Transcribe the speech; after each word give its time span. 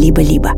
либо-либо. 0.00 0.52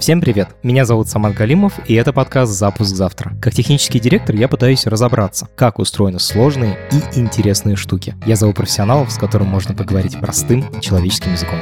Всем 0.00 0.20
привет! 0.20 0.48
Меня 0.62 0.84
зовут 0.84 1.08
Самат 1.08 1.34
Галимов, 1.34 1.74
и 1.86 1.94
это 1.94 2.12
подкаст 2.12 2.52
«Запуск 2.52 2.94
завтра». 2.94 3.34
Как 3.40 3.54
технический 3.54 4.00
директор 4.00 4.34
я 4.34 4.48
пытаюсь 4.48 4.86
разобраться, 4.86 5.48
как 5.56 5.78
устроены 5.78 6.18
сложные 6.18 6.76
и 6.92 7.18
интересные 7.18 7.76
штуки. 7.76 8.14
Я 8.26 8.36
зову 8.36 8.52
профессионалов, 8.52 9.10
с 9.12 9.16
которым 9.16 9.48
можно 9.48 9.74
поговорить 9.74 10.18
простым 10.20 10.64
человеческим 10.80 11.32
языком. 11.32 11.58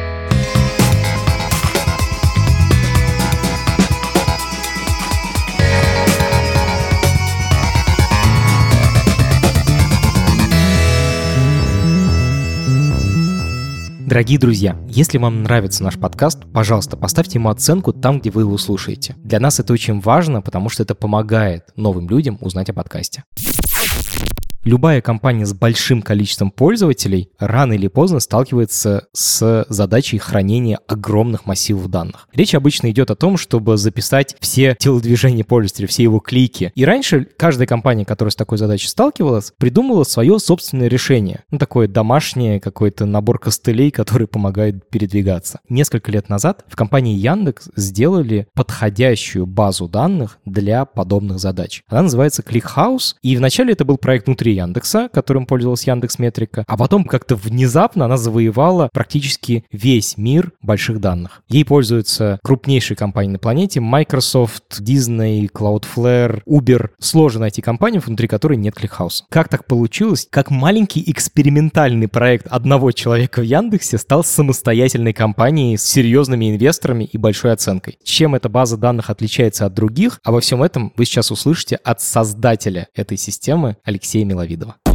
Дорогие 14.06 14.38
друзья, 14.38 14.76
если 14.86 15.16
вам 15.16 15.44
нравится 15.44 15.82
наш 15.82 15.98
подкаст, 15.98 16.40
пожалуйста, 16.52 16.94
поставьте 16.94 17.38
ему 17.38 17.48
оценку 17.48 17.94
там, 17.94 18.20
где 18.20 18.30
вы 18.30 18.42
его 18.42 18.58
слушаете. 18.58 19.14
Для 19.16 19.40
нас 19.40 19.60
это 19.60 19.72
очень 19.72 19.98
важно, 19.98 20.42
потому 20.42 20.68
что 20.68 20.82
это 20.82 20.94
помогает 20.94 21.70
новым 21.74 22.10
людям 22.10 22.36
узнать 22.42 22.68
о 22.68 22.74
подкасте. 22.74 23.24
Любая 24.64 25.02
компания 25.02 25.44
с 25.44 25.52
большим 25.52 26.00
количеством 26.00 26.50
пользователей 26.50 27.28
рано 27.38 27.74
или 27.74 27.86
поздно 27.86 28.18
сталкивается 28.18 29.08
с 29.12 29.66
задачей 29.68 30.16
хранения 30.16 30.78
огромных 30.88 31.44
массивов 31.44 31.88
данных. 31.88 32.28
Речь 32.32 32.54
обычно 32.54 32.90
идет 32.90 33.10
о 33.10 33.14
том, 33.14 33.36
чтобы 33.36 33.76
записать 33.76 34.34
все 34.40 34.74
телодвижения 34.78 35.44
пользователя, 35.44 35.86
все 35.86 36.04
его 36.04 36.18
клики. 36.18 36.72
И 36.74 36.86
раньше 36.86 37.28
каждая 37.36 37.66
компания, 37.66 38.06
которая 38.06 38.30
с 38.30 38.36
такой 38.36 38.56
задачей 38.56 38.88
сталкивалась, 38.88 39.52
придумала 39.58 40.02
свое 40.04 40.38
собственное 40.38 40.88
решение. 40.88 41.44
Ну, 41.50 41.58
такое 41.58 41.86
домашнее, 41.86 42.58
какой-то 42.58 43.04
набор 43.04 43.38
костылей, 43.38 43.90
который 43.90 44.26
помогает 44.26 44.88
передвигаться. 44.88 45.60
Несколько 45.68 46.10
лет 46.10 46.30
назад 46.30 46.64
в 46.68 46.74
компании 46.74 47.18
Яндекс 47.18 47.68
сделали 47.76 48.48
подходящую 48.54 49.44
базу 49.44 49.88
данных 49.88 50.38
для 50.46 50.86
подобных 50.86 51.38
задач. 51.38 51.82
Она 51.86 52.02
называется 52.04 52.40
ClickHouse, 52.40 53.16
и 53.20 53.36
вначале 53.36 53.74
это 53.74 53.84
был 53.84 53.98
проект 53.98 54.24
внутри 54.24 54.53
Яндекса, 54.54 55.08
которым 55.12 55.46
пользовалась 55.46 55.86
Яндекс 55.86 56.18
Метрика, 56.18 56.64
а 56.66 56.76
потом 56.76 57.04
как-то 57.04 57.36
внезапно 57.36 58.06
она 58.06 58.16
завоевала 58.16 58.88
практически 58.92 59.64
весь 59.70 60.16
мир 60.16 60.52
больших 60.62 61.00
данных. 61.00 61.42
Ей 61.48 61.64
пользуются 61.64 62.38
крупнейшие 62.42 62.96
компании 62.96 63.32
на 63.32 63.38
планете, 63.38 63.80
Microsoft, 63.80 64.80
Disney, 64.80 65.50
Cloudflare, 65.50 66.42
Uber. 66.46 66.90
Сложно 66.98 67.40
найти 67.40 67.62
компанию, 67.62 68.02
внутри 68.04 68.28
которой 68.28 68.56
нет 68.56 68.74
ClickHouse 68.74 69.16
а. 69.16 69.24
Как 69.30 69.48
так 69.48 69.66
получилось? 69.66 70.26
Как 70.30 70.50
маленький 70.50 71.02
экспериментальный 71.06 72.08
проект 72.08 72.46
одного 72.48 72.92
человека 72.92 73.40
в 73.40 73.44
Яндексе 73.44 73.98
стал 73.98 74.24
самостоятельной 74.24 75.12
компанией 75.12 75.76
с 75.76 75.84
серьезными 75.84 76.50
инвесторами 76.50 77.04
и 77.04 77.18
большой 77.18 77.52
оценкой. 77.52 77.98
Чем 78.04 78.34
эта 78.34 78.48
база 78.48 78.76
данных 78.76 79.10
отличается 79.10 79.66
от 79.66 79.74
других? 79.74 80.20
Обо 80.24 80.40
всем 80.40 80.62
этом 80.62 80.92
вы 80.96 81.04
сейчас 81.04 81.30
услышите 81.30 81.76
от 81.76 82.00
создателя 82.00 82.88
этой 82.94 83.16
системы 83.16 83.76
Алексея 83.84 84.24
Миловидова. 84.24 84.43
Давидова. 84.44 84.93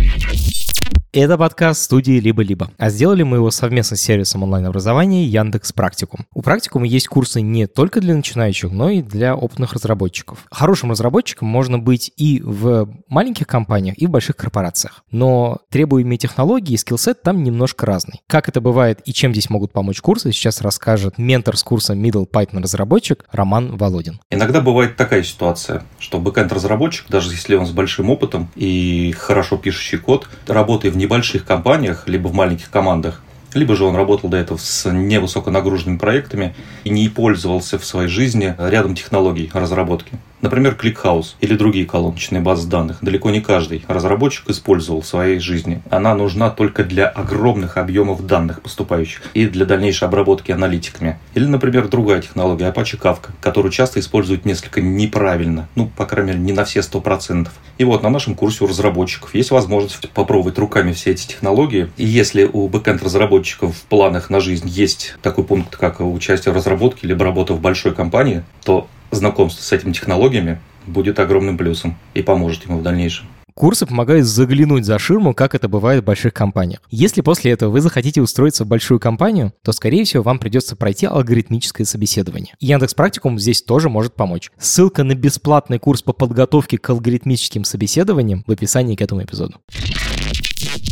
Это 1.12 1.40
подкаст 1.40 1.82
студии 1.82 2.20
«Либо-либо», 2.20 2.70
а 2.78 2.92
сделали 2.92 3.24
мы 3.24 3.38
его 3.38 3.50
совместно 3.50 3.98
с 3.98 4.02
сервисом 4.02 4.44
онлайн-образования 4.44 5.26
Яндекс 5.26 5.74
Практикум. 5.74 6.28
У 6.36 6.44
Практикума 6.44 6.86
есть 6.86 7.08
курсы 7.08 7.42
не 7.42 7.66
только 7.66 8.00
для 8.00 8.14
начинающих, 8.14 8.72
но 8.72 8.92
и 8.92 9.02
для 9.02 9.36
опытных 9.36 9.74
разработчиков. 9.74 10.46
Хорошим 10.52 10.92
разработчиком 10.92 11.48
можно 11.48 11.80
быть 11.80 12.12
и 12.16 12.44
в 12.46 12.88
маленьких 13.08 13.48
компаниях, 13.48 13.98
и 13.98 14.06
в 14.06 14.12
больших 14.12 14.36
корпорациях. 14.36 15.04
Но 15.10 15.58
требуемые 15.72 16.20
технологии 16.20 16.74
и 16.74 16.78
skillset 16.78 17.24
там 17.24 17.44
немножко 17.44 17.88
разный. 17.88 18.22
Как 18.28 18.48
это 18.48 18.62
бывает 18.62 19.02
и 19.06 19.12
чем 19.12 19.32
здесь 19.32 19.50
могут 19.50 19.72
помочь 19.72 20.02
курсы, 20.02 20.32
сейчас 20.32 20.62
расскажет 20.62 21.18
ментор 21.18 21.58
с 21.58 21.64
курса 21.64 21.96
Middle 21.96 22.30
Python 22.30 22.62
разработчик 22.62 23.26
Роман 23.32 23.78
Володин. 23.78 24.20
Иногда 24.30 24.62
бывает 24.62 24.96
такая 24.96 25.24
ситуация, 25.24 25.82
что 25.98 26.20
backend 26.20 26.52
разработчик, 26.54 27.08
даже 27.10 27.32
если 27.32 27.56
он 27.56 27.66
с 27.66 27.72
большим 27.72 28.12
опытом 28.12 28.52
и 28.54 29.12
хорошо 29.18 29.58
пишущий 29.58 29.98
код, 29.98 30.30
работая 30.46 30.92
в 30.92 30.99
небольших 31.00 31.46
компаниях, 31.46 32.08
либо 32.08 32.28
в 32.28 32.34
маленьких 32.34 32.70
командах, 32.70 33.22
либо 33.54 33.76
же 33.76 33.86
он 33.86 33.96
работал 33.96 34.30
до 34.30 34.38
этого 34.38 34.58
с 34.58 34.90
невысоконагруженными 34.90 35.98
проектами 35.98 36.56
и 36.84 36.90
не 36.90 37.10
пользовался 37.10 37.80
в 37.80 37.86
своей 37.86 38.10
жизни 38.10 38.56
рядом 38.58 38.96
технологий 38.96 39.50
разработки. 39.54 40.18
Например, 40.42 40.78
ClickHouse 40.82 41.36
или 41.42 41.58
другие 41.58 41.86
колоночные 41.86 42.42
базы 42.42 42.70
данных. 42.70 43.00
Далеко 43.02 43.30
не 43.30 43.42
каждый 43.42 43.84
разработчик 43.90 44.50
использовал 44.50 45.02
в 45.02 45.06
своей 45.06 45.40
жизни. 45.40 45.82
Она 45.90 46.16
нужна 46.16 46.50
только 46.50 46.86
для 46.86 47.08
огромных 47.08 47.76
объемов 47.76 48.26
данных 48.26 48.62
поступающих 48.62 49.24
и 49.34 49.48
для 49.48 49.66
дальнейшей 49.66 50.08
обработки 50.08 50.54
аналитиками. 50.54 51.20
Или, 51.34 51.46
например, 51.46 51.90
другая 51.90 52.22
технология 52.22 52.72
Apache 52.72 52.98
Kafka, 52.98 53.32
которую 53.42 53.74
часто 53.74 54.00
используют 54.00 54.46
несколько 54.46 54.80
неправильно. 54.80 55.68
Ну, 55.76 55.88
по 55.88 56.06
крайней 56.06 56.32
мере, 56.32 56.40
не 56.40 56.54
на 56.54 56.64
все 56.64 56.80
100%. 56.80 57.50
И 57.78 57.84
вот 57.84 58.02
на 58.02 58.10
нашем 58.10 58.36
курсе 58.36 58.64
у 58.64 58.68
разработчиков 58.68 59.36
есть 59.36 59.52
возможность 59.52 60.10
попробовать 60.12 60.58
руками 60.58 60.94
все 60.94 61.12
эти 61.12 61.28
технологии. 61.28 61.90
И 61.98 62.06
если 62.06 62.46
у 62.46 62.70
бэкэнд 62.70 63.04
разработчиков 63.04 63.39
в 63.46 63.84
планах 63.90 64.30
на 64.30 64.40
жизнь 64.40 64.68
есть 64.68 65.16
такой 65.22 65.44
пункт, 65.44 65.76
как 65.76 66.00
участие 66.00 66.54
в 66.54 66.56
разработке 66.56 67.08
либо 67.08 67.24
работа 67.26 67.54
в 67.54 67.62
большой 67.62 67.94
компании, 67.94 68.44
то 68.64 68.88
знакомство 69.12 69.64
с 69.64 69.72
этими 69.72 69.94
технологиями 69.94 70.60
будет 70.86 71.20
огромным 71.20 71.58
плюсом 71.58 71.98
и 72.14 72.22
поможет 72.22 72.66
ему 72.66 72.80
в 72.80 72.84
дальнейшем. 72.84 73.28
Курсы 73.60 73.86
помогают 73.86 74.26
заглянуть 74.26 74.86
за 74.86 74.98
ширму, 74.98 75.34
как 75.34 75.54
это 75.54 75.68
бывает 75.68 76.02
в 76.02 76.06
больших 76.06 76.34
компаниях. 76.34 76.80
Если 76.92 77.20
после 77.20 77.52
этого 77.52 77.70
вы 77.70 77.82
захотите 77.82 78.22
устроиться 78.22 78.64
в 78.64 78.68
большую 78.68 79.02
компанию, 79.02 79.52
то, 79.64 79.74
скорее 79.74 80.06
всего, 80.06 80.24
вам 80.24 80.40
придется 80.40 80.78
пройти 80.78 81.06
алгоритмическое 81.06 81.86
собеседование. 81.86 82.56
Яндекс 82.62 82.94
Практикум 82.94 83.38
здесь 83.38 83.62
тоже 83.62 83.90
может 83.90 84.14
помочь. 84.14 84.50
Ссылка 84.58 85.04
на 85.04 85.14
бесплатный 85.14 85.78
курс 85.78 86.02
по 86.02 86.14
подготовке 86.14 86.78
к 86.78 86.90
алгоритмическим 86.90 87.66
собеседованиям 87.66 88.46
в 88.48 88.52
описании 88.54 88.96
к 88.96 89.02
этому 89.02 89.24
эпизоду. 89.24 89.58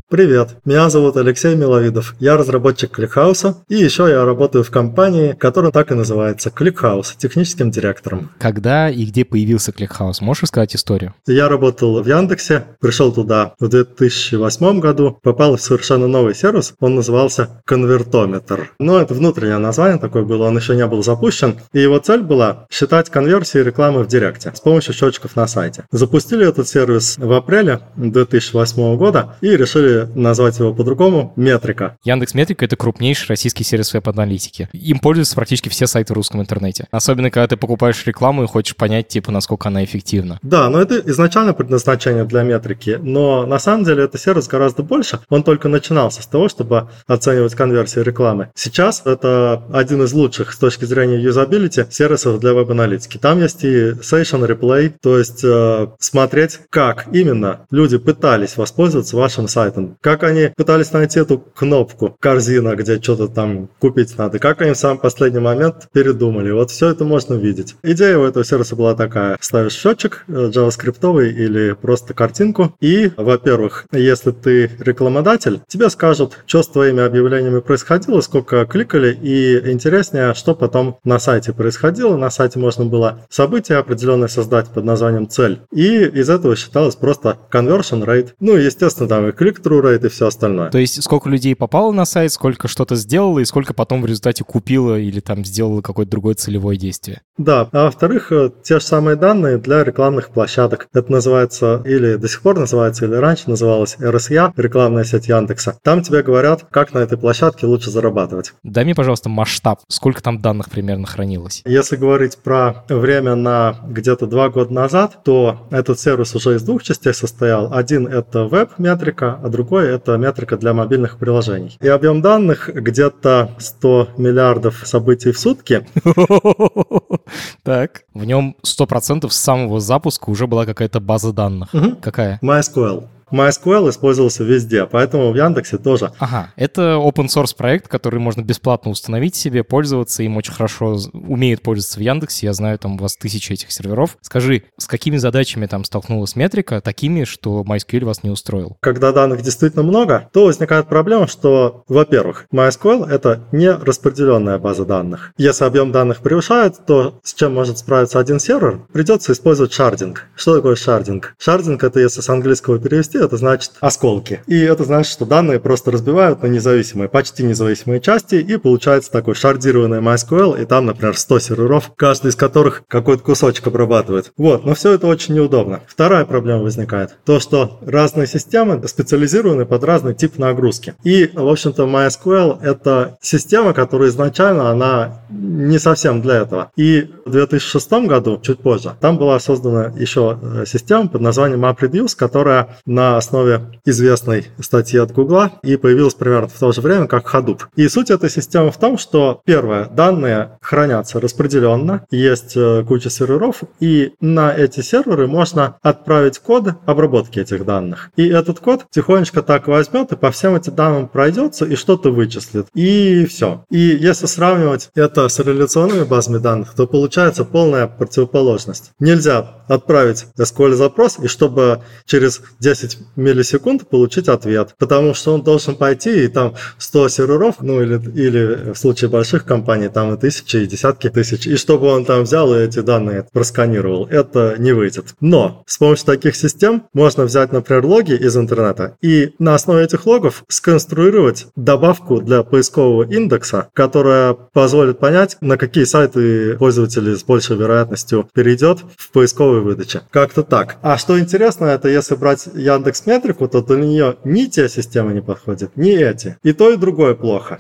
Привет, 0.09 0.59
меня 0.63 0.89
зовут 0.89 1.17
Алексей 1.17 1.53
Миловидов, 1.53 2.15
я 2.21 2.37
разработчик 2.37 2.91
ClickHouse 2.91 3.46
а, 3.46 3.57
и 3.67 3.75
еще 3.75 4.07
я 4.07 4.23
работаю 4.23 4.63
в 4.63 4.71
компании, 4.71 5.33
которая 5.33 5.73
так 5.73 5.91
и 5.91 5.95
называется, 5.95 6.49
ClickHouse, 6.49 7.15
техническим 7.17 7.71
директором. 7.71 8.31
Когда 8.39 8.89
и 8.89 9.03
где 9.03 9.25
появился 9.25 9.73
ClickHouse? 9.73 10.21
Можешь 10.21 10.43
рассказать 10.43 10.73
историю? 10.77 11.13
Я 11.27 11.49
работал 11.49 12.01
в 12.01 12.07
Яндексе, 12.07 12.63
пришел 12.79 13.11
туда 13.11 13.55
в 13.59 13.67
2008 13.67 14.79
году, 14.79 15.19
попал 15.21 15.57
в 15.57 15.61
совершенно 15.61 16.07
новый 16.07 16.35
сервис, 16.35 16.73
он 16.79 16.95
назывался 16.95 17.61
Конвертометр. 17.65 18.71
Но 18.79 19.01
это 19.01 19.13
внутреннее 19.13 19.57
название 19.57 19.99
такое 19.99 20.23
было, 20.23 20.47
он 20.47 20.55
еще 20.55 20.77
не 20.77 20.87
был 20.87 21.03
запущен, 21.03 21.59
и 21.73 21.81
его 21.81 21.99
цель 21.99 22.21
была 22.21 22.65
считать 22.71 23.09
конверсии 23.09 23.57
рекламы 23.57 24.03
в 24.03 24.07
Директе 24.07 24.53
с 24.55 24.61
помощью 24.61 24.93
счетчиков 24.93 25.35
на 25.35 25.47
сайте. 25.47 25.83
Запустили 25.91 26.47
этот 26.47 26.69
сервис 26.69 27.17
в 27.17 27.33
апреле 27.33 27.81
2008 27.97 28.95
года 28.95 29.35
и 29.41 29.56
решили 29.57 30.07
назвать 30.15 30.59
его 30.59 30.73
по-другому, 30.73 31.33
Метрика. 31.35 31.97
Яндекс 32.03 32.33
Метрика— 32.33 32.65
это 32.65 32.75
крупнейший 32.75 33.27
российский 33.29 33.63
сервис 33.63 33.93
веб-аналитики. 33.93 34.69
Им 34.73 34.99
пользуются 34.99 35.35
практически 35.35 35.69
все 35.69 35.87
сайты 35.87 36.13
в 36.13 36.15
русском 36.15 36.41
интернете. 36.41 36.87
Особенно, 36.91 37.29
когда 37.31 37.47
ты 37.47 37.57
покупаешь 37.57 38.05
рекламу 38.05 38.43
и 38.43 38.47
хочешь 38.47 38.75
понять, 38.75 39.07
типа, 39.07 39.31
насколько 39.31 39.69
она 39.69 39.83
эффективна. 39.83 40.39
Да, 40.41 40.69
но 40.69 40.81
это 40.81 40.99
изначально 41.11 41.53
предназначение 41.53 42.25
для 42.25 42.43
метрики, 42.43 42.99
но 43.01 43.45
на 43.45 43.59
самом 43.59 43.83
деле 43.83 44.03
это 44.03 44.17
сервис 44.17 44.47
гораздо 44.47 44.83
больше. 44.83 45.19
Он 45.29 45.43
только 45.43 45.67
начинался 45.67 46.21
с 46.21 46.27
того, 46.27 46.49
чтобы 46.49 46.89
оценивать 47.07 47.55
конверсии 47.55 47.99
рекламы. 47.99 48.51
Сейчас 48.55 49.01
это 49.05 49.63
один 49.73 50.03
из 50.03 50.13
лучших 50.13 50.53
с 50.53 50.57
точки 50.57 50.85
зрения 50.85 51.19
юзабилити 51.19 51.85
сервисов 51.89 52.39
для 52.39 52.53
веб-аналитики. 52.53 53.17
Там 53.17 53.39
есть 53.41 53.63
и 53.63 53.91
session 53.91 54.47
replay, 54.47 54.93
то 55.01 55.17
есть 55.17 55.43
э, 55.43 55.87
смотреть, 55.99 56.59
как 56.69 57.07
именно 57.13 57.65
люди 57.71 57.97
пытались 57.97 58.57
воспользоваться 58.57 59.17
вашим 59.17 59.46
сайтом 59.47 59.97
как 60.01 60.23
они 60.23 60.51
пытались 60.55 60.91
найти 60.91 61.19
эту 61.19 61.39
кнопку 61.39 62.15
корзина, 62.19 62.75
где 62.75 63.01
что-то 63.01 63.27
там 63.27 63.69
купить 63.79 64.17
надо, 64.17 64.39
как 64.39 64.61
они 64.61 64.73
в 64.73 64.77
самый 64.77 64.99
последний 64.99 65.39
момент 65.39 65.87
передумали. 65.91 66.51
Вот 66.51 66.71
все 66.71 66.89
это 66.89 67.03
можно 67.03 67.35
видеть. 67.35 67.75
Идея 67.83 68.17
у 68.17 68.23
этого 68.23 68.45
сервиса 68.45 68.75
была 68.75 68.95
такая. 68.95 69.37
Ставишь 69.39 69.73
счетчик 69.73 70.25
э, 70.27 70.49
JavaScript 70.53 71.29
или 71.29 71.73
просто 71.73 72.13
картинку, 72.13 72.75
и, 72.79 73.11
во-первых, 73.17 73.85
если 73.91 74.31
ты 74.31 74.71
рекламодатель, 74.79 75.61
тебе 75.67 75.89
скажут, 75.89 76.39
что 76.45 76.63
с 76.63 76.67
твоими 76.67 77.03
объявлениями 77.03 77.59
происходило, 77.59 78.21
сколько 78.21 78.65
кликали, 78.65 79.13
и 79.13 79.71
интереснее, 79.71 80.33
что 80.33 80.55
потом 80.55 80.99
на 81.03 81.19
сайте 81.19 81.53
происходило. 81.53 82.17
На 82.17 82.29
сайте 82.29 82.59
можно 82.59 82.85
было 82.85 83.25
событие 83.29 83.77
определенное 83.77 84.27
создать 84.27 84.69
под 84.69 84.85
названием 84.85 85.27
цель. 85.29 85.59
И 85.71 86.03
из 86.05 86.29
этого 86.29 86.55
считалось 86.55 86.95
просто 86.95 87.37
conversion 87.51 88.05
rate. 88.05 88.29
Ну, 88.39 88.55
естественно, 88.55 89.09
там 89.09 89.29
click-through 89.39 89.81
rate 89.81 90.05
и 90.05 90.09
все 90.09 90.27
остальное. 90.27 90.69
То 90.69 90.77
есть 90.77 91.01
сколько 91.03 91.29
людей 91.29 91.55
попало 91.55 91.91
на 91.91 92.05
сайт, 92.05 92.31
сколько 92.31 92.67
что-то 92.67 92.95
сделало 92.95 93.39
и 93.39 93.45
сколько 93.45 93.73
потом 93.73 94.01
в 94.01 94.05
результате 94.05 94.43
купило 94.43 94.99
или 94.99 95.19
там 95.19 95.45
сделало 95.45 95.81
какое-то 95.81 96.11
другое 96.11 96.35
целевое 96.35 96.77
действие. 96.77 97.21
Да, 97.37 97.69
а 97.71 97.85
во-вторых, 97.85 98.31
э, 98.31 98.49
те 98.63 98.79
же 98.79 98.85
самые 98.85 99.15
данные 99.15 99.57
для 99.57 99.83
рекламных 99.83 100.29
площадок. 100.29 100.87
Это 100.93 101.11
называется, 101.11 101.83
или 101.85 102.15
до 102.15 102.27
сих 102.27 102.41
пор 102.41 102.57
называется, 102.57 103.05
или 103.05 103.13
раньше 103.15 103.49
называлось 103.49 103.97
RSA, 103.99 104.53
рекламная 104.55 105.03
сеть 105.03 105.27
Яндекса. 105.27 105.77
Там 105.83 106.01
тебе 106.01 106.23
говорят, 106.23 106.65
как 106.71 106.93
на 106.93 106.99
этой 106.99 107.17
площадке 107.17 107.67
лучше 107.67 107.91
зарабатывать. 107.91 108.53
Дай 108.63 108.83
мне, 108.83 108.95
пожалуйста, 108.95 109.29
масштаб. 109.29 109.81
Сколько 109.87 110.23
там 110.23 110.41
данных 110.41 110.69
примерно 110.69 111.05
хранилось? 111.05 111.61
Если 111.65 111.95
говорить 111.95 112.37
про 112.37 112.83
время 112.89 113.35
на 113.35 113.75
где-то 113.87 114.25
два 114.25 114.49
года 114.49 114.73
назад, 114.73 115.19
то 115.23 115.67
этот 115.69 115.99
сервис 115.99 116.33
уже 116.35 116.55
из 116.55 116.63
двух 116.63 116.83
частей 116.83 117.13
состоял. 117.13 117.73
Один— 117.73 118.07
это 118.07 118.45
веб-метрика, 118.45 119.26
а 119.35 119.49
другой— 119.49 119.87
это 119.95 120.17
метрика 120.17 120.57
для 120.57 120.73
мобильных 120.73 121.17
приложений. 121.17 121.77
И 121.81 121.87
объем 121.87 122.21
данных 122.21 122.69
где-то 122.73 123.51
100 123.57 124.09
миллиардов 124.17 124.81
событий 124.85 125.31
в 125.31 125.39
сутки. 125.39 125.85
Так. 127.63 128.03
В 128.13 128.23
нем 128.23 128.55
100% 128.65 129.29
с 129.29 129.35
самого 129.35 129.81
запуска 129.81 130.29
уже 130.29 130.47
была 130.47 130.65
какая-то 130.65 131.01
база 131.01 131.33
данных. 131.33 131.69
Какая? 132.01 132.39
MySQL. 132.41 133.03
MySQL 133.31 133.89
использовался 133.89 134.43
везде, 134.43 134.85
поэтому 134.85 135.31
в 135.31 135.35
Яндексе 135.35 135.77
тоже. 135.77 136.11
Ага, 136.19 136.51
это 136.55 136.81
open 136.97 137.27
source 137.27 137.55
проект, 137.55 137.87
который 137.87 138.19
можно 138.19 138.41
бесплатно 138.41 138.91
установить 138.91 139.35
себе, 139.35 139.63
пользоваться 139.63 140.23
им 140.23 140.37
очень 140.37 140.53
хорошо, 140.53 140.97
умеет 141.13 141.61
пользоваться 141.61 141.99
в 141.99 142.03
Яндексе. 142.03 142.47
Я 142.47 142.53
знаю, 142.53 142.77
там 142.79 142.95
у 142.95 142.97
вас 142.97 143.15
тысячи 143.17 143.53
этих 143.53 143.71
серверов. 143.71 144.17
Скажи, 144.21 144.63
с 144.77 144.87
какими 144.87 145.17
задачами 145.17 145.65
там 145.65 145.83
столкнулась 145.83 146.35
метрика, 146.35 146.81
такими, 146.81 147.23
что 147.23 147.63
MySQL 147.67 148.05
вас 148.05 148.23
не 148.23 148.29
устроил? 148.29 148.77
Когда 148.79 149.11
данных 149.11 149.41
действительно 149.41 149.83
много, 149.83 150.29
то 150.33 150.45
возникает 150.45 150.87
проблема, 150.87 151.27
что, 151.27 151.83
во-первых, 151.87 152.45
MySQL— 152.53 153.09
это 153.09 153.47
не 153.51 153.71
распределенная 153.71 154.57
база 154.57 154.85
данных. 154.85 155.33
Если 155.37 155.65
объем 155.65 155.91
данных 155.91 156.21
превышает, 156.21 156.85
то 156.85 157.19
с 157.23 157.33
чем 157.33 157.53
может 157.53 157.77
справиться 157.77 158.19
один 158.19 158.39
сервер, 158.39 158.81
придется 158.93 159.33
использовать 159.33 159.73
шардинг. 159.73 160.27
Что 160.35 160.55
такое 160.55 160.75
шардинг? 160.75 161.35
Шардинг— 161.37 161.83
это, 161.85 161.99
если 161.99 162.21
с 162.21 162.29
английского 162.29 162.79
перевести, 162.79 163.16
это 163.19 163.37
значит 163.37 163.73
осколки. 163.79 164.41
И 164.47 164.59
это 164.59 164.83
значит, 164.83 165.11
что 165.11 165.25
данные 165.25 165.59
просто 165.59 165.91
разбивают 165.91 166.41
на 166.43 166.47
независимые, 166.47 167.09
почти 167.09 167.43
независимые 167.43 168.01
части, 168.01 168.35
и 168.35 168.57
получается 168.57 169.11
такой 169.11 169.35
шардированный 169.35 169.99
MySQL, 169.99 170.61
и 170.61 170.65
там, 170.65 170.85
например, 170.85 171.17
100 171.17 171.39
серверов, 171.39 171.91
каждый 171.95 172.29
из 172.29 172.35
которых 172.35 172.83
какой-то 172.87 173.23
кусочек 173.23 173.67
обрабатывает. 173.67 174.31
Вот, 174.37 174.65
но 174.65 174.73
все 174.75 174.93
это 174.93 175.07
очень 175.07 175.35
неудобно. 175.35 175.81
Вторая 175.87 176.25
проблема 176.25 176.63
возникает. 176.63 177.17
То, 177.25 177.39
что 177.39 177.79
разные 177.85 178.27
системы 178.27 178.85
специализированы 178.87 179.65
под 179.65 179.83
разный 179.83 180.13
тип 180.13 180.37
нагрузки. 180.37 180.95
И, 181.03 181.29
в 181.33 181.47
общем-то, 181.47 181.83
MySQL— 181.83 182.61
это 182.61 183.17
система, 183.21 183.73
которая 183.73 184.09
изначально, 184.09 184.69
она 184.71 185.21
не 185.29 185.79
совсем 185.79 186.21
для 186.21 186.35
этого. 186.35 186.71
И 186.75 187.09
в 187.25 187.31
2006 187.31 187.91
году, 188.07 188.39
чуть 188.41 188.59
позже, 188.59 188.93
там 188.99 189.17
была 189.17 189.39
создана 189.39 189.93
еще 189.97 190.37
э, 190.41 190.63
система 190.65 191.07
под 191.07 191.21
названием 191.21 191.65
MapReduce, 191.65 192.15
которая 192.15 192.77
на 192.85 193.06
на 193.07 193.17
основе 193.17 193.61
известной 193.85 194.47
статьи 194.59 194.99
от 194.99 195.13
Гугла 195.13 195.53
и 195.63 195.77
появилась 195.77 196.13
примерно 196.13 196.49
в 196.49 196.59
то 196.59 196.71
же 196.71 196.81
время, 196.81 197.07
как 197.07 197.33
Hadoop. 197.33 197.61
И 197.75 197.87
суть 197.87 198.09
этой 198.09 198.29
системы 198.29 198.71
в 198.71 198.77
том, 198.77 198.97
что, 198.97 199.41
первое, 199.45 199.85
данные 199.85 200.57
хранятся 200.61 201.19
распределенно, 201.21 202.05
есть 202.11 202.57
э, 202.57 202.83
куча 202.85 203.09
серверов, 203.09 203.61
и 203.79 204.13
на 204.19 204.53
эти 204.53 204.81
серверы 204.81 205.27
можно 205.27 205.77
отправить 205.81 206.39
код 206.39 206.65
обработки 206.85 207.39
этих 207.39 207.65
данных. 207.65 208.09
И 208.17 208.27
этот 208.27 208.59
код 208.59 208.85
тихонечко 208.89 209.41
так 209.41 209.67
возьмет 209.67 210.11
и 210.11 210.15
по 210.17 210.31
всем 210.31 210.55
этим 210.55 210.75
данным 210.75 211.07
пройдется 211.07 211.65
и 211.65 211.75
что-то 211.75 212.11
вычислит. 212.11 212.67
И 212.73 213.25
все. 213.25 213.63
И 213.69 213.79
если 213.79 214.25
сравнивать 214.25 214.89
это 214.95 215.29
с 215.29 215.39
реляционными 215.39 216.03
базами 216.03 216.39
данных, 216.39 216.73
то 216.75 216.87
получается 216.87 217.45
полная 217.45 217.87
противоположность. 217.87 218.91
Нельзя 218.99 219.63
отправить 219.67 220.25
SQL-запрос, 220.37 221.19
и 221.19 221.27
чтобы 221.27 221.81
через 222.05 222.41
10 222.59 222.96
миллисекунд 223.15 223.87
получить 223.87 224.27
ответ, 224.27 224.75
потому 224.77 225.13
что 225.13 225.33
он 225.33 225.43
должен 225.43 225.75
пойти 225.75 226.25
и 226.25 226.27
там 226.27 226.55
100 226.77 227.09
серверов, 227.09 227.55
ну 227.61 227.81
или, 227.81 227.95
или 228.15 228.73
в 228.73 228.77
случае 228.77 229.09
больших 229.09 229.45
компаний 229.45 229.89
там 229.89 230.13
и 230.13 230.17
тысячи, 230.17 230.57
и 230.57 230.67
десятки 230.67 231.09
тысяч, 231.09 231.47
и 231.47 231.55
чтобы 231.55 231.87
он 231.87 232.05
там 232.05 232.23
взял 232.23 232.53
и 232.53 232.59
эти 232.59 232.79
данные 232.79 233.25
просканировал, 233.31 234.07
это 234.07 234.55
не 234.57 234.73
выйдет. 234.73 235.15
Но 235.19 235.63
с 235.65 235.77
помощью 235.77 236.05
таких 236.05 236.35
систем 236.35 236.83
можно 236.93 237.23
взять, 237.23 237.51
например, 237.51 237.85
логи 237.85 238.13
из 238.13 238.35
интернета 238.37 238.95
и 239.01 239.33
на 239.39 239.55
основе 239.55 239.83
этих 239.83 240.05
логов 240.05 240.43
сконструировать 240.47 241.47
добавку 241.55 242.21
для 242.21 242.43
поискового 242.43 243.03
индекса, 243.03 243.69
которая 243.73 244.33
позволит 244.33 244.99
понять, 244.99 245.37
на 245.41 245.57
какие 245.57 245.83
сайты 245.83 246.57
пользователь 246.57 247.15
с 247.15 247.23
большей 247.23 247.57
вероятностью 247.57 248.29
перейдет 248.33 248.79
в 248.97 249.11
поисковой 249.11 249.61
выдаче. 249.61 250.01
Как-то 250.11 250.43
так. 250.43 250.77
А 250.81 250.97
что 250.97 251.19
интересно, 251.19 251.65
это 251.65 251.89
если 251.89 252.15
брать 252.15 252.47
Яндекс 252.53 252.86
Яндекс 252.87 253.05
Метрику, 253.05 253.47
то 253.49 253.61
для 253.61 253.85
нее 253.85 254.15
ни 254.23 254.45
те 254.45 254.69
системы 254.69 255.13
не 255.13 255.21
подходят, 255.21 255.75
ни 255.75 255.91
эти. 255.91 256.37
И 256.43 256.53
то, 256.53 256.71
и 256.71 256.77
другое 256.77 257.15
плохо. 257.15 257.59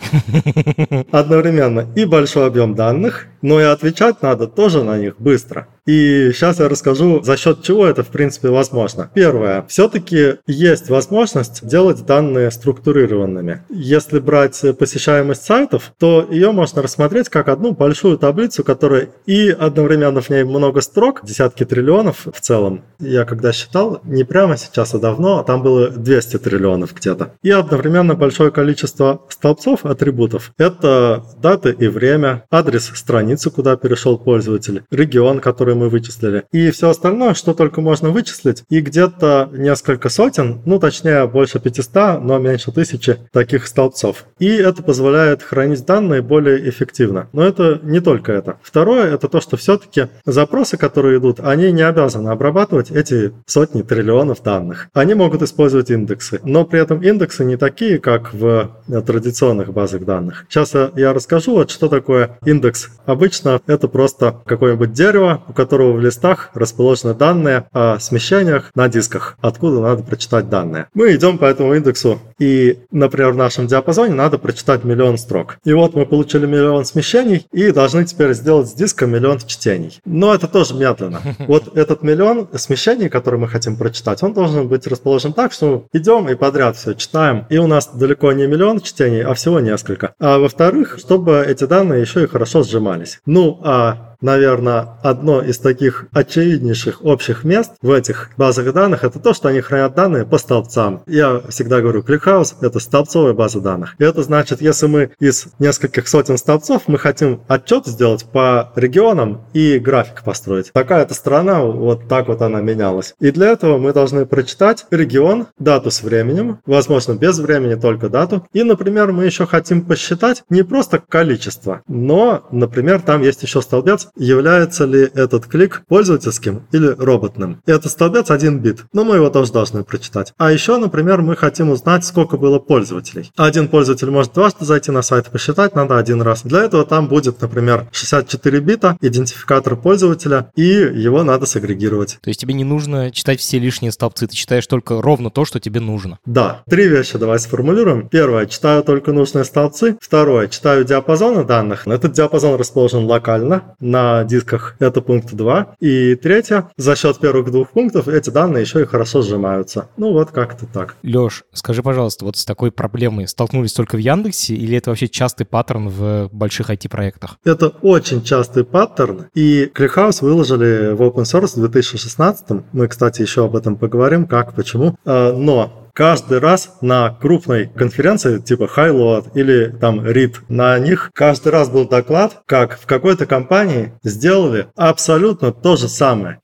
Одновременно 1.11 1.85
и 1.95 2.05
большой 2.05 2.47
объем 2.47 2.75
данных, 2.75 3.27
но 3.41 3.59
и 3.59 3.65
отвечать 3.65 4.21
надо 4.21 4.47
тоже 4.47 4.83
на 4.83 4.97
них 4.97 5.19
быстро. 5.19 5.67
И 5.87 6.31
сейчас 6.33 6.59
я 6.59 6.67
расскажу, 6.67 7.23
за 7.23 7.37
счет 7.37 7.63
чего 7.63 7.87
это 7.87 8.03
в 8.03 8.09
принципе 8.09 8.49
возможно. 8.49 9.09
Первое. 9.13 9.65
Все-таки 9.69 10.35
есть 10.45 10.89
возможность 10.89 11.65
делать 11.65 12.05
данные 12.05 12.51
структурированными. 12.51 13.63
Если 13.69 14.19
брать 14.19 14.61
посещаемость 14.77 15.45
сайтов, 15.45 15.93
то 15.97 16.27
ее 16.29 16.51
можно 16.51 16.81
рассмотреть 16.81 17.29
как 17.29 17.47
одну 17.47 17.71
большую 17.71 18.17
таблицу, 18.17 18.65
которая 18.65 19.09
и 19.25 19.49
одновременно 19.49 20.19
в 20.19 20.29
ней 20.29 20.43
много 20.43 20.81
строк, 20.81 21.21
десятки 21.23 21.63
триллионов 21.63 22.27
в 22.31 22.41
целом. 22.41 22.83
Я 22.99 23.23
когда 23.23 23.53
считал, 23.53 24.01
не 24.03 24.25
прямо 24.25 24.57
сейчас, 24.57 24.93
а 24.93 24.99
давно, 24.99 25.43
там 25.43 25.63
было 25.63 25.89
200 25.89 26.39
триллионов 26.39 26.93
где-то. 26.93 27.33
И 27.43 27.51
одновременно 27.51 28.15
большое 28.15 28.51
количество 28.51 29.21
столбцов, 29.29 29.85
атрибутов. 29.85 30.51
Это 30.57 31.23
даты 31.41 31.73
и 31.77 31.87
время, 31.87 32.43
адрес 32.51 32.91
страницы, 32.93 33.51
куда 33.51 33.77
перешел 33.77 34.17
пользователь, 34.17 34.83
регион, 34.91 35.39
который 35.39 35.76
мы 35.77 35.89
вычислили. 35.89 36.43
И 36.51 36.71
все 36.71 36.89
остальное, 36.89 37.33
что 37.33 37.53
только 37.53 37.79
можно 37.79 38.09
вычислить. 38.09 38.63
И 38.69 38.81
где-то 38.81 39.49
несколько 39.53 40.09
сотен, 40.09 40.61
ну 40.65 40.79
точнее 40.79 41.27
больше 41.27 41.59
500, 41.59 42.21
но 42.21 42.37
меньше 42.39 42.71
тысячи 42.71 43.17
таких 43.31 43.67
столбцов. 43.67 44.25
И 44.39 44.47
это 44.47 44.83
позволяет 44.83 45.43
хранить 45.43 45.85
данные 45.85 46.21
более 46.21 46.69
эффективно. 46.69 47.27
Но 47.33 47.43
это 47.43 47.79
не 47.83 47.99
только 47.99 48.31
это. 48.31 48.57
Второе, 48.61 49.13
это 49.13 49.27
то, 49.27 49.39
что 49.41 49.57
все-таки 49.57 50.07
запросы, 50.25 50.77
которые 50.77 51.19
идут, 51.19 51.39
они 51.39 51.71
не 51.71 51.83
обязаны 51.83 52.29
обрабатывать 52.29 52.91
эти 52.91 53.33
сотни 53.45 53.83
триллионов 53.83 54.43
данных. 54.43 54.89
Они 54.93 55.13
могут 55.13 55.41
использовать 55.41 55.91
индексы. 55.91 56.39
Но 56.43 56.65
при 56.65 56.79
этом 56.79 57.01
индексы 57.01 57.45
не 57.45 57.57
такие, 57.57 57.99
как 57.99 58.33
в 58.33 58.71
традиционных 59.05 59.71
базах 59.73 60.05
данных. 60.05 60.45
Сейчас 60.49 60.73
я 60.95 61.13
расскажу, 61.13 61.53
вот 61.53 61.71
что 61.71 61.87
такое 61.87 62.39
индекс. 62.45 62.89
Обычно 63.05 63.61
это 63.67 63.87
просто 63.87 64.41
какое-нибудь 64.45 64.93
дерево, 64.93 65.43
у 65.47 65.53
которого 65.53 65.66
которого 65.67 65.91
в 65.91 65.99
листах 65.99 66.49
расположены 66.53 67.13
данные 67.13 67.67
о 67.73 67.99
смещениях 67.99 68.71
на 68.73 68.87
дисках, 68.87 69.37
откуда 69.41 69.81
надо 69.81 70.01
прочитать 70.01 70.49
данные. 70.49 70.87
Мы 70.93 71.13
идем 71.13 71.37
по 71.37 71.43
этому 71.43 71.73
индексу, 71.73 72.21
и, 72.39 72.79
например, 72.89 73.31
в 73.31 73.35
нашем 73.35 73.67
диапазоне 73.67 74.13
надо 74.13 74.37
прочитать 74.37 74.85
миллион 74.85 75.17
строк. 75.17 75.57
И 75.65 75.73
вот 75.73 75.93
мы 75.93 76.05
получили 76.05 76.45
миллион 76.45 76.85
смещений 76.85 77.45
и 77.51 77.71
должны 77.71 78.05
теперь 78.05 78.31
сделать 78.33 78.69
с 78.69 78.73
диска 78.73 79.07
миллион 79.07 79.39
чтений. 79.39 79.99
Но 80.05 80.33
это 80.33 80.47
тоже 80.47 80.73
медленно. 80.73 81.21
Вот 81.47 81.77
этот 81.77 82.03
миллион 82.03 82.47
смещений, 82.53 83.09
который 83.09 83.39
мы 83.39 83.47
хотим 83.47 83.75
прочитать, 83.75 84.23
он 84.23 84.33
должен 84.33 84.67
быть 84.67 84.87
расположен 84.87 85.33
так, 85.33 85.51
что 85.51 85.85
идем 85.93 86.29
и 86.29 86.35
подряд 86.35 86.77
все 86.77 86.93
читаем. 86.93 87.45
И 87.49 87.57
у 87.57 87.67
нас 87.67 87.89
далеко 87.93 88.31
не 88.31 88.47
миллион 88.47 88.79
чтений, 88.81 89.23
а 89.23 89.33
всего 89.33 89.59
несколько. 89.59 90.13
А 90.19 90.37
во-вторых, 90.37 90.97
чтобы 90.99 91.43
эти 91.47 91.65
данные 91.65 92.01
еще 92.01 92.23
и 92.23 92.27
хорошо 92.27 92.63
сжимались. 92.63 93.19
Ну, 93.25 93.59
а 93.63 94.06
наверное, 94.21 94.89
одно 95.03 95.41
из 95.41 95.57
таких 95.57 96.05
очевиднейших 96.11 97.03
общих 97.03 97.43
мест 97.43 97.73
в 97.81 97.91
этих 97.91 98.29
базах 98.37 98.73
данных 98.73 99.03
это 99.03 99.19
то, 99.19 99.33
что 99.33 99.49
они 99.49 99.61
хранят 99.61 99.95
данные 99.95 100.25
по 100.25 100.37
столбцам. 100.37 101.03
Я 101.07 101.41
всегда 101.49 101.81
говорю, 101.81 102.01
ClickHouse— 102.01 102.55
это 102.61 102.79
столбцовая 102.79 103.33
база 103.33 103.61
данных. 103.61 103.95
И 103.99 104.03
это 104.03 104.23
значит, 104.23 104.61
если 104.61 104.87
мы 104.87 105.11
из 105.19 105.47
нескольких 105.59 106.07
сотен 106.07 106.37
столбцов 106.37 106.83
мы 106.87 106.97
хотим 106.97 107.41
отчет 107.47 107.85
сделать 107.85 108.25
по 108.25 108.71
регионам 108.75 109.41
и 109.53 109.79
график 109.79 110.23
построить. 110.23 110.71
Такая-то 110.71 111.13
страна, 111.13 111.61
вот 111.61 112.07
так 112.07 112.27
вот 112.27 112.41
она 112.41 112.61
менялась. 112.61 113.13
И 113.19 113.31
для 113.31 113.47
этого 113.47 113.77
мы 113.77 113.93
должны 113.93 114.25
прочитать 114.25 114.85
регион, 114.91 115.47
дату 115.59 115.91
с 115.91 116.01
временем, 116.01 116.59
возможно, 116.65 117.13
без 117.13 117.39
времени, 117.39 117.75
только 117.75 118.09
дату. 118.09 118.45
И, 118.53 118.63
например, 118.63 119.11
мы 119.11 119.25
еще 119.25 119.45
хотим 119.45 119.81
посчитать 119.81 120.43
не 120.49 120.63
просто 120.63 120.99
количество, 120.99 121.81
но, 121.87 122.47
например, 122.51 123.01
там 123.01 123.21
есть 123.21 123.43
еще 123.43 123.61
столбец 123.61 124.06
является 124.15 124.85
ли 124.85 125.09
этот 125.13 125.45
клик 125.45 125.83
пользовательским 125.87 126.67
или 126.71 126.87
роботным. 126.87 127.61
И 127.65 127.71
это 127.71 127.89
столбец 127.89 128.31
1 128.31 128.59
бит, 128.59 128.85
но 128.93 129.03
мы 129.03 129.15
его 129.15 129.29
тоже 129.29 129.51
должны 129.51 129.83
прочитать. 129.83 130.33
А 130.37 130.51
еще, 130.51 130.77
например, 130.77 131.21
мы 131.21 131.35
хотим 131.35 131.69
узнать, 131.69 132.05
сколько 132.05 132.37
было 132.37 132.59
пользователей. 132.59 133.31
Один 133.37 133.67
пользователь 133.67 134.09
может 134.09 134.33
дважды 134.33 134.65
зайти 134.65 134.91
на 134.91 135.01
сайт, 135.01 135.27
посчитать 135.27 135.75
надо 135.75 135.97
один 135.97 136.21
раз. 136.21 136.43
Для 136.43 136.63
этого 136.63 136.85
там 136.85 137.07
будет, 137.07 137.41
например, 137.41 137.87
64 137.91 138.59
бита, 138.59 138.97
идентификатор 139.01 139.75
пользователя, 139.75 140.51
и 140.55 140.67
его 140.67 141.23
надо 141.23 141.45
сагрегировать. 141.45 142.17
То 142.21 142.29
есть 142.29 142.39
тебе 142.39 142.53
не 142.53 142.63
нужно 142.63 143.11
читать 143.11 143.39
все 143.39 143.59
лишние 143.59 143.91
столбцы, 143.91 144.27
ты 144.27 144.35
читаешь 144.35 144.67
только 144.67 145.01
ровно 145.01 145.29
то, 145.29 145.45
что 145.45 145.59
тебе 145.59 145.79
нужно. 145.79 146.19
Да. 146.25 146.63
Три 146.69 146.87
вещи 146.87 147.17
давай 147.17 147.39
сформулируем. 147.39 148.07
Первое, 148.09 148.45
читаю 148.45 148.83
только 148.83 149.11
нужные 149.13 149.45
столбцы. 149.45 149.97
Второе, 150.01 150.47
читаю 150.47 150.83
диапазоны 150.83 151.43
данных. 151.43 151.87
Этот 151.87 152.13
диапазон 152.13 152.55
расположен 152.55 153.05
локально 153.05 153.75
на 153.79 153.96
дисках. 154.27 154.75
Это 154.79 155.01
пункт 155.01 155.33
2. 155.33 155.75
И 155.79 156.15
третье, 156.15 156.69
за 156.77 156.95
счет 156.95 157.19
первых 157.19 157.51
двух 157.51 157.69
пунктов 157.71 158.07
эти 158.07 158.29
данные 158.29 158.61
еще 158.61 158.81
и 158.81 158.85
хорошо 158.85 159.21
сжимаются. 159.21 159.89
Ну 159.97 160.13
вот 160.13 160.31
как-то 160.31 160.65
так. 160.65 160.95
Леш, 161.03 161.43
скажи, 161.53 161.83
пожалуйста, 161.83 162.25
вот 162.25 162.37
с 162.37 162.45
такой 162.45 162.71
проблемой 162.71 163.27
столкнулись 163.27 163.73
только 163.73 163.95
в 163.95 163.99
Яндексе 163.99 164.55
или 164.55 164.77
это 164.77 164.89
вообще 164.89 165.07
частый 165.07 165.45
паттерн 165.45 165.89
в 165.89 166.29
больших 166.31 166.69
IT-проектах? 166.69 167.37
Это 167.43 167.67
очень 167.81 168.23
частый 168.23 168.63
паттерн. 168.63 169.25
И 169.33 169.71
ClickHouse 169.73 170.19
выложили 170.21 170.93
в 170.93 171.01
open 171.01 171.23
source 171.23 171.55
в 171.55 171.59
2016. 171.59 172.45
Мы, 172.71 172.87
кстати, 172.87 173.21
еще 173.21 173.45
об 173.45 173.55
этом 173.55 173.75
поговорим, 173.75 174.25
как, 174.25 174.53
почему. 174.53 174.95
А, 175.05 175.33
но 175.33 175.86
каждый 175.97 176.37
раз 176.37 176.77
на 176.81 177.09
крупной 177.09 177.71
конференции, 177.75 178.37
типа 178.37 178.69
Highload 178.75 179.31
или 179.33 179.75
там 179.81 179.99
RIT, 180.01 180.35
на 180.47 180.77
них 180.77 181.09
каждый 181.11 181.51
раз 181.51 181.69
был 181.69 181.87
доклад, 181.87 182.43
как 182.45 182.79
в 182.79 182.85
какой-то 182.85 183.25
компании 183.25 183.93
сделали 184.03 184.67
абсолютно 184.75 185.51
то 185.51 185.75
же 185.75 185.87
самое. 185.87 186.39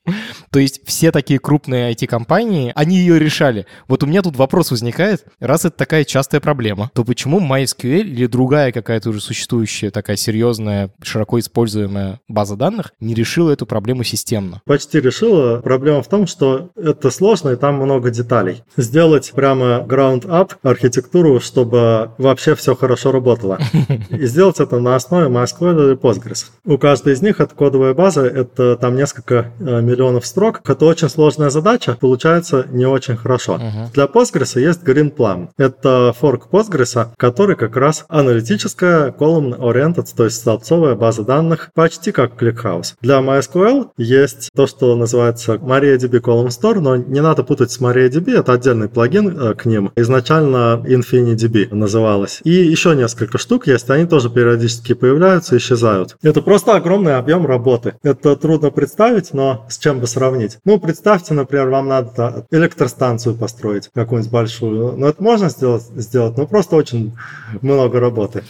То 0.50 0.58
есть 0.58 0.82
все 0.86 1.12
такие 1.12 1.40
крупные 1.40 1.94
IT-компании, 1.94 2.72
они 2.76 2.98
ее 2.98 3.20
решали. 3.20 3.68
Вот 3.88 4.02
у 4.02 4.08
меня 4.08 4.24
тут 4.24 4.36
вопрос 4.38 4.72
возникает, 4.72 5.26
раз 5.40 5.66
это 5.66 5.78
такая 5.78 6.04
частая 6.04 6.42
проблема, 6.42 6.90
то 6.96 7.04
почему 7.04 7.40
MySQL 7.40 8.02
или 8.02 8.26
другая 8.26 8.72
какая-то 8.72 9.12
уже 9.12 9.22
существующая 9.22 9.92
такая 9.92 10.16
серьезная, 10.16 10.92
широко 11.04 11.40
используемая 11.40 12.20
база 12.28 12.56
данных 12.56 12.94
не 13.00 13.14
решила 13.14 13.52
эту 13.52 13.68
проблему 13.68 14.04
системно? 14.04 14.62
Почти 14.66 15.00
решила. 15.00 15.60
Проблема 15.62 16.02
в 16.02 16.08
том, 16.08 16.26
что 16.26 16.72
это 16.76 17.12
сложно 17.12 17.50
и 17.50 17.56
там 17.56 17.76
много 17.76 18.10
деталей. 18.10 18.64
Сделать 18.78 19.32
прямо 19.44 19.86
ground-up 19.86 20.52
архитектуру, 20.64 21.42
чтобы 21.42 22.12
вообще 22.18 22.56
все 22.56 22.78
хорошо 22.78 23.12
работало. 23.12 23.60
И 24.10 24.26
сделать 24.26 24.62
это 24.62 24.80
на 24.80 24.96
основе 24.96 25.28
MySQL 25.28 25.88
или 25.88 25.98
Postgres. 25.98 26.46
У 26.64 26.78
каждой 26.78 27.12
из 27.12 27.22
них 27.22 27.42
это 27.42 27.54
кодовая 27.54 27.94
база, 27.94 28.26
это 28.26 28.78
там 28.78 28.96
несколько 28.96 29.52
э, 29.60 29.82
миллионов 29.82 30.26
строк. 30.26 30.62
Это 30.66 30.86
очень 30.86 31.10
сложная 31.10 31.50
задача, 31.50 31.98
получается 32.00 32.66
не 32.72 32.86
очень 32.86 33.18
хорошо. 33.18 33.58
Uh-huh. 33.58 33.92
Для 33.94 34.06
Postgres 34.06 34.58
есть 34.58 34.82
Greenplum. 34.82 35.50
Это 35.58 36.14
форк 36.18 36.48
Postgres, 36.50 37.08
который 37.18 37.58
как 37.58 37.76
раз 37.76 38.06
аналитическая 38.08 39.12
column 39.12 39.60
oriented, 39.60 40.08
то 40.16 40.24
есть 40.24 40.38
столбцовая 40.38 40.96
база 40.96 41.24
данных, 41.24 41.72
почти 41.76 42.14
как 42.14 42.42
ClickHouse. 42.42 42.94
Для 43.02 43.20
MySQL 43.20 43.90
есть 43.98 44.52
то, 44.56 44.68
что 44.68 44.96
называется 44.96 45.56
MariaDB 45.56 46.22
Column 46.22 46.48
Store, 46.48 46.80
но 46.80 46.96
не 46.96 47.22
надо 47.22 47.44
путать 47.44 47.74
с 47.74 47.82
MariaDB, 47.82 48.40
это 48.40 48.54
отдельный 48.54 48.88
плагин 48.88 49.33
э, 49.36 49.54
к 49.54 49.66
ним. 49.66 49.92
Изначально 49.96 50.84
InfiniDB 50.86 51.74
называлось. 51.74 52.42
И 52.44 52.52
еще 52.52 52.96
несколько 52.96 53.38
штук 53.38 53.68
есть, 53.68 53.90
они 53.90 54.06
тоже 54.06 54.30
периодически 54.30 54.94
появляются 54.94 55.56
и 55.56 55.58
исчезают. 55.58 56.16
Это 56.22 56.42
просто 56.42 56.76
огромный 56.76 57.18
объем 57.18 57.46
работы. 57.46 57.96
Это 58.04 58.36
трудно 58.36 58.70
представить, 58.72 59.34
но 59.34 59.66
с 59.70 59.78
чем 59.78 60.00
бы 60.00 60.08
сравнить. 60.08 60.58
Ну, 60.66 60.80
представьте, 60.80 61.34
например, 61.34 61.70
вам 61.70 61.88
надо 61.88 62.46
электростанцию 62.52 63.36
построить, 63.36 63.90
какую-нибудь 63.94 64.32
большую. 64.32 64.98
Ну, 64.98 65.08
это 65.08 65.22
можно 65.22 65.50
сделать, 65.50 65.84
сделать, 65.96 66.38
но 66.38 66.48
просто 66.48 66.76
очень 66.76 67.14
много 67.62 68.00
работы. 68.00 68.44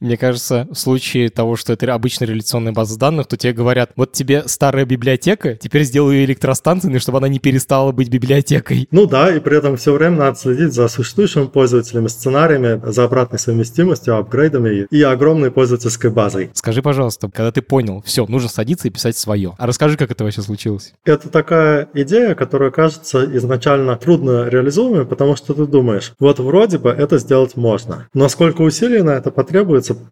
Мне 0.00 0.16
кажется, 0.16 0.66
в 0.70 0.74
случае 0.74 1.30
того, 1.30 1.56
что 1.56 1.72
это 1.72 1.92
обычная 1.92 2.28
реляционная 2.28 2.72
база 2.72 2.98
данных, 2.98 3.26
то 3.26 3.36
тебе 3.36 3.52
говорят, 3.52 3.92
вот 3.96 4.12
тебе 4.12 4.44
старая 4.46 4.84
библиотека, 4.84 5.56
теперь 5.56 5.84
сделаю 5.84 6.24
электростанцию, 6.24 6.98
чтобы 7.00 7.18
она 7.18 7.28
не 7.28 7.38
перестала 7.38 7.92
быть 7.92 8.08
библиотекой. 8.08 8.88
Ну 8.90 9.06
да, 9.06 9.34
и 9.34 9.40
при 9.40 9.56
этом 9.56 9.76
все 9.76 9.92
время 9.92 10.16
надо 10.16 10.38
следить 10.38 10.72
за 10.72 10.88
существующими 10.88 11.46
пользователями, 11.46 12.08
сценариями, 12.08 12.80
за 12.90 13.04
обратной 13.04 13.38
совместимостью, 13.38 14.16
апгрейдами 14.16 14.86
и 14.90 15.02
огромной 15.02 15.50
пользовательской 15.50 16.10
базой. 16.10 16.50
Скажи, 16.54 16.82
пожалуйста, 16.82 17.30
когда 17.32 17.52
ты 17.52 17.62
понял, 17.62 18.02
все, 18.04 18.26
нужно 18.26 18.48
садиться 18.48 18.88
и 18.88 18.90
писать 18.90 19.16
свое. 19.16 19.54
А 19.58 19.66
расскажи, 19.66 19.96
как 19.96 20.10
это 20.10 20.24
вообще 20.24 20.42
случилось? 20.42 20.92
Это 21.04 21.28
такая 21.28 21.88
идея, 21.94 22.34
которая 22.34 22.70
кажется 22.70 23.24
изначально 23.36 23.96
трудно 23.96 24.48
реализуемой, 24.48 25.06
потому 25.06 25.36
что 25.36 25.54
ты 25.54 25.66
думаешь, 25.66 26.12
вот 26.18 26.38
вроде 26.38 26.78
бы 26.78 26.90
это 26.90 27.18
сделать 27.18 27.56
можно, 27.56 28.08
но 28.14 28.28
сколько 28.28 28.62
усилий 28.62 29.02
на 29.02 29.10
это 29.10 29.30
потребуется, 29.30 29.59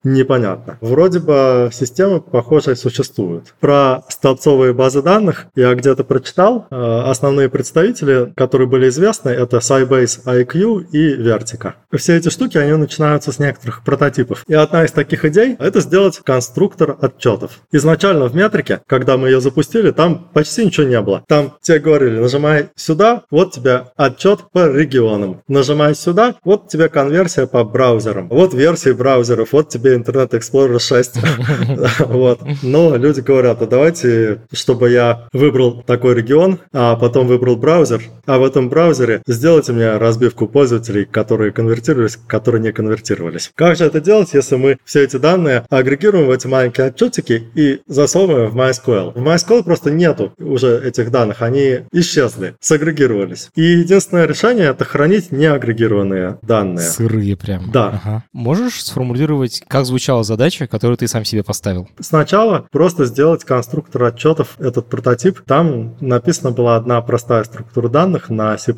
непонятно. 0.04 0.78
Вроде 0.80 1.18
бы 1.20 1.70
системы 1.72 2.20
похожие 2.20 2.76
существуют. 2.76 3.54
Про 3.60 4.02
столбцовые 4.08 4.72
базы 4.72 5.02
данных 5.02 5.46
я 5.54 5.74
где-то 5.74 6.04
прочитал. 6.04 6.66
Э, 6.70 7.02
основные 7.06 7.48
представители, 7.48 8.32
которые 8.36 8.68
были 8.68 8.88
известны, 8.88 9.30
это 9.30 9.58
Sybase 9.58 10.24
IQ 10.24 10.86
и 10.92 11.16
Vertica. 11.16 11.74
Все 11.96 12.16
эти 12.16 12.28
штуки, 12.28 12.58
они 12.58 12.72
начинаются 12.72 13.32
с 13.32 13.38
некоторых 13.38 13.82
прототипов. 13.82 14.44
И 14.46 14.54
одна 14.54 14.84
из 14.84 14.92
таких 14.92 15.24
идей– 15.24 15.56
это 15.58 15.80
сделать 15.80 16.20
конструктор 16.22 16.96
отчетов. 17.00 17.60
Изначально 17.72 18.26
в 18.26 18.34
метрике, 18.34 18.82
когда 18.86 19.16
мы 19.16 19.28
ее 19.28 19.40
запустили, 19.40 19.90
там 19.90 20.28
почти 20.34 20.66
ничего 20.66 20.86
не 20.86 21.00
было. 21.00 21.24
Там 21.26 21.54
тебе 21.62 21.78
говорили, 21.78 22.18
нажимай 22.18 22.68
сюда, 22.76 23.22
вот 23.30 23.52
тебе 23.52 23.86
отчет 23.96 24.40
по 24.52 24.70
регионам. 24.70 25.40
Нажимай 25.48 25.94
сюда, 25.94 26.34
вот 26.44 26.68
тебе 26.68 26.90
конверсия 26.90 27.46
по 27.46 27.64
браузерам. 27.64 28.28
Вот 28.28 28.52
версии 28.52 28.90
браузеров, 28.90 29.52
вот 29.52 29.70
тебе 29.70 29.96
Internet 29.96 30.30
Explorer 30.30 30.78
6. 30.78 31.18
Вот. 32.08 32.40
Но 32.62 32.96
люди 32.96 33.20
говорят, 33.20 33.62
а 33.62 33.66
давайте, 33.66 34.42
чтобы 34.52 34.90
я 34.90 35.28
выбрал 35.32 35.82
такой 35.82 36.14
регион, 36.14 36.58
а 36.72 36.96
потом 36.96 37.26
выбрал 37.26 37.56
браузер, 37.56 38.02
а 38.26 38.38
в 38.38 38.44
этом 38.44 38.68
браузере 38.68 39.22
сделайте 39.26 39.72
мне 39.72 39.96
разбивку 39.96 40.46
пользователей, 40.46 41.04
которые 41.04 41.52
конвертировались, 41.78 42.18
которые 42.26 42.62
не 42.62 42.72
конвертировались. 42.72 43.50
Как 43.54 43.76
же 43.76 43.84
это 43.84 44.00
делать, 44.00 44.34
если 44.34 44.56
мы 44.56 44.78
все 44.84 45.04
эти 45.04 45.16
данные 45.16 45.64
агрегируем 45.70 46.26
в 46.26 46.30
эти 46.30 46.46
маленькие 46.46 46.88
отчетики 46.88 47.48
и 47.54 47.80
засовываем 47.86 48.50
в 48.50 48.56
MySQL? 48.56 49.12
В 49.14 49.22
MySQL 49.22 49.64
просто 49.64 49.90
нету 49.90 50.32
уже 50.38 50.80
этих 50.84 51.10
данных, 51.10 51.42
они 51.42 51.80
исчезли, 51.92 52.56
сагрегировались. 52.60 53.50
И 53.54 53.62
единственное 53.62 54.26
решение 54.26 54.66
это 54.66 54.84
хранить 54.84 55.32
неагрегированные 55.32 56.38
данные. 56.42 56.86
Сырые 56.86 57.36
прям. 57.36 57.70
Да. 57.70 58.00
Ага. 58.02 58.24
Можешь 58.32 58.84
сформулировать, 58.84 59.62
как 59.68 59.84
звучала 59.84 60.24
задача, 60.24 60.66
которую 60.66 60.96
ты 60.96 61.08
сам 61.08 61.24
себе 61.24 61.42
поставил? 61.42 61.88
Сначала 62.00 62.66
просто 62.70 63.04
сделать 63.04 63.44
конструктор 63.44 64.04
отчетов, 64.04 64.56
этот 64.58 64.88
прототип. 64.88 65.40
Там 65.46 65.96
написана 66.00 66.50
была 66.50 66.76
одна 66.76 67.00
простая 67.02 67.44
структура 67.44 67.88
данных 67.88 68.30
на 68.30 68.58
C++, 68.58 68.74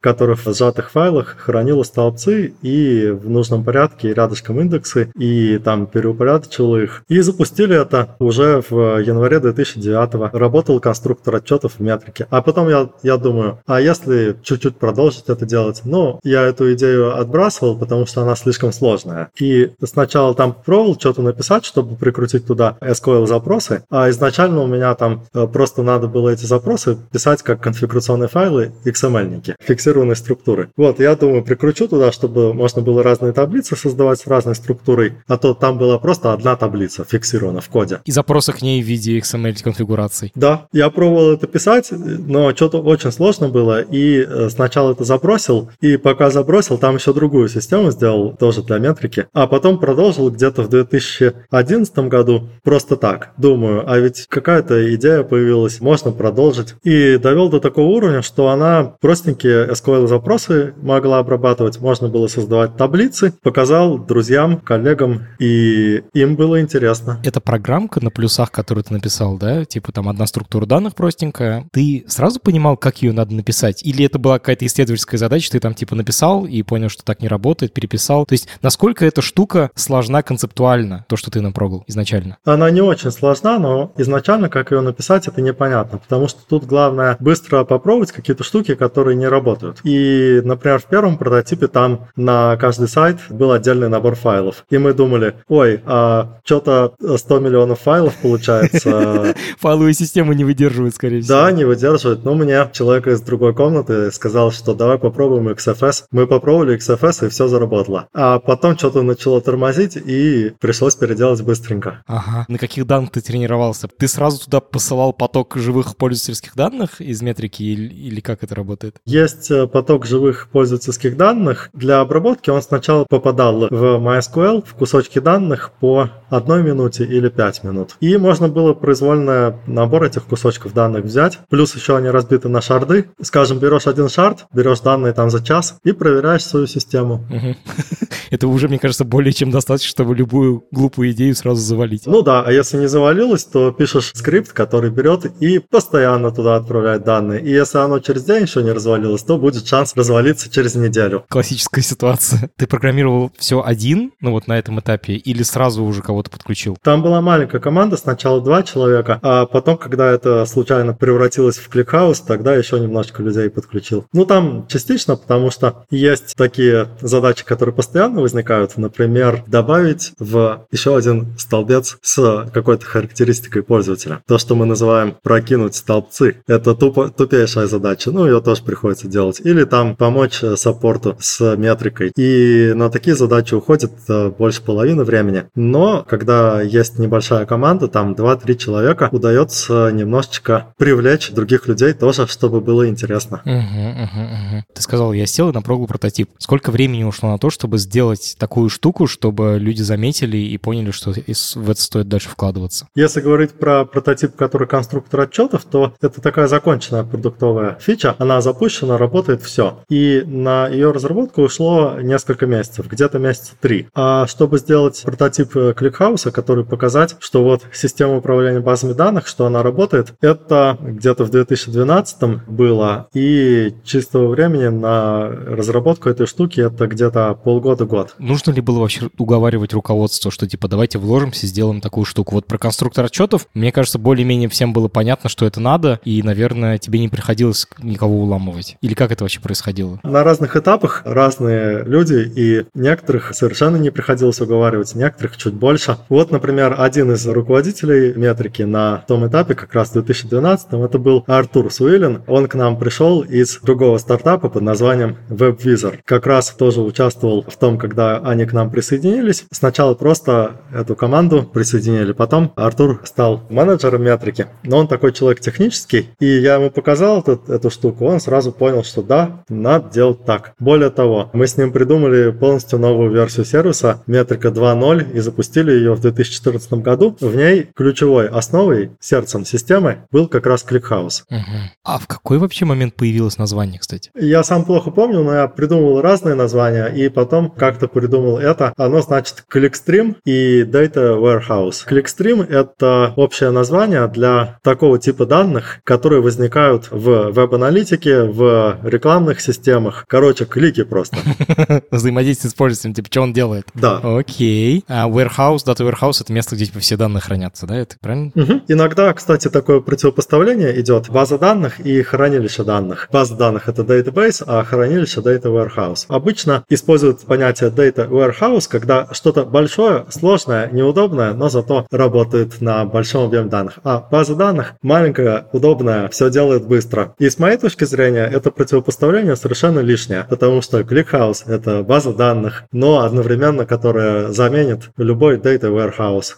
которая 0.00 0.36
в 0.36 0.44
сжатых 0.54 0.90
файлах 0.90 1.36
хранила 1.38 1.82
столбцы 1.82 2.41
и 2.46 3.08
в 3.10 3.28
нужном 3.28 3.64
порядке 3.64 4.14
рядышком 4.14 4.60
индексы, 4.60 5.10
и 5.18 5.58
там 5.58 5.86
переупорядочила 5.86 6.76
их. 6.76 7.04
И 7.08 7.20
запустили 7.20 7.80
это 7.80 8.16
уже 8.18 8.62
в 8.68 8.98
январе 9.00 9.40
2009 9.40 10.32
Работал 10.32 10.80
конструктор 10.80 11.36
отчетов 11.36 11.74
в 11.74 11.80
метрике. 11.80 12.26
А 12.30 12.42
потом 12.42 12.68
я, 12.68 12.90
я 13.02 13.16
думаю, 13.16 13.60
а 13.66 13.80
если 13.80 14.36
чуть-чуть 14.42 14.76
продолжить 14.76 15.24
это 15.28 15.46
делать? 15.46 15.82
Ну, 15.84 16.20
я 16.22 16.42
эту 16.42 16.72
идею 16.74 17.18
отбрасывал, 17.18 17.78
потому 17.78 18.06
что 18.06 18.22
она 18.22 18.36
слишком 18.36 18.72
сложная. 18.72 19.30
И 19.38 19.72
сначала 19.84 20.34
там 20.34 20.54
пробовал 20.54 20.98
что-то 20.98 21.22
написать, 21.22 21.64
чтобы 21.64 21.96
прикрутить 21.96 22.46
туда 22.46 22.76
SQL 22.80 23.26
запросы, 23.26 23.84
а 23.90 24.10
изначально 24.10 24.62
у 24.62 24.66
меня 24.66 24.94
там 24.94 25.24
э, 25.34 25.46
просто 25.46 25.82
надо 25.82 26.08
было 26.08 26.30
эти 26.30 26.44
запросы 26.44 26.98
писать 27.10 27.42
как 27.42 27.60
конфигурационные 27.60 28.28
файлы 28.28 28.72
XML-ники, 28.84 29.56
фиксированной 29.60 30.16
структуры. 30.16 30.70
Вот, 30.76 31.00
я 31.00 31.14
думаю, 31.16 31.44
прикручу 31.44 31.88
туда, 31.88 32.12
чтобы 32.12 32.31
можно 32.34 32.82
было 32.82 33.02
разные 33.02 33.32
таблицы 33.32 33.76
создавать 33.76 34.20
с 34.20 34.26
разной 34.26 34.54
структурой, 34.54 35.14
а 35.26 35.38
то 35.38 35.54
там 35.54 35.78
была 35.78 35.98
просто 35.98 36.32
одна 36.32 36.56
таблица 36.56 37.04
фиксирована 37.04 37.60
в 37.60 37.68
коде. 37.68 38.00
И 38.04 38.12
запросы 38.12 38.52
к 38.52 38.62
ней 38.62 38.82
в 38.82 38.86
виде 38.86 39.18
XML-конфигураций. 39.18 40.32
Да, 40.34 40.66
я 40.72 40.90
пробовал 40.90 41.32
это 41.32 41.46
писать, 41.46 41.90
но 41.90 42.54
что-то 42.54 42.78
очень 42.78 43.12
сложно 43.12 43.48
было. 43.48 43.80
И 43.80 44.24
э, 44.26 44.48
сначала 44.50 44.92
это 44.92 45.04
забросил, 45.04 45.70
и 45.80 45.96
пока 45.96 46.30
забросил, 46.30 46.78
там 46.78 46.96
еще 46.96 47.12
другую 47.12 47.48
систему 47.48 47.90
сделал, 47.90 48.34
тоже 48.36 48.62
для 48.62 48.78
метрики. 48.78 49.26
А 49.32 49.46
потом 49.46 49.78
продолжил 49.78 50.30
где-то 50.30 50.62
в 50.62 50.68
2011 50.68 51.98
году 51.98 52.48
просто 52.62 52.96
так. 52.96 53.32
Думаю, 53.36 53.84
а 53.90 53.98
ведь 53.98 54.26
какая-то 54.28 54.94
идея 54.94 55.22
появилась, 55.22 55.80
можно 55.80 56.10
продолжить. 56.10 56.74
И 56.82 57.18
довел 57.18 57.48
до 57.48 57.60
такого 57.60 57.88
уровня, 57.88 58.22
что 58.22 58.48
она 58.48 58.94
простенькие 59.00 59.68
SQL-запросы 59.68 60.74
могла 60.82 61.18
обрабатывать, 61.18 61.80
можно 61.80 62.08
было 62.08 62.21
было 62.22 62.28
создавать 62.28 62.76
таблицы, 62.76 63.34
показал 63.42 63.98
друзьям, 63.98 64.60
коллегам, 64.60 65.26
и 65.40 66.04
им 66.14 66.36
было 66.36 66.60
интересно. 66.60 67.20
Это 67.24 67.40
программка 67.40 68.02
на 68.02 68.10
плюсах, 68.10 68.52
которую 68.52 68.84
ты 68.84 68.92
написал, 68.92 69.38
да? 69.38 69.64
Типа 69.64 69.90
там 69.90 70.08
одна 70.08 70.26
структура 70.26 70.66
данных 70.66 70.94
простенькая. 70.94 71.66
Ты 71.72 72.04
сразу 72.06 72.38
понимал, 72.38 72.76
как 72.76 73.02
ее 73.02 73.12
надо 73.12 73.34
написать? 73.34 73.84
Или 73.84 74.04
это 74.04 74.20
была 74.20 74.38
какая-то 74.38 74.64
исследовательская 74.66 75.18
задача, 75.18 75.50
ты 75.50 75.58
там 75.58 75.74
типа 75.74 75.96
написал 75.96 76.46
и 76.46 76.62
понял, 76.62 76.88
что 76.90 77.02
так 77.02 77.20
не 77.20 77.26
работает, 77.26 77.74
переписал? 77.74 78.24
То 78.24 78.34
есть 78.34 78.46
насколько 78.62 79.04
эта 79.04 79.20
штука 79.20 79.72
сложна 79.74 80.22
концептуально, 80.22 81.04
то, 81.08 81.16
что 81.16 81.32
ты 81.32 81.40
напрогал 81.40 81.82
изначально? 81.88 82.36
Она 82.44 82.70
не 82.70 82.82
очень 82.82 83.10
сложна, 83.10 83.58
но 83.58 83.92
изначально, 83.96 84.48
как 84.48 84.70
ее 84.70 84.80
написать, 84.80 85.26
это 85.26 85.42
непонятно, 85.42 85.98
потому 85.98 86.28
что 86.28 86.40
тут 86.48 86.66
главное 86.66 87.16
быстро 87.18 87.64
попробовать 87.64 88.12
какие-то 88.12 88.44
штуки, 88.44 88.76
которые 88.76 89.16
не 89.16 89.26
работают. 89.26 89.80
И, 89.82 90.40
например, 90.44 90.78
в 90.78 90.84
первом 90.84 91.18
прототипе 91.18 91.66
там 91.66 92.08
на 92.16 92.56
каждый 92.56 92.88
сайт 92.88 93.18
был 93.30 93.52
отдельный 93.52 93.88
набор 93.88 94.14
файлов. 94.14 94.64
И 94.70 94.78
мы 94.78 94.94
думали, 94.94 95.34
ой, 95.48 95.80
а 95.86 96.38
что-то 96.44 96.94
100 97.00 97.38
миллионов 97.40 97.80
файлов 97.80 98.14
получается. 98.16 99.34
Файловые 99.58 99.94
системы 99.94 100.34
не 100.34 100.44
выдерживают, 100.44 100.94
скорее 100.94 101.22
всего. 101.22 101.38
Да, 101.38 101.52
не 101.52 101.64
выдерживают. 101.64 102.24
Но 102.24 102.34
мне 102.34 102.68
человек 102.72 103.06
из 103.06 103.20
другой 103.20 103.54
комнаты 103.54 104.10
сказал, 104.12 104.52
что 104.52 104.74
давай 104.74 104.98
попробуем 104.98 105.48
XFS. 105.48 106.04
Мы 106.10 106.26
попробовали 106.26 106.76
XFS, 106.76 107.26
и 107.26 107.30
все 107.30 107.48
заработало. 107.48 108.08
А 108.12 108.38
потом 108.38 108.76
что-то 108.76 109.02
начало 109.02 109.40
тормозить, 109.40 109.96
и 109.96 110.52
пришлось 110.60 110.94
переделать 110.94 111.42
быстренько. 111.42 112.02
Ага. 112.06 112.44
На 112.48 112.58
каких 112.58 112.86
данных 112.86 113.10
ты 113.12 113.20
тренировался? 113.20 113.88
Ты 113.88 114.08
сразу 114.08 114.44
туда 114.44 114.60
посылал 114.60 115.12
поток 115.12 115.56
живых 115.56 115.96
пользовательских 115.96 116.54
данных 116.54 117.00
из 117.00 117.22
метрики 117.22 117.62
или, 117.62 118.20
как 118.20 118.42
это 118.42 118.54
работает? 118.54 118.96
Есть 119.04 119.50
э, 119.50 119.66
поток 119.66 120.06
живых 120.06 120.48
пользовательских 120.50 121.16
данных. 121.16 121.70
Для 121.72 122.01
обработки 122.02 122.50
он 122.50 122.62
сначала 122.62 123.04
попадал 123.08 123.68
в 123.70 123.72
MySQL 123.72 124.64
в 124.66 124.74
кусочки 124.74 125.18
данных 125.18 125.72
по 125.80 126.10
одной 126.28 126.62
минуте 126.62 127.04
или 127.04 127.28
пять 127.28 127.64
минут. 127.64 127.96
И 128.00 128.16
можно 128.16 128.48
было 128.48 128.74
произвольно 128.74 129.58
набор 129.66 130.04
этих 130.04 130.24
кусочков 130.24 130.72
данных 130.72 131.04
взять. 131.04 131.38
Плюс 131.48 131.74
еще 131.74 131.96
они 131.96 132.08
разбиты 132.08 132.48
на 132.48 132.60
шарды. 132.60 133.10
Скажем, 133.20 133.58
берешь 133.58 133.86
один 133.86 134.08
шард, 134.08 134.46
берешь 134.52 134.80
данные 134.80 135.12
там 135.12 135.30
за 135.30 135.44
час 135.44 135.76
и 135.84 135.92
проверяешь 135.92 136.44
свою 136.44 136.66
систему. 136.66 137.26
Это 138.30 138.48
уже, 138.48 138.68
мне 138.68 138.78
кажется, 138.78 139.04
более 139.04 139.32
чем 139.32 139.50
достаточно, 139.50 139.90
чтобы 139.90 140.14
любую 140.14 140.64
глупую 140.70 141.10
идею 141.10 141.34
сразу 141.34 141.60
завалить. 141.60 142.06
Ну 142.06 142.22
да, 142.22 142.42
а 142.42 142.50
если 142.50 142.78
не 142.78 142.88
завалилось, 142.88 143.44
то 143.44 143.72
пишешь 143.72 144.12
скрипт, 144.14 144.52
который 144.52 144.90
берет 144.90 145.26
и 145.40 145.58
постоянно 145.58 146.30
туда 146.30 146.56
отправляет 146.56 147.04
данные. 147.04 147.42
И 147.42 147.50
если 147.50 147.78
оно 147.78 147.98
через 147.98 148.24
день 148.24 148.42
еще 148.42 148.62
не 148.62 148.72
развалилось, 148.72 149.22
то 149.22 149.36
будет 149.36 149.66
шанс 149.66 149.92
развалиться 149.94 150.50
через 150.50 150.74
неделю. 150.74 151.24
Классическая 151.28 151.82
ситуация. 151.92 152.50
Ты 152.56 152.66
программировал 152.66 153.30
все 153.36 153.62
один, 153.62 154.12
ну 154.20 154.32
вот 154.32 154.46
на 154.48 154.58
этом 154.58 154.80
этапе, 154.80 155.14
или 155.14 155.42
сразу 155.42 155.84
уже 155.84 156.02
кого-то 156.02 156.30
подключил? 156.30 156.76
Там 156.82 157.02
была 157.02 157.20
маленькая 157.20 157.60
команда, 157.60 157.96
сначала 157.96 158.40
два 158.40 158.62
человека, 158.62 159.18
а 159.22 159.46
потом, 159.46 159.76
когда 159.76 160.10
это 160.10 160.44
случайно 160.46 160.94
превратилось 160.94 161.58
в 161.58 161.68
ClickHouse, 161.68 162.20
тогда 162.20 162.54
еще 162.54 162.80
немножечко 162.80 163.22
людей 163.22 163.50
подключил. 163.50 164.06
Ну 164.12 164.24
там 164.24 164.66
частично, 164.68 165.16
потому 165.16 165.50
что 165.50 165.84
есть 165.90 166.34
такие 166.36 166.88
задачи, 167.00 167.44
которые 167.44 167.74
постоянно 167.74 168.20
возникают. 168.20 168.76
Например, 168.76 169.44
добавить 169.46 170.12
в 170.18 170.66
еще 170.70 170.96
один 170.96 171.36
столбец 171.38 171.98
с 172.02 172.50
какой-то 172.52 172.84
характеристикой 172.86 173.62
пользователя. 173.62 174.22
То, 174.26 174.38
что 174.38 174.54
мы 174.54 174.66
называем 174.66 175.16
прокинуть 175.22 175.74
столбцы. 175.74 176.42
Это 176.46 176.74
тупо, 176.74 177.10
тупейшая 177.10 177.66
задача. 177.66 178.10
Ну, 178.10 178.26
ее 178.26 178.40
тоже 178.40 178.62
приходится 178.62 179.08
делать. 179.08 179.40
Или 179.44 179.64
там 179.64 179.96
помочь 179.96 180.42
саппорту 180.56 181.16
с 181.20 181.56
метрикой. 181.56 181.81
И 182.16 182.72
на 182.74 182.90
такие 182.90 183.16
задачи 183.16 183.54
уходит 183.54 183.92
э, 184.08 184.30
больше 184.30 184.62
половины 184.62 185.04
времени. 185.04 185.44
Но 185.54 186.04
когда 186.08 186.60
есть 186.62 186.98
небольшая 186.98 187.46
команда, 187.46 187.88
там 187.88 188.12
2-3 188.12 188.56
человека, 188.56 189.08
удается 189.12 189.90
немножечко 189.90 190.74
привлечь 190.78 191.30
других 191.30 191.66
людей 191.66 191.92
тоже, 191.92 192.26
чтобы 192.26 192.60
было 192.60 192.88
интересно. 192.88 193.42
Угу, 193.44 193.52
угу, 193.52 194.22
угу. 194.22 194.64
Ты 194.74 194.82
сказал, 194.82 195.12
я 195.12 195.26
сел 195.26 195.50
и 195.50 195.52
напрогал 195.52 195.86
прототип. 195.86 196.30
Сколько 196.38 196.70
времени 196.70 197.04
ушло 197.04 197.30
на 197.30 197.38
то, 197.38 197.50
чтобы 197.50 197.78
сделать 197.78 198.36
такую 198.38 198.68
штуку, 198.68 199.06
чтобы 199.06 199.58
люди 199.58 199.82
заметили 199.82 200.36
и 200.36 200.58
поняли, 200.58 200.90
что 200.90 201.12
в 201.12 201.70
это 201.70 201.80
стоит 201.80 202.08
дальше 202.08 202.28
вкладываться? 202.28 202.86
Если 202.94 203.20
говорить 203.20 203.52
про 203.52 203.84
прототип, 203.84 204.36
который 204.36 204.68
конструктор 204.68 205.20
отчетов, 205.20 205.64
то 205.64 205.94
это 206.00 206.20
такая 206.20 206.46
законченная 206.46 207.04
продуктовая 207.04 207.78
фича. 207.80 208.16
Она 208.18 208.40
запущена, 208.40 208.98
работает 208.98 209.42
все. 209.42 209.80
И 209.88 210.22
на 210.26 210.68
ее 210.68 210.90
разработку 210.92 211.42
ушло 211.42 211.61
несколько 212.00 212.46
месяцев, 212.46 212.86
где-то 212.88 213.18
месяца 213.18 213.52
три. 213.60 213.88
А 213.94 214.26
чтобы 214.26 214.58
сделать 214.58 215.02
прототип 215.04 215.52
ClickHouse 215.76 216.21
а, 216.21 216.30
который 216.30 216.64
показать, 216.64 217.16
что 217.18 217.42
вот 217.42 217.62
система 217.72 218.16
управления 218.16 218.60
базами 218.60 218.92
данных, 218.92 219.26
что 219.26 219.46
она 219.46 219.62
работает, 219.62 220.14
это 220.20 220.78
где-то 220.80 221.24
в 221.24 221.30
2012 221.30 222.48
было. 222.48 223.08
И 223.14 223.74
чистого 223.84 224.28
времени 224.28 224.68
на 224.68 225.28
разработку 225.28 226.08
этой 226.08 226.26
штуки 226.26 226.60
это 226.60 226.86
где-то 226.86 227.34
полгода-год. 227.34 228.14
Нужно 228.18 228.52
ли 228.52 228.60
было 228.60 228.80
вообще 228.80 229.10
уговаривать 229.18 229.72
руководство, 229.72 230.30
что 230.30 230.48
типа 230.48 230.68
давайте 230.68 230.98
вложимся, 230.98 231.46
сделаем 231.46 231.80
такую 231.80 232.04
штуку? 232.04 232.34
Вот 232.36 232.46
про 232.46 232.58
конструктор 232.58 233.04
отчетов, 233.04 233.46
мне 233.54 233.72
кажется, 233.72 233.98
более-менее 233.98 234.48
всем 234.48 234.72
было 234.72 234.88
понятно, 234.88 235.28
что 235.28 235.46
это 235.46 235.60
надо, 235.60 236.00
и, 236.04 236.22
наверное, 236.22 236.78
тебе 236.78 236.98
не 236.98 237.08
приходилось 237.08 237.66
никого 237.78 238.20
уламывать. 238.22 238.76
Или 238.80 238.94
как 238.94 239.12
это 239.12 239.24
вообще 239.24 239.40
происходило? 239.40 240.00
На 240.02 240.24
разных 240.24 240.56
этапах 240.56 241.02
разные 241.04 241.51
люди, 241.84 242.30
и 242.34 242.64
некоторых 242.74 243.34
совершенно 243.34 243.76
не 243.76 243.90
приходилось 243.90 244.40
уговаривать, 244.40 244.94
некоторых 244.94 245.36
чуть 245.36 245.54
больше. 245.54 245.98
Вот, 246.08 246.30
например, 246.30 246.76
один 246.78 247.12
из 247.12 247.26
руководителей 247.26 248.12
метрики 248.14 248.62
на 248.62 249.04
том 249.08 249.26
этапе, 249.26 249.54
как 249.54 249.74
раз 249.74 249.90
в 249.90 249.92
2012, 249.94 250.68
это 250.72 250.98
был 250.98 251.24
Артур 251.26 251.72
Суилин. 251.72 252.22
Он 252.26 252.46
к 252.46 252.54
нам 252.54 252.78
пришел 252.78 253.22
из 253.22 253.58
другого 253.60 253.98
стартапа 253.98 254.48
под 254.48 254.62
названием 254.62 255.16
WebVisor. 255.28 255.98
Как 256.04 256.26
раз 256.26 256.50
тоже 256.50 256.80
участвовал 256.80 257.44
в 257.46 257.56
том, 257.56 257.78
когда 257.78 258.18
они 258.18 258.44
к 258.44 258.52
нам 258.52 258.70
присоединились. 258.70 259.44
Сначала 259.50 259.94
просто 259.94 260.62
эту 260.72 260.96
команду 260.96 261.42
присоединили, 261.42 262.12
потом 262.12 262.52
Артур 262.56 263.00
стал 263.04 263.42
менеджером 263.50 264.02
метрики, 264.02 264.46
но 264.64 264.78
он 264.78 264.88
такой 264.88 265.12
человек 265.12 265.40
технический, 265.40 266.10
и 266.20 266.26
я 266.26 266.54
ему 266.56 266.70
показал 266.70 267.20
этот, 267.20 267.48
эту 267.48 267.70
штуку, 267.70 268.06
он 268.06 268.20
сразу 268.20 268.52
понял, 268.52 268.84
что 268.84 269.02
да, 269.02 269.44
надо 269.48 269.90
делать 269.90 270.24
так. 270.24 270.52
Более 270.58 270.90
того, 270.90 271.30
мы 271.32 271.41
с 271.46 271.56
ним 271.56 271.72
придумали 271.72 272.30
полностью 272.30 272.78
новую 272.78 273.10
версию 273.10 273.44
сервиса 273.44 274.02
метрика 274.06 274.48
2.0 274.48 275.12
и 275.12 275.20
запустили 275.20 275.72
ее 275.72 275.94
в 275.94 276.00
2014 276.00 276.72
году. 276.74 277.16
В 277.20 277.34
ней 277.34 277.68
ключевой 277.74 278.28
основой, 278.28 278.92
сердцем 279.00 279.44
системы 279.44 280.06
был 280.10 280.28
как 280.28 280.46
раз 280.46 280.64
ClickHouse. 280.68 281.22
Угу. 281.30 281.40
А 281.84 281.98
в 281.98 282.06
какой 282.06 282.38
вообще 282.38 282.64
момент 282.64 282.94
появилось 282.94 283.38
название, 283.38 283.78
кстати? 283.78 284.10
Я 284.14 284.42
сам 284.42 284.64
плохо 284.64 284.90
помню, 284.90 285.22
но 285.22 285.34
я 285.34 285.48
придумывал 285.48 286.00
разные 286.00 286.34
названия, 286.34 286.86
и 286.86 287.08
потом 287.08 287.50
как-то 287.50 287.88
придумал 287.88 288.38
это. 288.38 288.72
Оно 288.76 289.00
значит 289.02 289.44
ClickStream 289.52 290.16
и 290.24 290.62
Data 290.62 291.18
Warehouse. 291.18 291.86
ClickStream— 291.88 292.46
это 292.48 293.12
общее 293.16 293.50
название 293.50 294.06
для 294.08 294.58
такого 294.62 294.98
типа 294.98 295.26
данных, 295.26 295.80
которые 295.84 296.22
возникают 296.22 296.88
в 296.90 297.30
веб-аналитике, 297.32 298.24
в 298.24 298.78
рекламных 298.82 299.40
системах. 299.40 300.04
Короче, 300.08 300.44
клики 300.44 300.84
просто. 300.84 301.16
Взаимодействие 301.90 302.50
с 302.50 302.54
пользователем, 302.54 302.94
типа, 302.94 303.08
что 303.10 303.22
он 303.22 303.32
делает? 303.32 303.66
Да. 303.74 303.98
Окей. 304.02 304.84
А 304.88 305.08
warehouse, 305.08 305.64
Data 305.66 305.88
Warehouse— 305.88 306.18
это 306.20 306.32
место, 306.32 306.56
где 306.56 306.66
типа 306.66 306.80
все 306.80 306.96
данные 306.96 307.20
хранятся, 307.20 307.66
да? 307.66 307.76
Это 307.76 307.96
правильно? 308.00 308.30
Угу. 308.34 308.62
Иногда, 308.68 309.12
кстати, 309.12 309.48
такое 309.48 309.80
противопоставление 309.80 310.78
идет. 310.80 311.08
База 311.10 311.38
данных 311.38 311.80
и 311.80 312.02
хранилище 312.02 312.64
данных. 312.64 313.08
База 313.12 313.36
данных— 313.36 313.62
это 313.68 313.82
database, 313.82 314.42
а 314.46 314.64
хранилище— 314.64 315.20
data 315.22 315.44
warehouse. 315.44 316.06
Обычно 316.08 316.64
используют 316.68 317.20
понятие 317.22 317.70
data 317.70 318.08
warehouse, 318.08 318.66
когда 318.68 319.08
что-то 319.12 319.44
большое, 319.44 320.06
сложное, 320.10 320.70
неудобное, 320.70 321.32
но 321.34 321.48
зато 321.48 321.86
работает 321.90 322.60
на 322.60 322.84
большом 322.84 323.26
объеме 323.26 323.48
данных. 323.48 323.78
А 323.84 324.06
база 324.10 324.34
данных 324.34 324.74
маленькая, 324.82 325.46
удобная, 325.52 326.08
все 326.08 326.30
делает 326.30 326.66
быстро. 326.66 327.14
И 327.18 327.28
с 327.28 327.38
моей 327.38 327.56
точки 327.56 327.84
зрения, 327.84 328.24
это 328.32 328.50
противопоставление 328.50 329.36
совершенно 329.36 329.80
лишнее, 329.80 330.26
потому 330.28 330.62
что 330.62 330.82
ClickHouse— 331.22 331.44
это 331.46 331.82
база 331.82 332.12
данных, 332.12 332.64
но 332.72 333.00
одновременно, 333.00 333.66
которая 333.66 334.32
заменит 334.32 334.90
любой 334.96 335.38
data 335.38 335.70
warehouse. 335.70 336.34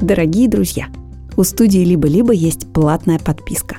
Дорогие 0.00 0.48
друзья, 0.48 0.86
у 1.36 1.44
студии 1.44 1.84
«Либо-либо» 1.84 2.32
есть 2.32 2.72
платная 2.72 3.18
подписка. 3.18 3.76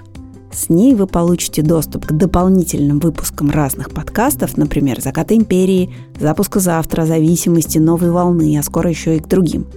С 0.51 0.69
ней 0.69 0.95
вы 0.95 1.05
получите 1.05 1.61
доступ 1.61 2.05
к 2.05 2.13
дополнительным 2.13 2.99
выпускам 2.99 3.49
разных 3.49 3.91
подкастов, 3.91 4.57
например, 4.57 5.01
«Заката 5.01 5.35
империи», 5.35 5.93
«Запуска 6.19 6.59
завтра», 6.59 7.05
«Зависимости», 7.05 7.77
«Новой 7.77 8.11
волны», 8.11 8.57
а 8.57 8.63
скоро 8.63 8.89
еще 8.89 9.17
и 9.17 9.19
к 9.19 9.27
другим. 9.27 9.67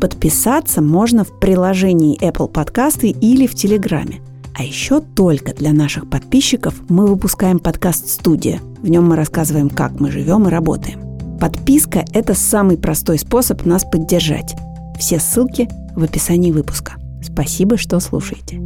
Подписаться 0.00 0.80
можно 0.80 1.24
в 1.24 1.38
приложении 1.40 2.20
Apple 2.20 2.48
Подкасты 2.48 3.08
или 3.08 3.46
в 3.46 3.54
Телеграме. 3.54 4.20
А 4.54 4.64
еще 4.64 5.00
только 5.00 5.54
для 5.54 5.72
наших 5.72 6.08
подписчиков 6.08 6.74
мы 6.88 7.06
выпускаем 7.06 7.58
подкаст 7.58 8.08
«Студия». 8.08 8.60
В 8.82 8.88
нем 8.88 9.08
мы 9.08 9.16
рассказываем, 9.16 9.70
как 9.70 9.98
мы 10.00 10.10
живем 10.10 10.46
и 10.46 10.50
работаем. 10.50 11.00
Подписка– 11.38 12.04
это 12.12 12.34
самый 12.34 12.76
простой 12.76 13.18
способ 13.18 13.64
нас 13.64 13.84
поддержать. 13.84 14.54
Все 14.98 15.18
ссылки 15.18 15.68
в 15.96 16.02
описании 16.02 16.52
выпуска. 16.52 16.94
Спасибо, 17.22 17.76
что 17.76 17.98
слушаете. 18.00 18.60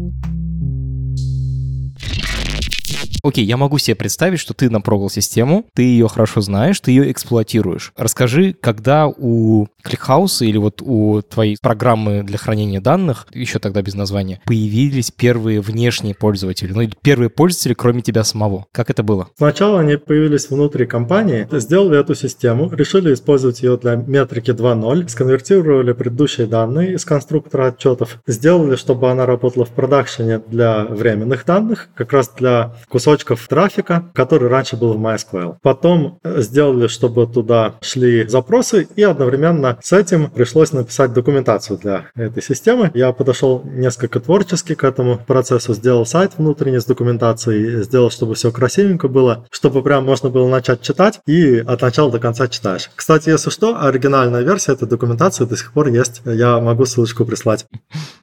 Окей, 3.27 3.45
я 3.45 3.57
могу 3.57 3.79
себе 3.79 3.97
представить, 3.97 4.39
что 4.39 4.55
ты 4.55 4.71
напрогал 4.71 5.11
систему, 5.11 5.67
ты 5.75 5.83
ее 5.83 6.07
хорошо 6.07 6.41
знаешь, 6.41 6.79
ты 6.79 6.93
ее 6.93 7.11
эксплуатируешь. 7.11 7.93
Расскажи, 7.97 8.55
когда 8.61 9.09
у 9.09 9.67
ClickHouse 9.85 10.47
или 10.47 10.59
вот 10.59 10.81
у 10.81 11.23
твоей 11.23 11.57
программы 11.61 12.23
для 12.23 12.39
хранения 12.39 12.81
данных, 12.81 13.27
еще 13.33 13.59
тогда 13.59 13.83
без 13.83 13.95
названия, 13.95 14.41
появились 14.45 15.11
первые 15.11 15.61
внешние 15.61 16.15
пользователи, 16.15 16.73
ну 16.73 16.83
или 16.83 16.93
первые 17.03 17.29
пользователи, 17.29 17.75
кроме 17.75 18.03
тебя 18.03 18.23
самого. 18.23 18.67
Как 18.71 18.91
это 18.91 19.03
было? 19.03 19.29
Сначала 19.37 19.81
они 19.81 19.97
появились 19.97 20.49
внутри 20.49 20.87
компании, 20.87 21.49
сделали 21.51 21.99
эту 21.99 22.15
систему, 22.15 22.71
решили 22.73 23.13
использовать 23.13 23.61
ее 23.61 23.77
для 23.77 23.97
метрики 23.97 24.53
2.0, 24.53 25.09
сконвертировали 25.09 25.93
предыдущие 25.95 26.47
данные 26.47 26.95
из 26.95 27.05
конструктора 27.05 27.69
отчетов, 27.69 28.21
сделали, 28.29 28.77
чтобы 28.77 29.11
она 29.11 29.27
работала 29.27 29.65
в 29.65 29.71
продакшене 29.71 30.39
для 30.47 30.85
временных 30.85 31.45
данных, 31.45 31.89
как 31.97 32.13
раз 32.13 32.31
для 32.37 32.77
кусочков 33.17 33.49
трафика, 33.49 34.05
который 34.15 34.49
раньше 34.49 34.77
был 34.77 34.95
в 34.95 35.01
MySQL. 35.01 35.57
Потом 35.63 36.19
э, 36.23 36.41
сделали, 36.43 36.87
чтобы 36.87 37.27
туда 37.27 37.75
шли 37.81 38.29
запросы, 38.29 38.89
и 38.97 39.03
одновременно 39.03 39.79
с 39.83 39.93
этим 39.93 40.31
пришлось 40.31 40.73
написать 40.73 41.13
документацию 41.13 41.79
для 41.79 42.07
этой 42.15 42.43
системы. 42.43 42.91
Я 42.95 43.13
подошел 43.13 43.63
несколько 43.65 44.21
творчески 44.21 44.75
к 44.75 44.85
этому 44.85 45.19
процессу, 45.19 45.75
сделал 45.75 46.05
сайт 46.05 46.33
внутренний 46.37 46.79
с 46.79 46.85
документацией, 46.85 47.83
сделал, 47.83 48.11
чтобы 48.11 48.35
все 48.35 48.51
красивенько 48.53 49.09
было, 49.09 49.47
чтобы 49.51 49.83
прям 49.83 50.05
можно 50.05 50.29
было 50.29 50.49
начать 50.49 50.83
читать 50.83 51.21
и 51.27 51.59
от 51.59 51.83
начала 51.83 52.11
до 52.11 52.19
конца 52.19 52.49
читаешь. 52.49 52.91
Кстати, 52.95 53.31
если 53.31 53.51
что, 53.51 53.81
оригинальная 53.81 54.43
версия 54.43 54.73
этой 54.73 54.89
документации 54.89 55.45
до 55.45 55.57
сих 55.57 55.73
пор 55.73 55.89
есть. 55.89 56.23
Я 56.25 56.61
могу 56.61 56.85
ссылочку 56.85 57.25
прислать. 57.25 57.67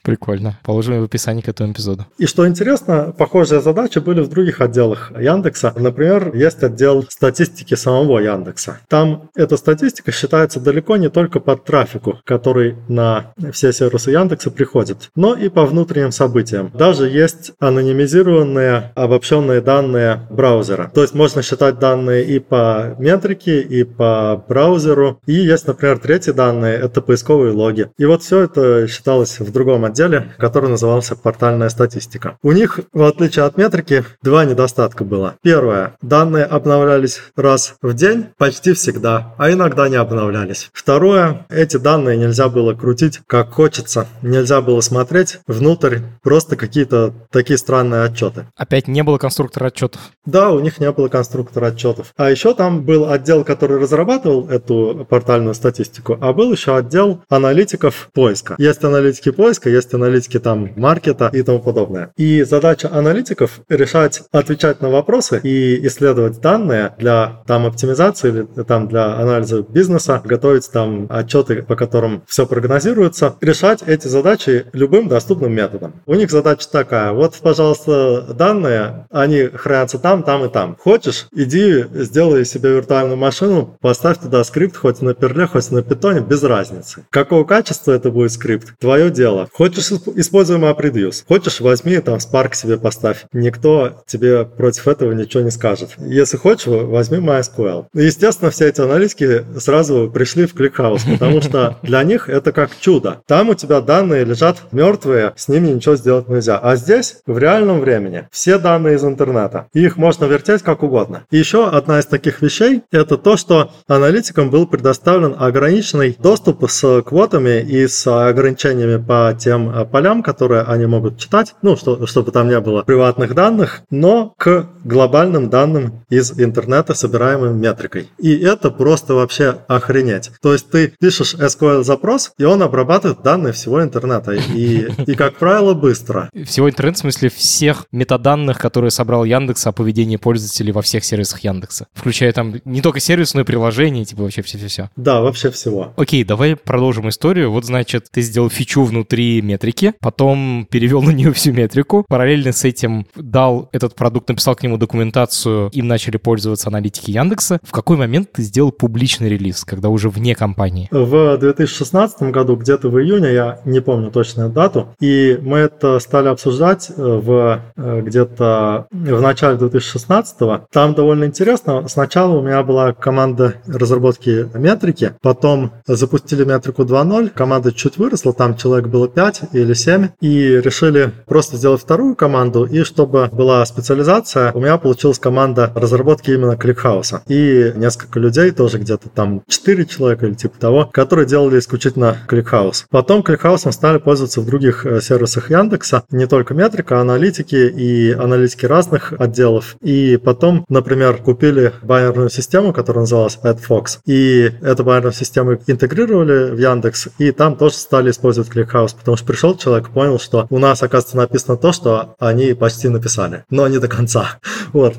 Прикольно. 0.04 0.60
Положим 0.64 1.02
в 1.02 1.06
описании 1.06 1.42
к 1.42 1.48
этому 1.48 1.72
эпизоду. 1.72 2.06
И 2.18 2.26
что 2.26 2.48
интересно, 2.48 3.14
похожие 3.18 3.62
задачи 3.62 4.00
были 4.00 4.22
в 4.22 4.30
других 4.30 4.62
отделах 4.62 4.83
Яндекса. 5.18 5.74
Например, 5.76 6.36
есть 6.36 6.64
отдел 6.64 7.06
статистики 7.10 7.76
самого 7.76 8.20
Яндекса. 8.20 8.80
Там 8.88 9.30
эта 9.36 9.58
статистика 9.58 10.12
считается 10.12 10.60
далеко 10.60 10.98
не 10.98 11.10
только 11.10 11.40
по 11.40 11.56
трафику, 11.56 12.20
который 12.26 12.76
на 12.88 13.34
все 13.52 13.72
сервисы 13.72 14.12
Яндекса 14.12 14.52
приходит, 14.52 15.10
но 15.16 15.36
и 15.36 15.50
по 15.50 15.66
внутренним 15.66 16.12
событиям. 16.12 16.72
Даже 16.74 17.08
есть 17.08 17.54
анонимизированные 17.60 18.92
обобщенные 18.96 19.62
данные 19.62 20.28
браузера. 20.30 20.92
То 20.94 21.02
есть 21.02 21.14
можно 21.14 21.42
считать 21.42 21.80
данные 21.80 22.26
и 22.26 22.40
по 22.40 22.96
метрике, 23.00 23.62
и 23.62 23.84
по 23.84 24.44
браузеру. 24.48 25.20
И 25.26 25.34
есть, 25.34 25.68
например, 25.68 26.00
третьи 26.00 26.32
данные, 26.32 26.78
это 26.78 27.02
поисковые 27.02 27.54
логи. 27.54 27.90
И 27.98 28.06
вот 28.06 28.24
все 28.24 28.42
это 28.42 28.88
считалось 28.88 29.40
в 29.40 29.52
другом 29.52 29.86
отделе, 29.86 30.34
который 30.38 30.70
назывался 30.70 31.16
портальная 31.16 31.70
статистика. 31.70 32.38
У 32.42 32.52
них, 32.52 32.80
в 32.92 33.04
отличие 33.04 33.46
от 33.46 33.58
метрики, 33.58 34.04
два 34.22 34.46
недостатка 34.46 34.73
было. 35.04 35.36
Первое. 35.42 35.96
Данные 36.02 36.46
обновлялись 36.46 37.22
раз 37.36 37.76
в 37.82 37.94
день 37.94 38.28
почти 38.38 38.74
всегда, 38.74 39.34
а 39.38 39.52
иногда 39.52 39.90
не 39.90 39.96
обновлялись. 39.96 40.70
Второе. 40.74 41.46
Эти 41.50 41.78
данные 41.78 42.18
нельзя 42.18 42.50
было 42.50 42.74
крутить 42.74 43.22
как 43.28 43.52
хочется. 43.52 44.08
Нельзя 44.22 44.62
было 44.62 44.82
смотреть 44.82 45.40
внутрь 45.48 46.00
просто 46.22 46.56
какие-то 46.56 47.14
такие 47.32 47.58
странные 47.58 48.04
отчеты. 48.04 48.48
Опять 48.56 48.88
не 48.88 49.04
было 49.04 49.18
конструктора 49.18 49.68
отчетов? 49.68 50.02
Да, 50.26 50.52
у 50.52 50.60
них 50.60 50.80
не 50.80 50.92
было 50.92 51.08
конструктора 51.08 51.68
отчетов. 51.68 52.14
А 52.18 52.30
еще 52.30 52.54
там 52.54 52.84
был 52.84 53.10
отдел, 53.10 53.44
который 53.44 53.80
разрабатывал 53.80 54.48
эту 54.50 55.06
портальную 55.10 55.54
статистику, 55.54 56.18
а 56.20 56.34
был 56.34 56.52
еще 56.52 56.76
отдел 56.76 57.22
аналитиков 57.30 58.10
поиска. 58.14 58.56
Есть 58.58 58.84
аналитики 58.84 59.32
поиска, 59.32 59.70
есть 59.70 59.94
аналитики 59.94 60.40
там 60.40 60.72
маркета 60.76 61.30
и 61.34 61.42
тому 61.44 61.60
подобное. 61.60 62.12
И 62.18 62.44
задача 62.44 62.90
аналитиков 62.92 63.62
решать, 63.70 64.24
отвечать 64.54 64.82
на 64.82 64.90
вопросы 64.90 65.40
и 65.44 65.86
исследовать 65.88 66.40
данные 66.40 66.94
для 67.00 67.42
там 67.48 67.66
оптимизации 67.66 68.30
или 68.30 68.64
там 68.64 68.88
для 68.88 69.16
анализа 69.16 69.64
бизнеса, 69.64 70.22
готовить 70.24 70.70
там 70.72 71.08
отчеты, 71.10 71.64
по 71.64 71.76
которым 71.76 72.24
все 72.28 72.46
прогнозируется, 72.46 73.36
решать 73.42 73.82
эти 73.86 74.08
задачи 74.08 74.66
любым 74.74 75.08
доступным 75.08 75.54
методом. 75.54 75.94
У 76.06 76.14
них 76.14 76.30
задача 76.30 76.68
такая, 76.72 77.12
вот, 77.14 77.36
пожалуйста, 77.42 78.34
данные, 78.34 79.08
они 79.10 79.50
хранятся 79.54 79.98
там, 79.98 80.24
там 80.24 80.46
и 80.46 80.50
там. 80.50 80.78
Хочешь, 80.80 81.28
иди, 81.34 81.86
сделай 81.92 82.46
себе 82.46 82.76
виртуальную 82.76 83.18
машину, 83.18 83.78
поставь 83.82 84.20
туда 84.20 84.44
скрипт, 84.44 84.78
хоть 84.78 85.02
на 85.02 85.14
перле, 85.14 85.48
хоть 85.48 85.72
на 85.72 85.82
питоне, 85.82 86.22
без 86.22 86.44
разницы. 86.44 87.06
Какого 87.10 87.44
качества 87.44 87.92
это 87.92 88.12
будет 88.12 88.32
скрипт? 88.32 88.78
Твое 88.80 89.10
дело. 89.10 89.50
Хочешь, 89.52 89.92
используй 90.16 90.58
MapReduce. 90.58 91.24
Хочешь, 91.28 91.60
возьми 91.60 91.98
там 92.00 92.18
Spark 92.18 92.54
себе 92.54 92.78
поставь. 92.78 93.26
Никто 93.34 94.04
тебе 94.06 94.43
против 94.46 94.88
этого 94.88 95.12
ничего 95.14 95.44
не 95.44 95.52
скажет. 95.52 95.92
Если 95.98 96.38
хочешь, 96.38 96.68
возьми 96.68 97.18
MySQL. 97.18 97.88
Естественно, 97.94 98.52
все 98.52 98.68
эти 98.68 98.82
аналитики 98.82 99.44
сразу 99.58 100.10
пришли 100.14 100.46
в 100.46 100.56
ClickHouse, 100.56 101.12
потому 101.12 101.42
что 101.42 101.78
для 101.84 102.04
них 102.04 102.30
это 102.30 102.52
как 102.52 102.72
чудо. 102.80 103.22
Там 103.28 103.50
у 103.50 103.56
тебя 103.56 103.82
данные 103.82 104.26
лежат 104.26 104.64
мертвые, 104.72 105.34
с 105.36 105.48
ними 105.48 105.70
ничего 105.70 105.96
сделать 105.96 106.28
нельзя. 106.30 106.58
А 106.58 106.76
здесь 106.76 107.18
в 107.26 107.38
реальном 107.38 107.80
времени 107.80 108.28
все 108.32 108.58
данные 108.58 108.96
из 108.96 109.04
интернета. 109.04 109.68
Их 109.74 109.98
можно 109.98 110.26
вертеть 110.26 110.62
как 110.62 110.84
угодно. 110.84 111.26
И 111.32 111.38
еще 111.38 111.68
одна 111.68 112.00
из 112.00 112.06
таких 112.06 112.42
вещей– 112.42 112.84
это 112.92 113.18
то, 113.18 113.38
что 113.38 113.72
аналитикам 113.88 114.50
был 114.50 114.68
предоставлен 114.68 115.36
ограниченный 115.38 116.16
доступ 116.20 116.70
с 116.70 117.02
квотами 117.02 117.62
и 117.62 117.88
с 117.88 118.08
ограничениями 118.08 119.04
по 119.04 119.36
тем 119.38 119.70
э, 119.70 119.86
полям, 119.86 120.24
которые 120.24 120.64
они 120.64 120.86
могут 120.86 121.18
читать, 121.18 121.56
ну, 121.62 121.76
что, 121.76 122.06
чтобы 122.06 122.32
там 122.32 122.48
не 122.50 122.60
было 122.60 122.84
приватных 122.84 123.36
данных, 123.36 123.82
но 123.90 124.33
к 124.38 124.70
глобальным 124.84 125.50
данным 125.50 126.04
из 126.10 126.40
интернета, 126.40 126.94
собираемым 126.94 127.60
метрикой. 127.60 128.10
И 128.18 128.36
это 128.38 128.70
просто 128.70 129.14
вообще 129.14 129.60
охренеть. 129.68 130.32
То 130.42 130.54
есть 130.54 130.70
ты 130.70 130.94
пишешь 131.00 131.36
SQL-запрос, 131.36 132.32
и 132.38 132.44
он 132.44 132.62
обрабатывает 132.62 133.22
данные 133.22 133.54
всего 133.54 133.82
интернета. 133.82 134.34
И, 134.34 134.88
и 135.06 135.16
как 135.16 135.36
правило, 135.38 135.74
быстро. 135.74 136.30
Всего 136.46 136.70
интернета, 136.70 136.98
в 136.98 137.02
смысле 137.02 137.30
всех 137.30 137.86
метаданных, 137.92 138.60
которые 138.60 138.92
собрал 138.92 139.24
Яндекс 139.24 139.68
о 139.68 139.72
поведении 139.72 140.18
пользователей 140.18 140.72
во 140.72 140.82
всех 140.82 141.04
сервисах 141.04 141.40
Яндекса. 141.42 141.88
Включая 141.94 142.32
там 142.34 142.56
не 142.66 142.82
только 142.82 143.00
сервис, 143.00 143.34
но 143.34 143.42
и 143.42 143.44
приложения, 143.44 144.06
типа 144.06 144.24
вообще 144.24 144.42
все-все-все. 144.42 144.90
Да, 144.96 145.22
вообще 145.22 145.50
всего. 145.52 145.94
Окей, 145.98 146.24
давай 146.24 146.56
продолжим 146.56 147.10
историю. 147.10 147.52
Вот, 147.52 147.66
значит, 147.66 148.08
ты 148.12 148.22
сделал 148.22 148.50
фичу 148.50 148.84
внутри 148.84 149.42
метрики, 149.42 149.94
потом 150.00 150.68
перевел 150.70 151.02
на 151.02 151.12
нее 151.12 151.32
всю 151.34 151.52
метрику, 151.52 152.06
параллельно 152.08 152.52
с 152.52 152.64
этим 152.64 153.08
дал 153.16 153.70
этот 153.72 153.96
продукт, 153.96 154.23
написал 154.30 154.56
к 154.56 154.64
нему 154.64 154.78
документацию, 154.78 155.70
им 155.72 155.88
начали 155.88 156.18
пользоваться 156.18 156.70
аналитики 156.70 157.12
Яндекса. 157.12 157.60
В 157.64 157.72
какой 157.72 157.98
момент 157.98 158.32
ты 158.32 158.42
сделал 158.42 158.72
публичный 158.72 159.30
релиз, 159.30 159.64
когда 159.66 159.90
уже 159.90 160.10
вне 160.10 160.36
компании? 160.36 160.88
В 160.92 161.38
2016 161.38 162.24
году, 162.24 162.56
где-то 162.56 162.90
в 162.90 163.00
июне, 163.00 163.34
я 163.34 163.60
не 163.66 163.80
помню 163.82 164.12
точную 164.12 164.50
дату, 164.50 164.90
и 165.00 165.38
мы 165.42 165.60
это 165.60 166.00
стали 166.00 166.28
обсуждать 166.28 166.92
в 166.96 167.62
э, 167.76 168.02
где-то 168.02 168.88
в 168.92 169.22
начале 169.22 169.58
2016 169.58 170.42
-го. 170.42 170.62
Там 170.72 170.94
довольно 170.94 171.26
интересно. 171.26 171.88
Сначала 171.88 172.38
у 172.38 172.42
меня 172.42 172.64
была 172.64 172.94
команда 172.94 173.56
разработки 173.68 174.48
метрики, 174.58 175.14
потом 175.22 175.72
запустили 175.88 176.44
метрику 176.44 176.84
2.0, 176.84 177.30
команда 177.30 177.72
чуть 177.72 177.98
выросла, 177.98 178.34
там 178.34 178.56
человек 178.58 178.88
было 178.88 179.08
5 179.08 179.42
или 179.54 179.74
7, 179.74 180.10
и 180.22 180.62
решили 180.62 181.12
просто 181.26 181.58
сделать 181.58 181.82
вторую 181.82 182.16
команду, 182.16 182.66
и 182.66 182.84
чтобы 182.84 183.30
была 183.32 183.66
специализация, 183.66 184.13
у 184.54 184.60
меня 184.60 184.78
получилась 184.78 185.20
команда 185.20 185.72
разработки 185.76 186.32
именно 186.32 186.58
ClickHouse 186.58 187.13
а. 187.13 187.24
И 187.28 187.74
несколько 187.76 188.20
людей, 188.20 188.52
тоже 188.52 188.78
где-то 188.78 189.10
там 189.10 189.44
4 189.48 189.86
человека 189.86 190.26
или 190.26 190.34
типа 190.34 190.60
того, 190.60 190.90
которые 190.92 191.26
делали 191.26 191.60
исключительно 191.60 192.18
ClickHouse. 192.28 192.86
Потом 192.90 193.24
ClickHouse 193.24 193.64
ом 193.64 193.72
стали 193.72 193.98
пользоваться 193.98 194.42
в 194.42 194.46
других 194.46 194.86
э, 194.86 195.02
сервисах 195.02 195.50
Яндекса, 195.50 196.04
не 196.12 196.28
только 196.28 196.54
метрика, 196.54 196.98
а 196.98 197.02
аналитики 197.02 197.56
и 197.56 198.12
аналитики 198.12 198.66
разных 198.66 199.14
отделов. 199.18 199.76
И 199.82 200.18
потом, 200.18 200.66
например, 200.70 201.18
купили 201.18 201.74
баннерную 201.82 202.30
систему, 202.30 202.74
которая 202.74 203.02
называлась 203.02 203.40
AdFox, 203.44 204.00
и 204.06 204.52
эту 204.62 204.84
баннерную 204.84 205.14
систему 205.14 205.58
интегрировали 205.68 206.52
в 206.52 206.58
Яндекс, 206.58 207.10
и 207.18 207.32
там 207.32 207.56
тоже 207.56 207.76
стали 207.76 208.12
использовать 208.12 208.50
ClickHouse, 208.50 208.94
потому 208.94 209.18
что 209.18 209.26
пришел 209.26 209.58
человек, 209.58 209.90
понял, 209.90 210.20
что 210.20 210.48
у 210.50 210.60
нас, 210.60 210.84
оказывается, 210.84 211.18
написано 211.18 211.58
то, 211.58 211.72
что 211.72 212.16
они 212.20 212.54
почти 212.54 212.90
написали, 212.90 213.44
но 213.50 213.68
не 213.68 213.80
до 213.80 213.88
конца 213.88 214.03
конца. 214.04 214.40
Вот. 214.74 214.96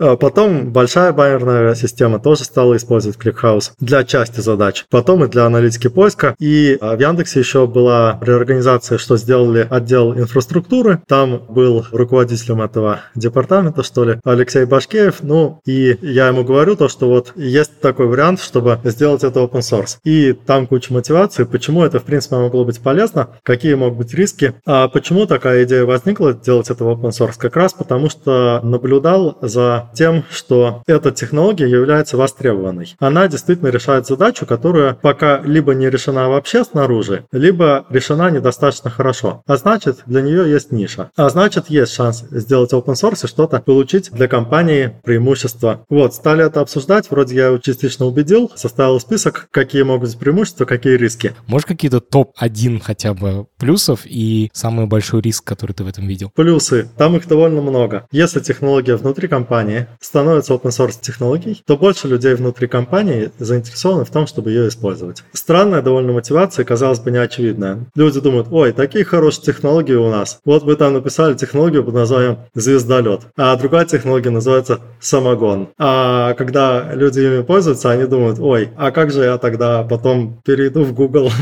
А 0.00 0.16
потом 0.16 0.72
большая 0.72 1.12
баннерная 1.12 1.74
система 1.74 2.18
тоже 2.18 2.44
стала 2.44 2.76
использовать 2.76 3.18
ClickHouse 3.18 3.72
для 3.78 4.02
части 4.02 4.40
задач. 4.40 4.86
Потом 4.90 5.24
и 5.24 5.28
для 5.28 5.44
аналитики 5.44 5.88
поиска. 5.88 6.34
И 6.38 6.76
а, 6.80 6.96
в 6.96 7.00
Яндексе 7.00 7.40
еще 7.40 7.66
была 7.66 8.18
реорганизация, 8.22 8.96
что 8.98 9.18
сделали 9.18 9.66
отдел 9.70 10.14
инфраструктуры. 10.14 11.02
Там 11.06 11.42
был 11.48 11.84
руководителем 11.92 12.62
этого 12.62 13.00
департамента, 13.14 13.82
что 13.82 14.04
ли, 14.04 14.20
Алексей 14.24 14.64
Башкеев. 14.64 15.22
Ну, 15.22 15.60
и 15.66 15.98
я 16.00 16.28
ему 16.28 16.44
говорю 16.44 16.76
то, 16.76 16.88
что 16.88 17.08
вот 17.08 17.32
есть 17.36 17.78
такой 17.80 18.06
вариант, 18.06 18.40
чтобы 18.40 18.80
сделать 18.84 19.22
это 19.22 19.40
open 19.40 19.60
source. 19.60 19.98
И 20.04 20.32
там 20.32 20.66
куча 20.66 20.92
мотивации, 20.94 21.44
почему 21.44 21.84
это, 21.84 22.00
в 22.00 22.04
принципе, 22.04 22.36
могло 22.36 22.64
быть 22.64 22.80
полезно, 22.80 23.28
какие 23.42 23.74
могут 23.74 23.98
быть 23.98 24.14
риски. 24.14 24.54
А 24.64 24.88
почему 24.88 25.26
такая 25.26 25.64
идея 25.64 25.84
возникла 25.84 26.32
делать 26.32 26.70
это 26.70 26.84
в 26.84 26.88
open 26.88 27.10
source? 27.10 27.34
Как 27.36 27.54
раз 27.56 27.74
потому, 27.74 28.08
что 28.08 28.39
наблюдал 28.62 29.38
за 29.40 29.90
тем, 29.94 30.24
что 30.30 30.82
эта 30.86 31.10
технология 31.10 31.68
является 31.68 32.16
востребованной. 32.16 32.94
Она 32.98 33.28
действительно 33.28 33.68
решает 33.68 34.06
задачу, 34.06 34.46
которая 34.46 34.94
пока 34.94 35.40
либо 35.40 35.74
не 35.74 35.90
решена 35.90 36.28
вообще 36.28 36.64
снаружи, 36.64 37.24
либо 37.32 37.86
решена 37.90 38.30
недостаточно 38.30 38.90
хорошо. 38.90 39.42
А 39.46 39.56
значит, 39.56 39.98
для 40.06 40.22
нее 40.22 40.50
есть 40.50 40.72
ниша. 40.72 41.10
А 41.16 41.28
значит, 41.28 41.68
есть 41.68 41.92
шанс 41.92 42.24
сделать 42.30 42.72
open 42.72 42.94
source 42.94 43.24
и 43.24 43.28
что-то 43.28 43.60
получить 43.60 44.10
для 44.12 44.28
компании 44.28 44.94
преимущество. 45.04 45.84
Вот, 45.88 46.14
стали 46.14 46.44
это 46.44 46.60
обсуждать, 46.60 47.10
вроде 47.10 47.36
я 47.36 47.46
его 47.46 47.58
частично 47.58 48.06
убедил, 48.06 48.50
составил 48.54 49.00
список, 49.00 49.48
какие 49.50 49.82
могут 49.82 50.10
быть 50.10 50.18
преимущества, 50.18 50.64
какие 50.64 50.96
риски. 50.96 51.34
Можешь 51.46 51.66
какие-то 51.66 52.00
топ-1 52.00 52.80
хотя 52.82 53.14
бы 53.14 53.46
плюсов 53.58 54.00
и 54.04 54.50
самый 54.52 54.86
большой 54.86 55.20
риск, 55.20 55.44
который 55.44 55.72
ты 55.72 55.84
в 55.84 55.88
этом 55.88 56.06
видел? 56.06 56.30
Плюсы. 56.34 56.88
Там 56.96 57.16
их 57.16 57.26
довольно 57.28 57.60
много. 57.60 58.06
Если 58.30 58.42
технология 58.42 58.94
внутри 58.94 59.26
компании 59.26 59.88
становится 60.00 60.54
open 60.54 60.68
source 60.68 61.00
технологией, 61.00 61.60
то 61.66 61.76
больше 61.76 62.06
людей 62.06 62.34
внутри 62.34 62.68
компании 62.68 63.32
заинтересованы 63.40 64.04
в 64.04 64.10
том, 64.10 64.28
чтобы 64.28 64.50
ее 64.50 64.68
использовать. 64.68 65.24
Странная 65.32 65.82
довольно 65.82 66.12
мотивация, 66.12 66.64
казалось 66.64 67.00
бы, 67.00 67.10
неочевидная. 67.10 67.86
Люди 67.96 68.20
думают, 68.20 68.46
ой, 68.52 68.70
такие 68.70 69.04
хорошие 69.04 69.46
технологии 69.46 69.94
у 69.94 70.08
нас. 70.08 70.38
Вот 70.44 70.62
вы 70.62 70.76
там 70.76 70.92
написали 70.92 71.34
технологию 71.34 71.82
под 71.82 71.94
названием 71.94 72.38
звездолет, 72.54 73.22
а 73.36 73.56
другая 73.56 73.84
технология 73.84 74.30
называется 74.30 74.78
самогон. 75.00 75.70
А 75.76 76.34
когда 76.34 76.94
люди 76.94 77.18
ими 77.18 77.42
пользуются, 77.42 77.90
они 77.90 78.06
думают, 78.06 78.38
ой, 78.38 78.68
а 78.76 78.92
как 78.92 79.10
же 79.10 79.24
я 79.24 79.38
тогда 79.38 79.82
потом 79.82 80.40
перейду 80.44 80.84
в 80.84 80.94
Google? 80.94 81.32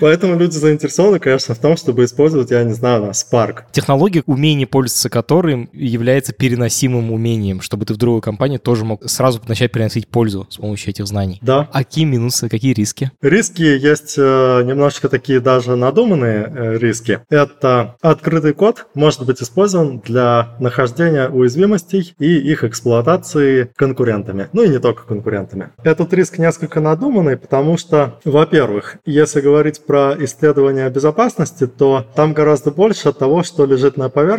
Поэтому 0.00 0.38
люди 0.38 0.56
заинтересованы, 0.56 1.18
конечно, 1.18 1.54
в 1.54 1.58
том, 1.58 1.78
чтобы 1.78 2.04
использовать, 2.04 2.50
я 2.50 2.62
не 2.64 2.74
знаю, 2.74 3.12
Spark. 3.12 3.60
Технология, 3.72 4.22
умение 4.48 4.66
пользоваться 4.66 5.10
которым 5.10 5.68
является 5.72 6.32
переносимым 6.32 7.12
умением, 7.12 7.60
чтобы 7.60 7.84
ты 7.84 7.92
в 7.92 7.98
другую 7.98 8.22
компанию 8.22 8.58
тоже 8.58 8.84
мог 8.84 9.08
сразу 9.08 9.40
начать 9.46 9.72
приносить 9.72 10.08
пользу 10.08 10.46
с 10.48 10.56
помощью 10.56 10.90
этих 10.90 11.06
знаний. 11.06 11.38
Да. 11.42 11.68
А 11.72 11.84
какие 11.84 12.06
минусы, 12.06 12.48
какие 12.48 12.72
риски? 12.72 13.10
Риски 13.20 13.62
есть 13.62 14.14
э, 14.16 14.62
немножечко 14.64 15.10
такие 15.10 15.40
даже 15.40 15.76
надуманные 15.76 16.50
э, 16.54 16.78
риски. 16.78 17.20
Это 17.28 17.96
открытый 18.00 18.54
код 18.54 18.86
может 18.94 19.26
быть 19.26 19.42
использован 19.42 20.00
для 20.00 20.56
нахождения 20.60 21.28
уязвимостей 21.28 22.14
и 22.18 22.38
их 22.38 22.64
эксплуатации 22.64 23.70
конкурентами. 23.76 24.48
Ну 24.54 24.62
и 24.62 24.68
не 24.68 24.78
только 24.78 25.02
конкурентами. 25.02 25.70
Этот 25.84 26.12
риск 26.14 26.38
несколько 26.38 26.80
надуманный, 26.80 27.36
потому 27.36 27.76
что, 27.76 28.18
во-первых, 28.24 28.96
если 29.04 29.42
говорить 29.42 29.84
про 29.84 30.14
исследование 30.18 30.88
безопасности, 30.88 31.66
то 31.66 32.06
там 32.14 32.32
гораздо 32.32 32.70
больше 32.70 33.12
того, 33.12 33.42
что 33.42 33.66
лежит 33.66 33.98
на 33.98 34.08
поверхности 34.08 34.37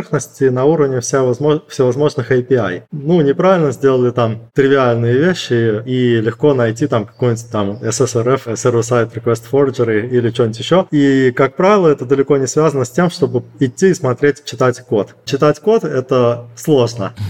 на 0.51 0.65
уровне 0.65 0.99
всевозможных 1.01 2.31
API. 2.31 2.83
Ну, 2.91 3.21
неправильно 3.21 3.71
сделали 3.71 4.11
там 4.11 4.49
тривиальные 4.53 5.13
вещи, 5.17 5.81
и 5.85 6.21
легко 6.21 6.53
найти 6.53 6.87
там 6.87 7.05
какой-нибудь 7.05 7.51
там 7.51 7.71
SSRF, 7.81 8.53
Server-Side 8.53 9.13
Request 9.13 9.43
Forgery 9.51 10.09
или 10.09 10.29
что-нибудь 10.29 10.59
еще. 10.59 10.87
И, 10.91 11.31
как 11.35 11.55
правило, 11.55 11.87
это 11.87 12.05
далеко 12.05 12.37
не 12.37 12.47
связано 12.47 12.85
с 12.85 12.89
тем, 12.89 13.09
чтобы 13.09 13.43
идти 13.59 13.89
и 13.89 13.93
смотреть, 13.93 14.45
читать 14.45 14.79
код. 14.81 15.15
Читать 15.25 15.59
код— 15.59 15.83
это 15.83 16.45
сложно. 16.55 17.13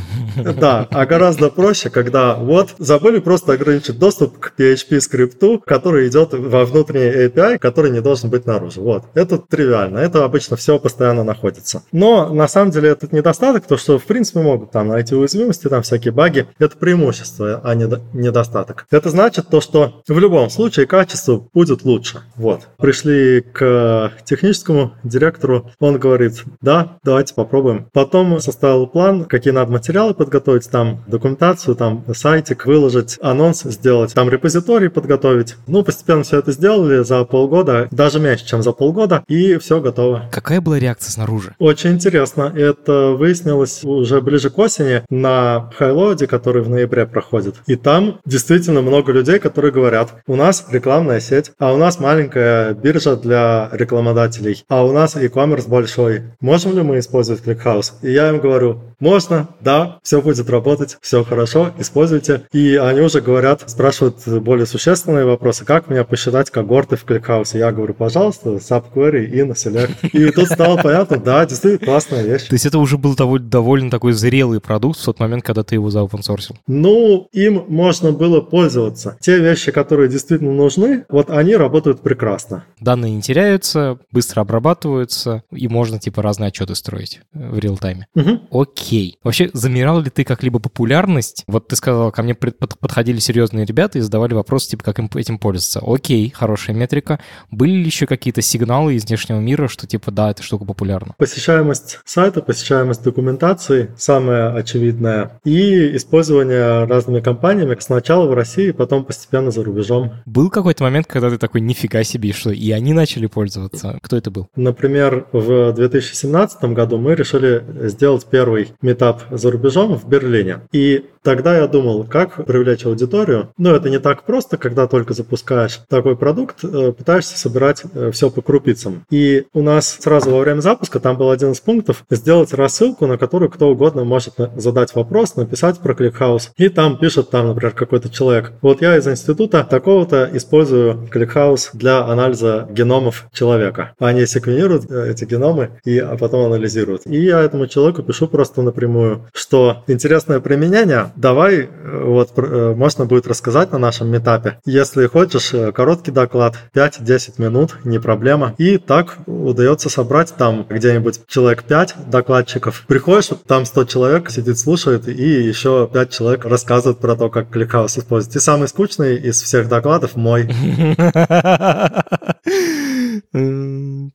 Да, 0.60 0.88
а 0.92 1.06
гораздо 1.06 1.50
проще, 1.50 1.90
когда 1.90 2.36
вот 2.36 2.76
забыли 2.78 3.20
просто 3.20 3.54
ограничить 3.54 3.98
доступ 3.98 4.40
к 4.40 4.54
PHP 4.58 5.00
скрипту, 5.00 5.62
который 5.66 6.08
идет 6.08 6.34
во 6.34 6.66
внутренний 6.66 7.28
API, 7.28 7.58
который 7.58 7.92
не 7.92 8.02
должен 8.02 8.30
быть 8.30 8.46
наружу. 8.46 8.82
Вот. 8.82 9.06
Это 9.14 9.38
тривиально. 9.38 10.00
Это 10.00 10.26
обычно 10.26 10.56
все 10.56 10.80
постоянно 10.80 11.24
находится. 11.24 11.84
Но 11.92 12.34
на 12.34 12.48
самом 12.48 12.59
деле 12.68 12.90
этот 12.90 13.12
недостаток, 13.14 13.66
то 13.66 13.78
что 13.78 13.98
в 13.98 14.04
принципе 14.06 14.42
могут 14.42 14.72
там 14.72 14.90
найти 14.90 15.16
уязвимости, 15.16 15.68
там 15.68 15.82
всякие 15.82 16.12
баги, 16.12 16.48
это 16.60 16.78
преимущество, 16.78 17.62
а 17.64 17.76
не 17.76 17.90
недостаток. 18.14 18.86
Это 18.92 19.10
значит 19.10 19.48
то, 19.50 19.62
что 19.62 20.02
в 20.08 20.20
любом 20.20 20.50
случае 20.50 20.86
качество 20.86 21.48
будет 21.54 21.84
лучше. 21.84 22.22
Вот. 22.36 22.68
Пришли 22.78 23.42
к 23.42 24.12
техническому 24.26 24.94
директору, 25.04 25.72
он 25.80 25.98
говорит, 25.98 26.44
да, 26.62 26.98
давайте 27.04 27.34
попробуем. 27.34 27.88
Потом 27.94 28.40
составил 28.40 28.88
план, 28.88 29.26
какие 29.26 29.54
надо 29.54 29.72
материалы 29.72 30.14
подготовить, 30.14 30.70
там 30.70 31.04
документацию, 31.08 31.76
там 31.76 32.04
сайтик 32.14 32.66
выложить, 32.66 33.18
анонс 33.22 33.64
сделать, 33.64 34.14
там 34.14 34.30
репозиторий 34.30 34.90
подготовить. 34.90 35.56
Ну, 35.68 35.84
постепенно 35.84 36.24
все 36.24 36.40
это 36.40 36.52
сделали 36.52 37.04
за 37.04 37.24
полгода, 37.24 37.88
даже 37.92 38.20
меньше, 38.20 38.46
чем 38.46 38.62
за 38.64 38.72
полгода, 38.72 39.24
и 39.28 39.58
все 39.58 39.80
готово. 39.82 40.30
Какая 40.32 40.62
была 40.62 40.80
реакция 40.80 41.12
снаружи? 41.12 41.56
Очень 41.60 41.92
интересно. 41.92 42.49
Это 42.56 43.16
выяснилось 43.18 43.84
уже 43.84 44.22
ближе 44.22 44.50
к 44.50 44.58
осени 44.58 45.04
на 45.10 45.72
Хайлоуде, 45.78 46.28
который 46.28 46.62
в 46.62 46.70
ноябре 46.70 47.06
проходит. 47.06 47.56
И 47.68 47.76
там 47.76 48.20
действительно 48.26 48.82
много 48.82 49.12
людей, 49.12 49.40
которые 49.40 49.72
говорят, 49.72 50.16
у 50.28 50.36
нас 50.36 50.66
рекламная 50.72 51.20
сеть, 51.20 51.52
а 51.60 51.74
у 51.74 51.78
нас 51.78 52.00
маленькая 52.00 52.74
биржа 52.74 53.16
для 53.16 53.70
рекламодателей, 53.72 54.64
а 54.68 54.86
у 54.86 54.92
нас 54.92 55.16
e-commerce 55.16 55.68
большой. 55.68 56.24
Можем 56.42 56.76
ли 56.76 56.82
мы 56.82 57.00
использовать 57.00 57.44
ClickHouse? 57.44 57.94
И 58.02 58.12
я 58.12 58.30
им 58.30 58.40
говорю, 58.40 58.82
можно, 59.00 59.50
да, 59.62 60.00
все 60.04 60.22
будет 60.22 60.50
работать, 60.50 60.98
все 61.02 61.24
хорошо, 61.24 61.72
используйте. 61.78 62.44
И 62.52 62.76
они 62.76 63.02
уже 63.02 63.22
говорят, 63.22 63.64
спрашивают 63.68 64.28
более 64.28 64.66
существенные 64.66 65.26
вопросы, 65.26 65.66
как 65.66 65.90
мне 65.90 66.04
посчитать 66.04 66.50
когорты 66.50 66.96
в 66.96 67.06
ClickHouse. 67.06 67.58
Я 67.58 67.72
говорю, 67.72 67.94
пожалуйста, 67.94 68.50
subquery, 68.50 69.30
in, 69.30 69.54
select. 69.54 70.10
И 70.12 70.32
тут 70.32 70.48
стало 70.48 70.82
понятно, 70.82 71.18
да, 71.18 71.46
действительно 71.46 71.86
классная 71.86 72.24
вещь. 72.24 72.39
То 72.48 72.54
есть 72.54 72.66
это 72.66 72.80
уже 72.80 72.98
был 72.98 73.16
довольно 73.16 73.90
такой 73.90 74.14
зрелый 74.14 74.60
продукт 74.60 75.00
в 75.00 75.06
тот 75.06 75.20
момент, 75.20 75.44
когда 75.44 75.64
ты 75.64 75.76
его 75.76 75.90
заопенсорсил? 75.90 76.56
Ну, 76.68 77.28
им 77.32 77.66
можно 77.68 78.12
было 78.12 78.42
пользоваться. 78.42 79.18
Те 79.20 79.40
вещи, 79.40 79.72
которые 79.72 80.10
действительно 80.10 80.54
нужны, 80.54 81.06
вот 81.10 81.30
они 81.30 81.56
работают 81.56 82.02
прекрасно. 82.02 82.66
Данные 82.80 83.16
не 83.16 83.22
теряются, 83.22 84.00
быстро 84.12 84.42
обрабатываются, 84.42 85.44
и 85.52 85.68
можно 85.68 86.00
типа 86.00 86.22
разные 86.22 86.50
отчеты 86.50 86.76
строить 86.76 87.22
в 87.34 87.58
реал-тайме. 87.58 88.08
Угу. 88.16 88.62
Окей. 88.62 89.18
Вообще, 89.24 89.50
замерал 89.54 90.02
ли 90.02 90.10
ты 90.10 90.24
как-либо 90.24 90.60
популярность? 90.60 91.44
Вот 91.48 91.68
ты 91.68 91.76
сказал, 91.76 92.12
ко 92.12 92.22
мне 92.24 92.36
подходили 92.36 93.20
серьезные 93.20 93.66
ребята 93.66 93.98
и 93.98 94.02
задавали 94.02 94.34
вопрос, 94.34 94.68
типа, 94.68 94.84
как 94.84 95.00
им 95.00 95.10
этим 95.16 95.40
пользоваться. 95.40 95.82
Окей, 95.86 96.30
хорошая 96.30 96.76
метрика. 96.76 97.20
Были 97.52 97.72
ли 97.72 97.86
еще 97.86 98.06
какие-то 98.06 98.42
сигналы 98.42 98.96
из 98.96 99.06
внешнего 99.06 99.40
мира, 99.40 99.68
что 99.68 99.88
типа, 99.88 100.12
да, 100.12 100.32
эта 100.32 100.44
штука 100.44 100.66
популярна? 100.66 101.16
Посещаемость 101.18 102.00
сайта, 102.06 102.29
посещаемость 102.32 103.04
документации, 103.04 103.92
самое 103.98 104.50
очевидное, 104.50 105.40
и 105.44 105.96
использование 105.96 106.86
разными 106.86 107.20
компаниями 107.20 107.76
сначала 107.80 108.28
в 108.28 108.34
России, 108.34 108.72
потом 108.72 109.06
постепенно 109.06 109.52
за 109.52 109.64
рубежом. 109.64 110.12
Был 110.26 110.50
какой-то 110.50 110.84
момент, 110.84 111.08
когда 111.08 111.30
ты 111.30 111.38
такой, 111.38 111.62
нифига 111.62 112.04
себе, 112.04 112.34
что 112.34 112.52
и 112.52 112.72
они 112.72 112.94
начали 112.94 113.26
пользоваться? 113.26 113.98
Кто 114.02 114.18
это 114.18 114.32
был? 114.32 114.48
Например, 114.56 115.28
в 115.32 115.74
2017 115.74 116.64
году 116.74 116.98
мы 116.98 117.16
решили 117.16 117.64
сделать 117.88 118.26
первый 118.30 118.70
метап 118.82 119.24
за 119.32 119.52
рубежом 119.52 119.98
в 119.98 120.08
Берлине. 120.08 120.62
И 120.72 121.06
тогда 121.24 121.58
я 121.58 121.68
думал, 121.68 122.04
как 122.04 122.46
привлечь 122.46 122.86
аудиторию. 122.86 123.50
Но 123.58 123.76
это 123.76 123.90
не 123.90 124.00
так 124.00 124.24
просто, 124.24 124.58
когда 124.58 124.88
только 124.88 125.14
запускаешь 125.14 125.82
такой 125.88 126.16
продукт, 126.16 126.64
э, 126.64 126.92
пытаешься 126.92 127.38
собирать 127.38 127.84
э, 127.94 128.12
все 128.12 128.30
по 128.30 128.42
крупицам. 128.42 129.06
И 129.10 129.46
у 129.54 129.62
нас 129.62 129.98
сразу 130.00 130.32
во 130.32 130.40
время 130.40 130.62
запуска 130.62 131.00
там 131.00 131.18
был 131.18 131.30
один 131.32 131.52
из 131.52 131.60
пунктов 131.60 132.04
сделать 132.10 132.54
рассылку, 132.54 133.08
на 133.08 133.18
которую 133.18 133.50
кто 133.50 133.70
угодно 133.70 134.04
может 134.04 134.36
задать 134.56 134.94
вопрос, 134.96 135.36
написать 135.36 135.80
про 135.80 135.94
ClickHouse. 135.94 136.50
И 136.58 136.70
там 136.70 136.98
пишет, 136.98 137.30
там, 137.30 137.48
например, 137.48 137.74
какой-то 137.74 138.10
человек. 138.10 138.54
Вот 138.62 138.82
я 138.82 138.98
из 138.98 139.08
института 139.08 139.66
такого-то 139.70 140.30
использую 140.34 141.08
ClickHouse 141.12 141.70
для 141.74 142.06
анализа 142.06 142.68
геномов 142.72 143.28
человека. 143.34 143.94
Они 144.00 144.26
секвенируют 144.26 144.90
э, 144.90 145.12
эти 145.12 145.26
геномы 145.26 145.72
и 145.86 146.00
а 146.00 146.18
потом 146.18 146.46
анализируют. 146.46 147.04
И 147.06 147.20
я 147.20 147.42
этому 147.42 147.68
человеку 147.68 148.04
пишу 148.04 148.28
просто 148.28 148.62
напрямую, 148.62 149.28
что 149.34 149.70
Но 149.70 149.84
интересное 149.88 150.40
применение, 150.40 151.09
давай 151.16 151.62
э, 151.62 152.04
вот 152.06 152.32
э, 152.38 152.74
можно 152.76 153.06
будет 153.06 153.28
рассказать 153.28 153.72
на 153.72 153.78
нашем 153.78 154.10
митапе. 154.10 154.60
Если 154.66 155.08
хочешь, 155.08 155.54
э, 155.54 155.72
короткий 155.72 156.12
доклад, 156.12 156.56
5-10 156.74 157.42
минут, 157.42 157.78
не 157.84 158.00
проблема. 158.00 158.56
И 158.58 158.78
так 158.78 159.18
удается 159.26 159.90
собрать 159.90 160.34
там 160.36 160.66
где-нибудь 160.70 161.22
человек 161.28 161.64
5 161.64 162.10
докладчиков. 162.10 162.84
Приходишь, 162.88 163.30
там 163.48 163.66
100 163.66 163.86
человек 163.86 164.30
сидит, 164.30 164.58
слушает, 164.58 165.08
и 165.08 165.44
еще 165.44 165.90
5 165.92 166.12
человек 166.12 166.46
рассказывают 166.46 167.00
про 167.00 167.16
то, 167.16 167.30
как 167.30 167.50
ClickHouse 167.50 167.98
использовать. 167.98 168.36
И 168.36 168.40
самый 168.40 168.68
скучный 168.68 169.18
из 169.18 169.42
всех 169.42 169.70
докладов 169.70 170.16
мой. 170.16 170.50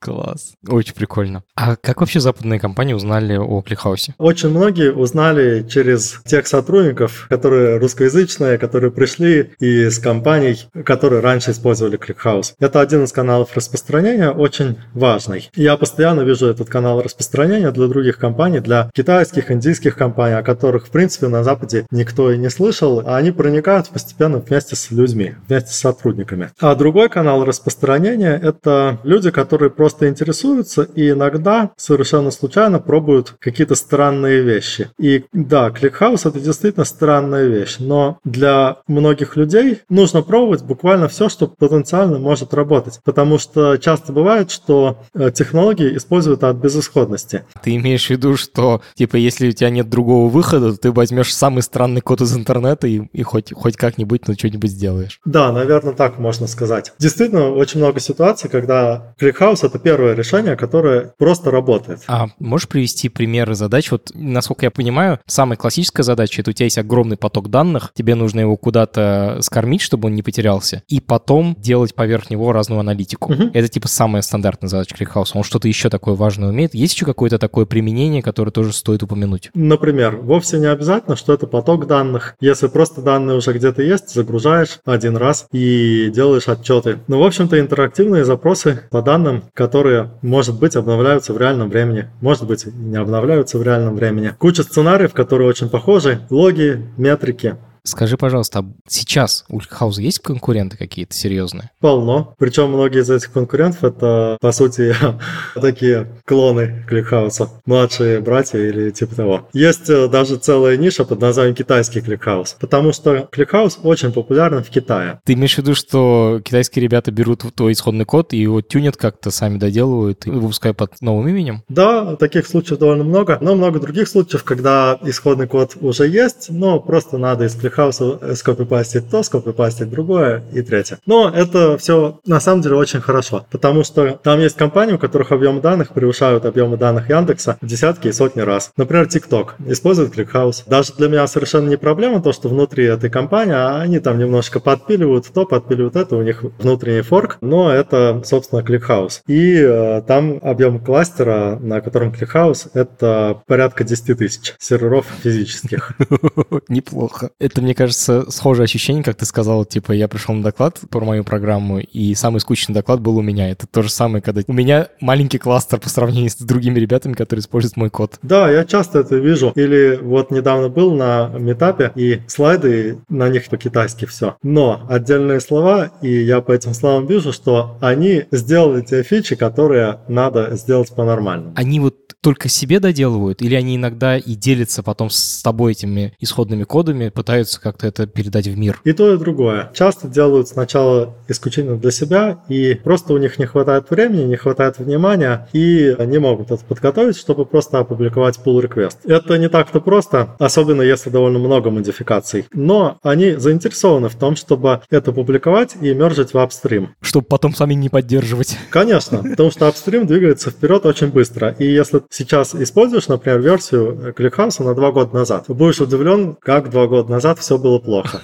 Класс. 0.00 0.54
Очень 0.68 0.94
прикольно. 0.94 1.42
А 1.54 1.76
как 1.76 2.00
вообще 2.00 2.20
западные 2.20 2.59
компании 2.59 2.94
узнали 2.94 3.37
о 3.37 3.62
ClickHouse 3.62 4.06
е? 4.06 4.14
Очень 4.18 4.50
многие 4.50 4.92
узнали 4.92 5.66
через 5.68 6.20
тех 6.24 6.46
сотрудников, 6.46 6.84
которые 6.92 7.79
русскоязычные, 7.79 8.59
которые 8.59 8.90
пришли 8.90 9.53
из 9.61 9.99
компаний, 9.99 10.59
которые 10.85 11.20
раньше 11.20 11.53
использовали 11.53 11.97
ClickHouse. 11.96 12.54
Это 12.61 12.81
один 12.81 13.05
из 13.05 13.12
каналов 13.12 13.57
распространения, 13.57 14.31
очень 14.31 14.79
важный. 14.92 15.51
Я 15.55 15.77
постоянно 15.77 16.23
вижу 16.23 16.47
этот 16.47 16.68
канал 16.68 17.01
распространения 17.01 17.70
для 17.70 17.87
других 17.87 18.18
компаний, 18.18 18.61
для 18.61 18.90
китайских, 18.94 19.51
индийских 19.51 19.97
компаний, 19.97 20.37
о 20.37 20.42
которых, 20.42 20.87
в 20.87 20.90
принципе, 20.90 21.29
на 21.29 21.44
Западе 21.44 21.87
никто 21.90 22.33
и 22.33 22.38
не 22.38 22.51
слышал, 22.51 23.03
а 23.07 23.16
они 23.16 23.31
проникают 23.31 23.88
постепенно 23.88 24.38
вместе 24.38 24.77
с 24.77 24.90
людьми, 24.90 25.35
вместе 25.49 25.73
с 25.73 25.77
сотрудниками. 25.77 26.51
А 26.61 26.75
другой 26.75 27.09
канал 27.09 27.44
распространения– 27.44 28.40
это 28.42 28.99
люди, 29.05 29.31
которые 29.31 29.70
просто 29.70 30.09
интересуются 30.09 30.83
и 30.83 31.11
иногда 31.11 31.70
совершенно 31.77 32.31
случайно 32.31 32.81
пробуют 32.81 33.35
какие-то 33.38 33.75
странные 33.75 34.42
вещи. 34.42 34.90
И 34.99 35.25
да, 35.33 35.70
ClickHouse 35.70 36.26
это 36.27 36.40
действительно 36.40 36.73
странная 36.82 37.46
вещь, 37.46 37.76
но 37.78 38.18
для 38.24 38.78
многих 38.88 39.37
людей 39.37 39.82
нужно 39.88 40.22
пробовать 40.22 40.64
буквально 40.64 41.06
все, 41.06 41.28
что 41.28 41.46
потенциально 41.46 42.18
может 42.18 42.52
работать, 42.54 43.00
потому 43.04 43.38
что 43.38 43.76
часто 43.76 44.12
бывает, 44.12 44.50
что 44.50 44.98
э, 45.14 45.30
технологии 45.32 45.96
используют 45.96 46.42
от 46.42 46.56
безысходности. 46.56 47.44
Ты 47.62 47.76
имеешь 47.76 48.06
в 48.06 48.10
виду, 48.10 48.37
что 48.37 48.82
типа 48.94 49.16
если 49.16 49.48
у 49.48 49.52
тебя 49.52 49.70
нет 49.70 49.88
другого 49.88 50.28
выхода, 50.28 50.72
то 50.72 50.78
ты 50.78 50.90
возьмешь 50.90 51.34
самый 51.34 51.62
странный 51.62 52.00
код 52.00 52.20
из 52.20 52.37
интернета 52.37 52.87
и, 52.87 53.02
и 53.12 53.22
хоть, 53.22 53.52
хоть 53.52 53.76
как-нибудь 53.76 54.26
ну, 54.26 54.34
что-нибудь 54.34 54.70
сделаешь. 54.70 55.20
Да, 55.24 55.52
наверное, 55.52 55.92
так 55.92 56.18
можно 56.18 56.46
сказать. 56.46 56.92
Действительно, 56.98 57.50
очень 57.50 57.80
много 57.80 58.00
ситуаций, 58.00 58.50
когда 58.50 59.14
ClickHouse— 59.20 59.60
это 59.66 59.78
первое 59.78 60.14
решение, 60.14 60.56
которое 60.56 61.12
просто 61.18 61.50
работает. 61.50 62.00
А 62.06 62.28
можешь 62.38 62.68
привести 62.68 63.08
примеры 63.08 63.54
задач? 63.54 63.90
Вот, 63.90 64.10
насколько 64.14 64.66
я 64.66 64.70
понимаю, 64.70 65.20
самая 65.26 65.56
классическая 65.56 66.02
задача— 66.02 66.40
это 66.42 66.50
у 66.50 66.54
тебя 66.54 66.63
есть 66.64 66.79
огромный 66.79 67.16
поток 67.16 67.50
данных, 67.50 67.92
тебе 67.94 68.14
нужно 68.14 68.40
его 68.40 68.57
куда-то 68.57 69.38
скормить, 69.40 69.81
чтобы 69.81 70.09
он 70.09 70.14
не 70.14 70.22
потерялся, 70.22 70.83
и 70.88 71.00
потом 71.00 71.55
делать 71.59 71.94
поверх 71.94 72.31
него 72.31 72.53
разную 72.53 72.81
аналитику. 72.81 73.33
Угу. 73.33 73.50
Это 73.55 73.68
типа 73.68 73.88
самая 73.88 74.22
стандартная 74.22 74.68
задача 74.68 74.94
ClickHouse. 74.94 75.31
Он 75.35 75.42
что-то 75.42 75.68
еще 75.68 75.90
такое 75.90 76.14
важное 76.14 76.48
умеет? 76.48 76.74
Есть 76.74 76.94
еще 76.94 77.07
какое-то 77.07 77.38
такое 77.38 77.66
применение, 77.66 78.22
которое 78.22 78.50
тоже 78.50 78.72
стоит 78.72 79.03
упомянуть? 79.03 79.50
Например, 79.55 80.16
вовсе 80.16 80.59
не 80.59 80.66
обязательно, 80.66 81.16
что 81.16 81.33
это 81.33 81.46
поток 81.46 81.87
данных. 81.87 82.35
Если 82.40 82.66
просто 82.68 83.03
данные 83.03 83.37
уже 83.37 83.53
где-то 83.53 83.83
есть, 83.83 84.14
загружаешь 84.14 84.79
один 84.85 85.16
раз 85.16 85.46
и 85.53 86.11
делаешь 86.14 86.48
отчеты. 86.48 86.98
Ну, 87.09 87.20
в 87.20 87.24
общем-то, 87.24 87.59
интерактивные 87.59 88.24
запросы 88.24 88.83
по 88.90 89.03
данным, 89.03 89.44
которые, 89.55 90.12
может 90.22 90.59
быть, 90.59 90.77
обновляются 90.77 91.33
в 91.33 91.38
реальном 91.38 91.68
времени, 91.68 92.09
может 92.20 92.46
быть, 92.46 92.66
не 92.66 92.96
обновляются 92.96 93.59
в 93.59 93.62
реальном 93.62 93.96
времени. 93.96 94.33
Куча 94.38 94.62
сценариев, 94.62 95.12
которые 95.12 95.48
очень 95.48 95.68
похожи, 95.68 96.20
логи, 96.31 96.53
метрики. 96.96 97.56
Скажи, 97.87 98.16
пожалуйста, 98.16 98.61
а 98.61 98.64
сейчас 98.88 99.44
у 99.51 99.61
ClickHouse 99.61 99.97
а 99.97 100.00
есть 100.01 100.20
конкуренты 100.20 100.79
какие-то 100.79 101.12
серьезные? 101.12 101.70
Полно. 101.81 102.35
Причем 102.38 102.70
многие 102.70 103.03
из 103.03 103.11
этих 103.11 103.31
конкурентов 103.31 103.85
это, 103.85 104.38
по 104.40 104.53
сути, 104.53 104.97
такие 105.55 106.09
клоны 106.25 106.83
ClickHouse 106.88 107.40
а. 107.40 107.50
Младшие 107.66 108.20
братья 108.20 108.59
или 108.59 108.88
типа 108.88 109.14
того. 109.14 109.49
Есть 109.53 109.90
э, 109.90 110.09
даже 110.09 110.37
целая 110.37 110.79
ниша 110.79 111.05
под 111.05 111.20
названием 111.20 111.55
китайский 111.55 112.01
ClickHouse. 112.00 112.57
Потому 112.59 112.94
что 112.94 113.29
ClickHouse 113.30 113.80
очень 113.83 114.12
популярен 114.12 114.64
в 114.64 114.70
Китае. 114.70 115.20
Ты 115.27 115.35
имеешь 115.35 115.57
в 115.57 115.59
виду, 115.59 115.75
что 115.75 116.40
китайские 116.42 116.85
ребята 116.85 117.11
берут 117.11 117.44
твой 117.55 117.73
исходный 117.73 118.07
код 118.07 118.33
и 118.33 118.38
его 118.38 118.62
тюнят 118.62 118.97
как-то, 118.97 119.31
сами 119.31 119.59
доделывают 119.59 120.27
и 120.27 120.31
выпускают 120.31 120.79
под 120.79 121.03
новым 121.03 121.29
именем? 121.29 121.62
Да, 121.68 122.16
таких 122.16 122.47
случаев 122.47 122.79
довольно 122.79 123.05
много. 123.05 123.37
Но 123.42 123.55
много 123.55 123.79
других 123.79 124.09
случаев, 124.09 124.42
когда 124.42 124.99
исходный 125.03 125.47
код 125.47 125.77
уже 125.83 126.09
есть, 126.09 126.47
но 126.49 126.81
просто 126.81 127.18
надо 127.18 127.44
из 127.44 127.55
ClickHouse 127.54 127.72
а 127.72 127.73
хаосу 127.74 128.20
скопипастить 128.34 129.10
то, 129.10 129.22
скопипастить 129.22 129.90
другое 129.90 130.42
и 130.52 130.62
третье. 130.62 130.98
Но 131.06 131.30
это 131.34 131.76
все 131.78 132.20
на 132.26 132.40
самом 132.40 132.62
деле 132.62 132.76
очень 132.76 133.00
хорошо, 133.00 133.46
потому 133.50 133.84
что 133.84 134.18
там 134.22 134.40
есть 134.40 134.56
компании, 134.56 134.94
у 134.94 134.98
которых 134.98 135.32
объемы 135.32 135.60
данных 135.60 135.92
превышают 135.92 136.44
объемы 136.44 136.76
данных 136.76 137.10
Яндекса 137.10 137.56
в 137.60 137.66
десятки 137.66 138.08
и 138.08 138.12
сотни 138.12 138.40
раз. 138.40 138.70
Например, 138.76 139.06
TikTok 139.06 139.70
использует 139.70 140.16
ClickHouse. 140.16 140.64
Даже 140.66 140.94
для 140.94 141.08
меня 141.08 141.26
совершенно 141.26 141.68
не 141.68 141.76
проблема 141.76 142.22
то, 142.22 142.32
что 142.32 142.48
внутри 142.48 142.84
этой 142.84 143.10
компании 143.10 143.54
а 143.54 143.80
они 143.80 143.98
там 144.00 144.18
немножко 144.18 144.60
подпиливают 144.60 145.26
то, 145.32 145.46
подпиливают 145.46 145.96
это, 145.96 146.16
у 146.16 146.22
них 146.22 146.44
внутренний 146.58 147.02
форк, 147.02 147.38
но 147.40 147.70
это, 147.70 148.22
собственно, 148.24 148.60
ClickHouse. 148.60 149.20
И 149.26 149.56
э, 149.56 150.02
там 150.06 150.38
объем 150.42 150.78
кластера, 150.78 151.58
на 151.60 151.80
котором 151.80 152.12
ClickHouse, 152.12 152.70
это 152.74 153.42
порядка 153.46 153.84
10 153.84 154.18
тысяч 154.18 154.54
серверов 154.58 155.06
физических. 155.22 155.92
Неплохо. 156.68 157.30
Это 157.38 157.62
мне 157.64 157.74
кажется, 157.74 158.31
схожее 158.31 158.64
ощущение, 158.64 159.03
как 159.03 159.16
ты 159.16 159.24
сказал, 159.24 159.64
типа, 159.64 159.92
я 159.92 160.09
пришел 160.09 160.35
на 160.35 160.42
доклад 160.42 160.81
про 160.90 161.05
мою 161.05 161.24
программу, 161.24 161.81
и 161.81 162.14
самый 162.14 162.40
скучный 162.40 162.74
доклад 162.74 163.00
был 163.00 163.16
у 163.16 163.22
меня. 163.22 163.50
Это 163.50 163.66
то 163.66 163.83
же 163.83 163.90
самое, 163.90 164.22
когда 164.22 164.42
у 164.46 164.53
меня 164.53 164.88
маленький 165.00 165.38
кластер 165.38 165.81
по 165.81 165.88
сравнению 165.88 166.31
с 166.31 166.37
другими 166.37 166.79
ребятами, 166.79 167.14
которые 167.14 167.40
используют 167.40 167.77
мой 167.77 167.90
код. 167.90 168.18
Да, 168.22 168.50
я 168.50 168.64
часто 168.64 169.00
это 169.00 169.16
вижу. 169.16 169.53
Или 169.55 169.98
вот 170.00 170.31
недавно 170.31 170.68
был 170.68 170.94
на 170.94 171.29
метапе, 171.38 171.92
и 171.94 172.20
слайды, 172.27 172.98
на 173.09 173.29
них 173.29 173.48
по-китайски 173.48 174.05
все. 174.05 174.37
Но 174.42 174.87
отдельные 174.88 175.40
слова, 175.40 175.90
и 176.03 176.22
я 176.22 176.40
по 176.40 176.53
этим 176.53 176.74
словам 176.74 177.07
вижу, 177.07 177.33
что 177.33 177.79
они 177.81 178.24
сделали 178.31 178.83
те 178.83 179.03
фичи, 179.03 179.37
которые 179.37 180.00
надо 180.09 180.55
сделать 180.57 180.94
по-нормальному. 180.94 181.55
Они 181.57 181.81
вот 181.81 181.96
только 182.20 182.48
себе 182.48 182.81
доделывают, 182.81 183.42
или 183.42 183.55
они 183.55 183.77
иногда 183.77 184.16
и 184.16 184.35
делятся 184.35 184.83
потом 184.83 185.11
с 185.11 185.42
тобой 185.42 185.72
этими 185.72 186.14
исходными 186.18 186.64
кодами, 186.64 187.11
пытаются 187.11 187.53
как-то 187.60 187.86
это 187.86 188.06
передать 188.06 188.46
в 188.46 188.56
мир? 188.56 188.80
И 188.84 188.92
то, 188.92 189.12
и 189.12 189.18
другое. 189.18 189.70
Часто 189.74 190.08
делают 190.08 190.48
сначала 190.48 191.14
исключительно 191.28 191.76
для 191.76 191.90
себя, 191.90 192.38
и 192.48 192.74
просто 192.74 193.12
у 193.12 193.18
них 193.18 193.38
не 193.38 193.46
хватает 193.46 193.90
времени, 193.90 194.24
не 194.24 194.36
хватает 194.36 194.78
внимания, 194.78 195.48
и 195.52 195.94
они 195.98 196.18
могут 196.18 196.50
это 196.50 196.64
подготовить, 196.64 197.16
чтобы 197.16 197.44
просто 197.46 197.78
опубликовать 197.78 198.38
pull 198.44 198.62
request. 198.62 198.98
Это 199.04 199.38
не 199.38 199.48
так-то 199.48 199.80
просто, 199.80 200.36
особенно 200.38 200.82
если 200.82 201.10
довольно 201.10 201.38
много 201.38 201.70
модификаций. 201.70 202.46
Но 202.52 202.98
они 203.02 203.32
заинтересованы 203.32 204.08
в 204.08 204.16
том, 204.16 204.36
чтобы 204.36 204.82
это 204.90 205.12
публиковать 205.12 205.76
и 205.80 205.94
мержить 205.94 206.34
в 206.34 206.38
апстрим. 206.38 206.94
Чтобы 207.00 207.26
потом 207.26 207.54
сами 207.54 207.74
не 207.74 207.88
поддерживать. 207.88 208.58
Конечно, 208.70 209.22
потому 209.22 209.50
что 209.50 209.68
апстрим 209.68 210.06
двигается 210.06 210.50
вперед 210.50 210.86
очень 210.86 211.08
быстро. 211.08 211.54
И 211.58 211.66
если 211.66 212.02
сейчас 212.10 212.54
используешь, 212.54 213.08
например, 213.08 213.40
версию 213.40 214.14
ClickHouse 214.16 214.62
на 214.62 214.74
два 214.74 214.92
года 214.92 215.14
назад, 215.14 215.44
будешь 215.48 215.80
удивлен, 215.80 216.36
как 216.40 216.70
два 216.70 216.86
года 216.86 217.10
назад 217.10 217.38
все 217.44 217.59
было 217.59 217.78
плохо. 217.78 218.22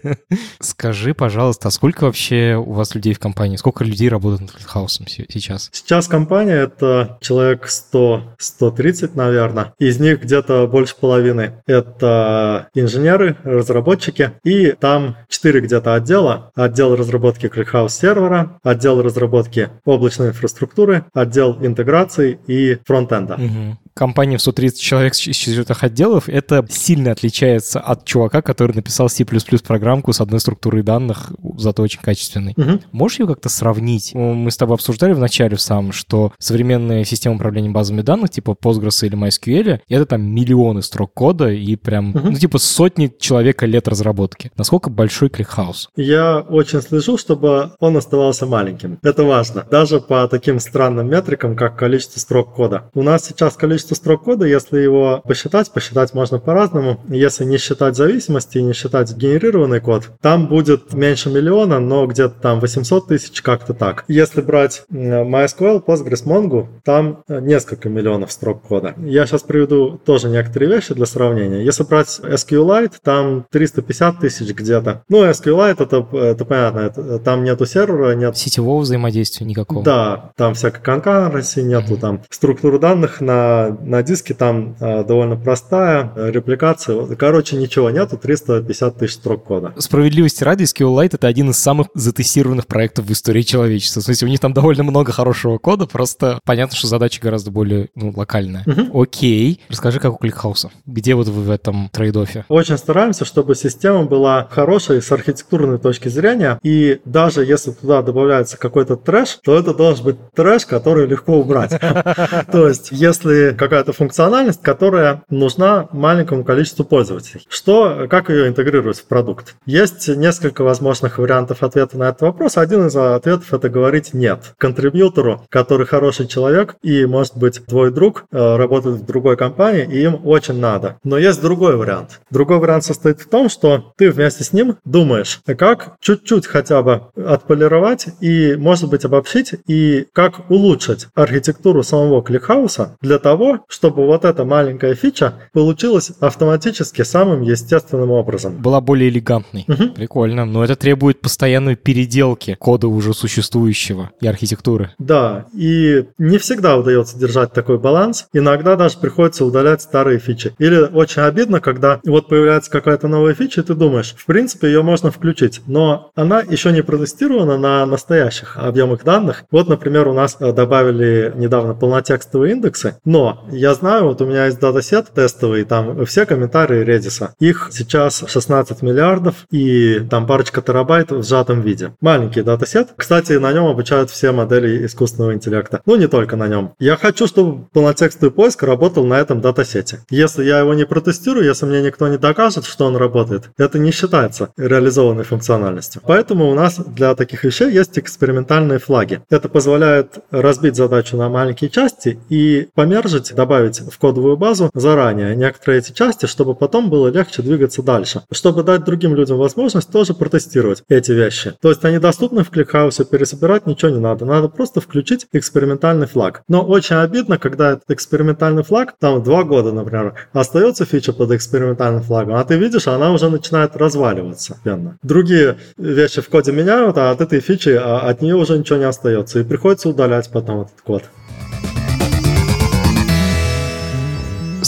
Скажи, 0.60 1.14
пожалуйста, 1.14 1.68
а 1.68 1.70
сколько 1.70 2.04
вообще 2.04 2.54
у 2.54 2.72
вас 2.72 2.94
людей 2.94 3.12
в 3.12 3.18
компании? 3.18 3.56
Сколько 3.56 3.84
людей 3.84 4.08
работают 4.08 4.42
над 4.42 4.50
ClickHouse 4.50 5.02
сейчас? 5.28 5.68
Сейчас 5.72 6.06
компания— 6.06 6.54
это 6.62 7.18
человек 7.20 7.66
100-130, 7.66 9.10
наверное. 9.14 9.74
Из 9.78 9.98
них 9.98 10.22
где-то 10.22 10.66
больше 10.68 10.94
половины— 10.98 11.54
это 11.66 12.68
инженеры, 12.74 13.36
разработчики. 13.42 14.32
И 14.44 14.72
там 14.72 15.16
четыре 15.28 15.60
где-то 15.60 15.94
отдела. 15.94 16.52
Отдел 16.54 16.94
разработки 16.94 17.46
ClickHouse 17.46 17.88
сервера, 17.90 18.60
отдел 18.62 19.02
разработки 19.02 19.70
облачной 19.84 20.28
инфраструктуры, 20.28 21.04
отдел 21.12 21.58
интеграции 21.60 22.38
и 22.46 22.78
фронтенда. 22.84 23.34
Угу. 23.34 23.78
Компания 23.94 24.36
в 24.36 24.42
130 24.42 24.80
человек 24.80 25.14
с 25.14 25.18
четырех 25.18 25.82
отделов, 25.82 26.28
это 26.28 26.66
сильно 26.70 27.12
отличается 27.12 27.80
от 27.80 28.04
чувака, 28.04 28.42
который 28.42 28.74
написал 28.74 29.08
C++ 29.08 29.24
программку 29.24 30.12
с 30.12 30.20
одной 30.20 30.40
структурой 30.40 30.82
данных, 30.82 31.32
зато 31.58 31.82
очень 31.82 32.00
качественной. 32.00 32.54
Угу. 32.56 32.80
Можешь 32.92 33.20
ее 33.20 33.26
как-то 33.26 33.48
сравнить? 33.48 34.14
Мы 34.14 34.50
с 34.50 34.56
тобой 34.56 34.76
обсуждали 34.76 35.12
в 35.12 35.18
начале 35.18 35.56
в 35.56 35.60
самом, 35.60 35.92
что 35.92 36.32
современные 36.38 37.04
системы 37.04 37.36
управления 37.36 37.70
базами 37.70 38.02
данных, 38.02 38.30
типа 38.30 38.56
Postgres 38.60 39.06
или 39.06 39.16
MySQL, 39.16 39.80
это 39.88 40.06
там 40.06 40.22
миллионы 40.22 40.82
строк 40.82 41.12
кода 41.14 41.50
и 41.50 41.76
прям, 41.76 42.10
угу. 42.10 42.30
ну, 42.30 42.34
типа 42.34 42.58
сотни 42.58 43.12
человеко-лет 43.18 43.88
разработки. 43.88 44.50
Насколько 44.56 44.90
большой 44.90 45.28
ClickHouse? 45.28 45.88
Я 45.96 46.38
очень 46.40 46.80
слежу, 46.80 47.18
чтобы 47.18 47.72
он 47.78 47.96
оставался 47.96 48.46
маленьким. 48.46 48.98
Это 49.02 49.24
важно. 49.24 49.66
Даже 49.70 50.00
по 50.00 50.26
таким 50.28 50.60
странным 50.60 51.08
метрикам, 51.08 51.56
как 51.56 51.78
количество 51.78 52.18
строк 52.20 52.54
кода. 52.54 52.90
У 52.94 53.02
нас 53.02 53.26
сейчас 53.26 53.54
количество 53.54 53.81
количество 53.82 53.94
строк 53.94 54.22
кода, 54.22 54.46
если 54.46 54.78
его 54.78 55.22
посчитать, 55.26 55.70
посчитать 55.72 56.14
можно 56.14 56.38
по-разному. 56.38 57.00
Если 57.08 57.44
не 57.44 57.58
считать 57.58 57.96
зависимости 57.96 58.58
и 58.58 58.62
не 58.62 58.72
считать 58.72 59.12
генерированный 59.14 59.80
код, 59.80 60.10
там 60.20 60.46
будет 60.46 60.92
меньше 60.94 61.30
миллиона, 61.30 61.80
но 61.80 62.06
где-то 62.06 62.34
там 62.40 62.60
800 62.60 63.08
тысяч, 63.08 63.42
как-то 63.42 63.74
так. 63.74 64.04
Если 64.08 64.40
брать 64.40 64.84
MySQL, 64.90 65.84
Postgres, 65.84 66.24
Mongo, 66.24 66.66
там 66.84 67.24
несколько 67.28 67.88
миллионов 67.88 68.30
строк 68.30 68.62
кода. 68.62 68.94
Я 68.98 69.26
сейчас 69.26 69.42
приведу 69.42 69.98
тоже 70.04 70.28
некоторые 70.28 70.70
вещи 70.70 70.94
для 70.94 71.06
сравнения. 71.06 71.64
Если 71.64 71.82
брать 71.82 72.20
SQLite, 72.22 72.94
там 73.02 73.46
350 73.50 74.20
тысяч 74.20 74.54
где-то. 74.54 75.02
Ну, 75.08 75.24
SQLite 75.24 75.82
это, 75.82 76.06
это 76.16 76.44
понятно, 76.44 76.78
это, 76.80 77.18
там 77.18 77.44
нету 77.44 77.66
сервера, 77.66 78.14
нет... 78.14 78.36
Сетевого 78.36 78.80
взаимодействия 78.80 79.46
никакого. 79.46 79.82
Да, 79.82 80.32
там 80.36 80.54
всякой 80.54 80.82
конкуренции 80.82 81.62
нету, 81.62 81.94
mm-hmm. 81.94 82.00
там 82.00 82.22
структура 82.30 82.78
данных 82.78 83.20
на, 83.20 83.71
на 83.80 84.02
диске 84.02 84.34
там 84.34 84.76
э, 84.80 85.04
довольно 85.04 85.36
простая, 85.36 86.12
репликация. 86.16 87.06
Короче, 87.16 87.56
ничего 87.56 87.90
нету, 87.90 88.16
350 88.16 88.98
тысяч 88.98 89.14
строк 89.14 89.44
кода. 89.44 89.74
Справедливости 89.78 90.44
ради, 90.44 90.64
SQLite 90.64 91.14
это 91.14 91.26
один 91.26 91.50
из 91.50 91.58
самых 91.58 91.88
затестированных 91.94 92.66
проектов 92.66 93.06
в 93.06 93.12
истории 93.12 93.42
человечества. 93.42 94.00
В 94.00 94.04
смысле, 94.04 94.28
у 94.28 94.30
них 94.30 94.40
там 94.40 94.52
довольно 94.52 94.82
много 94.82 95.12
хорошего 95.12 95.58
кода, 95.58 95.86
просто 95.86 96.40
понятно, 96.44 96.76
что 96.76 96.86
задача 96.86 97.20
гораздо 97.20 97.50
более 97.50 97.88
ну, 97.94 98.12
локальная. 98.14 98.64
Mm-hmm. 98.64 98.90
Окей. 99.00 99.60
Расскажи, 99.68 100.00
как 100.00 100.14
у 100.14 100.16
ClickHouse 100.16 100.61
а. 100.61 100.70
Где 100.86 101.14
вот 101.14 101.28
вы 101.28 101.42
в 101.42 101.50
этом 101.50 101.90
trade-off 101.92 102.35
е? 102.35 102.44
Очень 102.48 102.78
стараемся, 102.78 103.24
чтобы 103.24 103.54
система 103.54 104.04
была 104.04 104.48
хорошей 104.50 105.02
с 105.02 105.10
архитектурной 105.12 105.78
точки 105.78 106.08
зрения, 106.08 106.58
и 106.62 107.00
даже 107.04 107.44
если 107.44 107.72
туда 107.72 108.02
добавляется 108.02 108.56
какой-то 108.58 108.96
трэш, 108.96 109.38
то 109.44 109.58
это 109.58 109.74
должен 109.74 110.04
быть 110.04 110.16
трэш, 110.34 110.66
который 110.66 111.06
легко 111.06 111.38
убрать. 111.38 111.78
То 112.52 112.68
есть, 112.68 112.88
если 112.90 113.54
какая-то 113.62 113.92
функциональность, 113.92 114.60
которая 114.60 115.22
нужна 115.30 115.88
маленькому 115.92 116.42
количеству 116.42 116.84
пользователей, 116.84 117.46
что, 117.48 118.06
как 118.10 118.28
ее 118.28 118.48
интегрировать 118.48 118.98
в 118.98 119.04
продукт? 119.04 119.54
Есть 119.66 120.08
несколько 120.08 120.64
возможных 120.64 121.18
вариантов 121.18 121.62
ответа 121.62 121.96
на 121.96 122.08
этот 122.08 122.22
вопрос. 122.22 122.56
Один 122.56 122.88
из 122.88 122.96
ответов 122.96 123.54
это 123.54 123.68
говорить 123.68 124.14
нет. 124.14 124.54
Контрибьютору, 124.58 125.46
который 125.48 125.86
хороший 125.86 126.26
человек 126.26 126.74
и, 126.82 127.06
может 127.06 127.36
быть, 127.36 127.64
твой 127.64 127.92
друг, 127.92 128.24
э, 128.32 128.56
работает 128.56 128.96
в 128.96 129.06
другой 129.06 129.36
компании, 129.36 129.88
и 129.88 130.02
им 130.02 130.20
очень 130.24 130.58
надо. 130.58 130.96
Но 131.04 131.16
есть 131.16 131.40
другой 131.40 131.76
вариант. 131.76 132.20
Другой 132.30 132.58
вариант 132.58 132.84
состоит 132.84 133.20
в 133.20 133.28
том, 133.28 133.48
что 133.48 133.92
ты 133.96 134.10
вместе 134.10 134.42
с 134.42 134.52
ним 134.52 134.78
думаешь, 134.84 135.40
как 135.56 135.92
чуть-чуть 136.00 136.48
хотя 136.48 136.82
бы 136.82 137.02
отполировать 137.16 138.06
и, 138.20 138.56
может 138.56 138.90
быть, 138.90 139.04
обобщить, 139.04 139.54
и 139.68 140.06
как 140.12 140.50
улучшить 140.50 141.06
архитектуру 141.14 141.84
самого 141.84 142.22
ClickHouse 142.22 142.89
а 142.89 142.96
для 143.00 143.18
того, 143.18 143.51
чтобы 143.68 144.06
вот 144.06 144.24
эта 144.24 144.44
маленькая 144.44 144.94
фича 144.94 145.34
получилась 145.52 146.12
автоматически 146.20 147.02
самым 147.02 147.42
естественным 147.42 148.10
образом. 148.10 148.56
Была 148.56 148.80
более 148.80 149.08
элегантной. 149.08 149.64
Угу. 149.68 149.94
Прикольно. 149.94 150.44
Но 150.44 150.64
это 150.64 150.76
требует 150.76 151.20
постоянной 151.20 151.76
переделки 151.76 152.56
кода 152.58 152.88
уже 152.88 153.14
существующего 153.14 154.10
и 154.20 154.26
архитектуры. 154.26 154.92
Да, 154.98 155.46
и 155.54 156.06
не 156.18 156.38
всегда 156.38 156.76
удается 156.76 157.18
держать 157.18 157.52
такой 157.52 157.78
баланс. 157.78 158.26
Иногда 158.32 158.76
даже 158.76 158.98
приходится 158.98 159.44
удалять 159.44 159.82
старые 159.82 160.18
фичи. 160.18 160.54
Или 160.58 160.78
очень 160.78 161.22
обидно, 161.22 161.60
когда 161.60 162.00
вот 162.04 162.28
появляется 162.28 162.70
какая-то 162.70 163.08
новая 163.08 163.34
фича, 163.34 163.60
и 163.60 163.64
ты 163.64 163.74
думаешь, 163.74 164.14
в 164.16 164.26
принципе, 164.26 164.68
ее 164.68 164.82
можно 164.82 165.10
включить, 165.10 165.60
но 165.66 166.10
она 166.14 166.40
еще 166.40 166.72
не 166.72 166.82
протестирована 166.82 167.58
на 167.58 167.86
настоящих 167.86 168.56
объемах 168.56 169.04
данных. 169.04 169.44
Вот, 169.50 169.68
например, 169.68 170.08
у 170.08 170.14
нас 170.14 170.36
э, 170.40 170.52
добавили 170.52 171.32
недавно 171.36 171.74
полнотекстовые 171.74 172.52
индексы, 172.52 172.96
но 173.04 173.41
я 173.50 173.74
знаю, 173.74 174.04
вот 174.04 174.20
у 174.20 174.26
меня 174.26 174.46
есть 174.46 174.60
датасет 174.60 175.08
тестовый, 175.14 175.64
там 175.64 176.04
все 176.06 176.26
комментарии 176.26 176.84
Reddit. 176.84 177.30
Их 177.38 177.68
сейчас 177.72 178.24
16 178.26 178.82
миллиардов 178.82 179.46
и 179.50 180.00
там 180.10 180.26
парочка 180.26 180.62
терабайт 180.62 181.10
в 181.10 181.22
сжатом 181.22 181.60
виде. 181.60 181.94
Маленький 182.00 182.42
датасет. 182.42 182.88
Кстати, 182.96 183.32
на 183.32 183.52
нем 183.52 183.66
обучают 183.66 184.10
все 184.10 184.32
модели 184.32 184.86
искусственного 184.86 185.34
интеллекта. 185.34 185.80
Ну, 185.86 185.96
не 185.96 186.08
только 186.08 186.36
на 186.36 186.48
нем. 186.48 186.74
Я 186.78 186.96
хочу, 186.96 187.26
чтобы 187.26 187.66
полнотекстовый 187.72 188.32
поиск 188.32 188.62
работал 188.62 189.04
на 189.04 189.14
этом 189.18 189.40
датасете. 189.40 190.00
Если 190.10 190.44
я 190.44 190.60
его 190.60 190.74
не 190.74 190.86
протестирую, 190.86 191.44
если 191.44 191.66
мне 191.66 191.82
никто 191.82 192.08
не 192.08 192.18
докажет, 192.18 192.64
что 192.64 192.86
он 192.86 192.96
работает, 192.96 193.50
это 193.58 193.78
не 193.78 193.90
считается 193.90 194.50
реализованной 194.56 195.24
функциональностью. 195.24 196.02
Поэтому 196.06 196.50
у 196.50 196.54
нас 196.54 196.76
для 196.78 197.14
таких 197.14 197.44
вещей 197.44 197.70
есть 197.70 197.98
экспериментальные 197.98 198.78
флаги. 198.78 199.22
Это 199.30 199.48
позволяет 199.48 200.18
разбить 200.30 200.76
задачу 200.76 201.16
на 201.16 201.28
маленькие 201.28 201.70
части 201.70 202.18
и 202.28 202.68
помержить, 202.74 203.31
добавить 203.34 203.80
в 203.80 203.98
кодовую 203.98 204.36
базу 204.36 204.70
заранее 204.74 205.36
некоторые 205.36 205.80
эти 205.80 205.92
части, 205.92 206.26
чтобы 206.26 206.54
потом 206.54 206.90
было 206.90 207.08
легче 207.08 207.42
двигаться 207.42 207.82
дальше. 207.82 208.22
Чтобы 208.30 208.62
дать 208.62 208.84
другим 208.84 209.14
людям 209.14 209.38
возможность 209.38 209.90
тоже 209.90 210.14
протестировать 210.14 210.82
эти 210.88 211.12
вещи. 211.12 211.54
То 211.60 211.70
есть 211.70 211.84
они 211.84 211.98
доступны 211.98 212.44
в 212.44 212.50
кликхаусе, 212.50 213.04
пересобирать 213.04 213.66
ничего 213.66 213.90
не 213.90 214.00
надо. 214.00 214.24
Надо 214.24 214.48
просто 214.48 214.80
включить 214.80 215.26
экспериментальный 215.32 216.06
флаг. 216.06 216.42
Но 216.48 216.62
очень 216.62 216.96
обидно, 216.96 217.38
когда 217.38 217.72
этот 217.72 217.90
экспериментальный 217.90 218.62
флаг, 218.62 218.94
там 218.98 219.22
два 219.22 219.44
года, 219.44 219.72
например, 219.72 220.14
остается 220.32 220.84
фича 220.84 221.12
под 221.12 221.32
экспериментальным 221.32 222.02
флагом, 222.02 222.34
а 222.34 222.44
ты 222.44 222.56
видишь, 222.56 222.86
она 222.86 223.12
уже 223.12 223.28
начинает 223.28 223.76
разваливаться. 223.76 224.58
Другие 225.02 225.58
вещи 225.76 226.20
в 226.20 226.28
коде 226.28 226.52
меняют, 226.52 226.98
а 226.98 227.10
от 227.10 227.20
этой 227.20 227.40
фичи 227.40 227.70
а 227.70 228.00
от 228.00 228.22
нее 228.22 228.36
уже 228.36 228.58
ничего 228.58 228.78
не 228.78 228.84
остается. 228.84 229.40
И 229.40 229.44
приходится 229.44 229.88
удалять 229.88 230.30
потом 230.30 230.62
этот 230.62 230.80
код. 230.82 231.02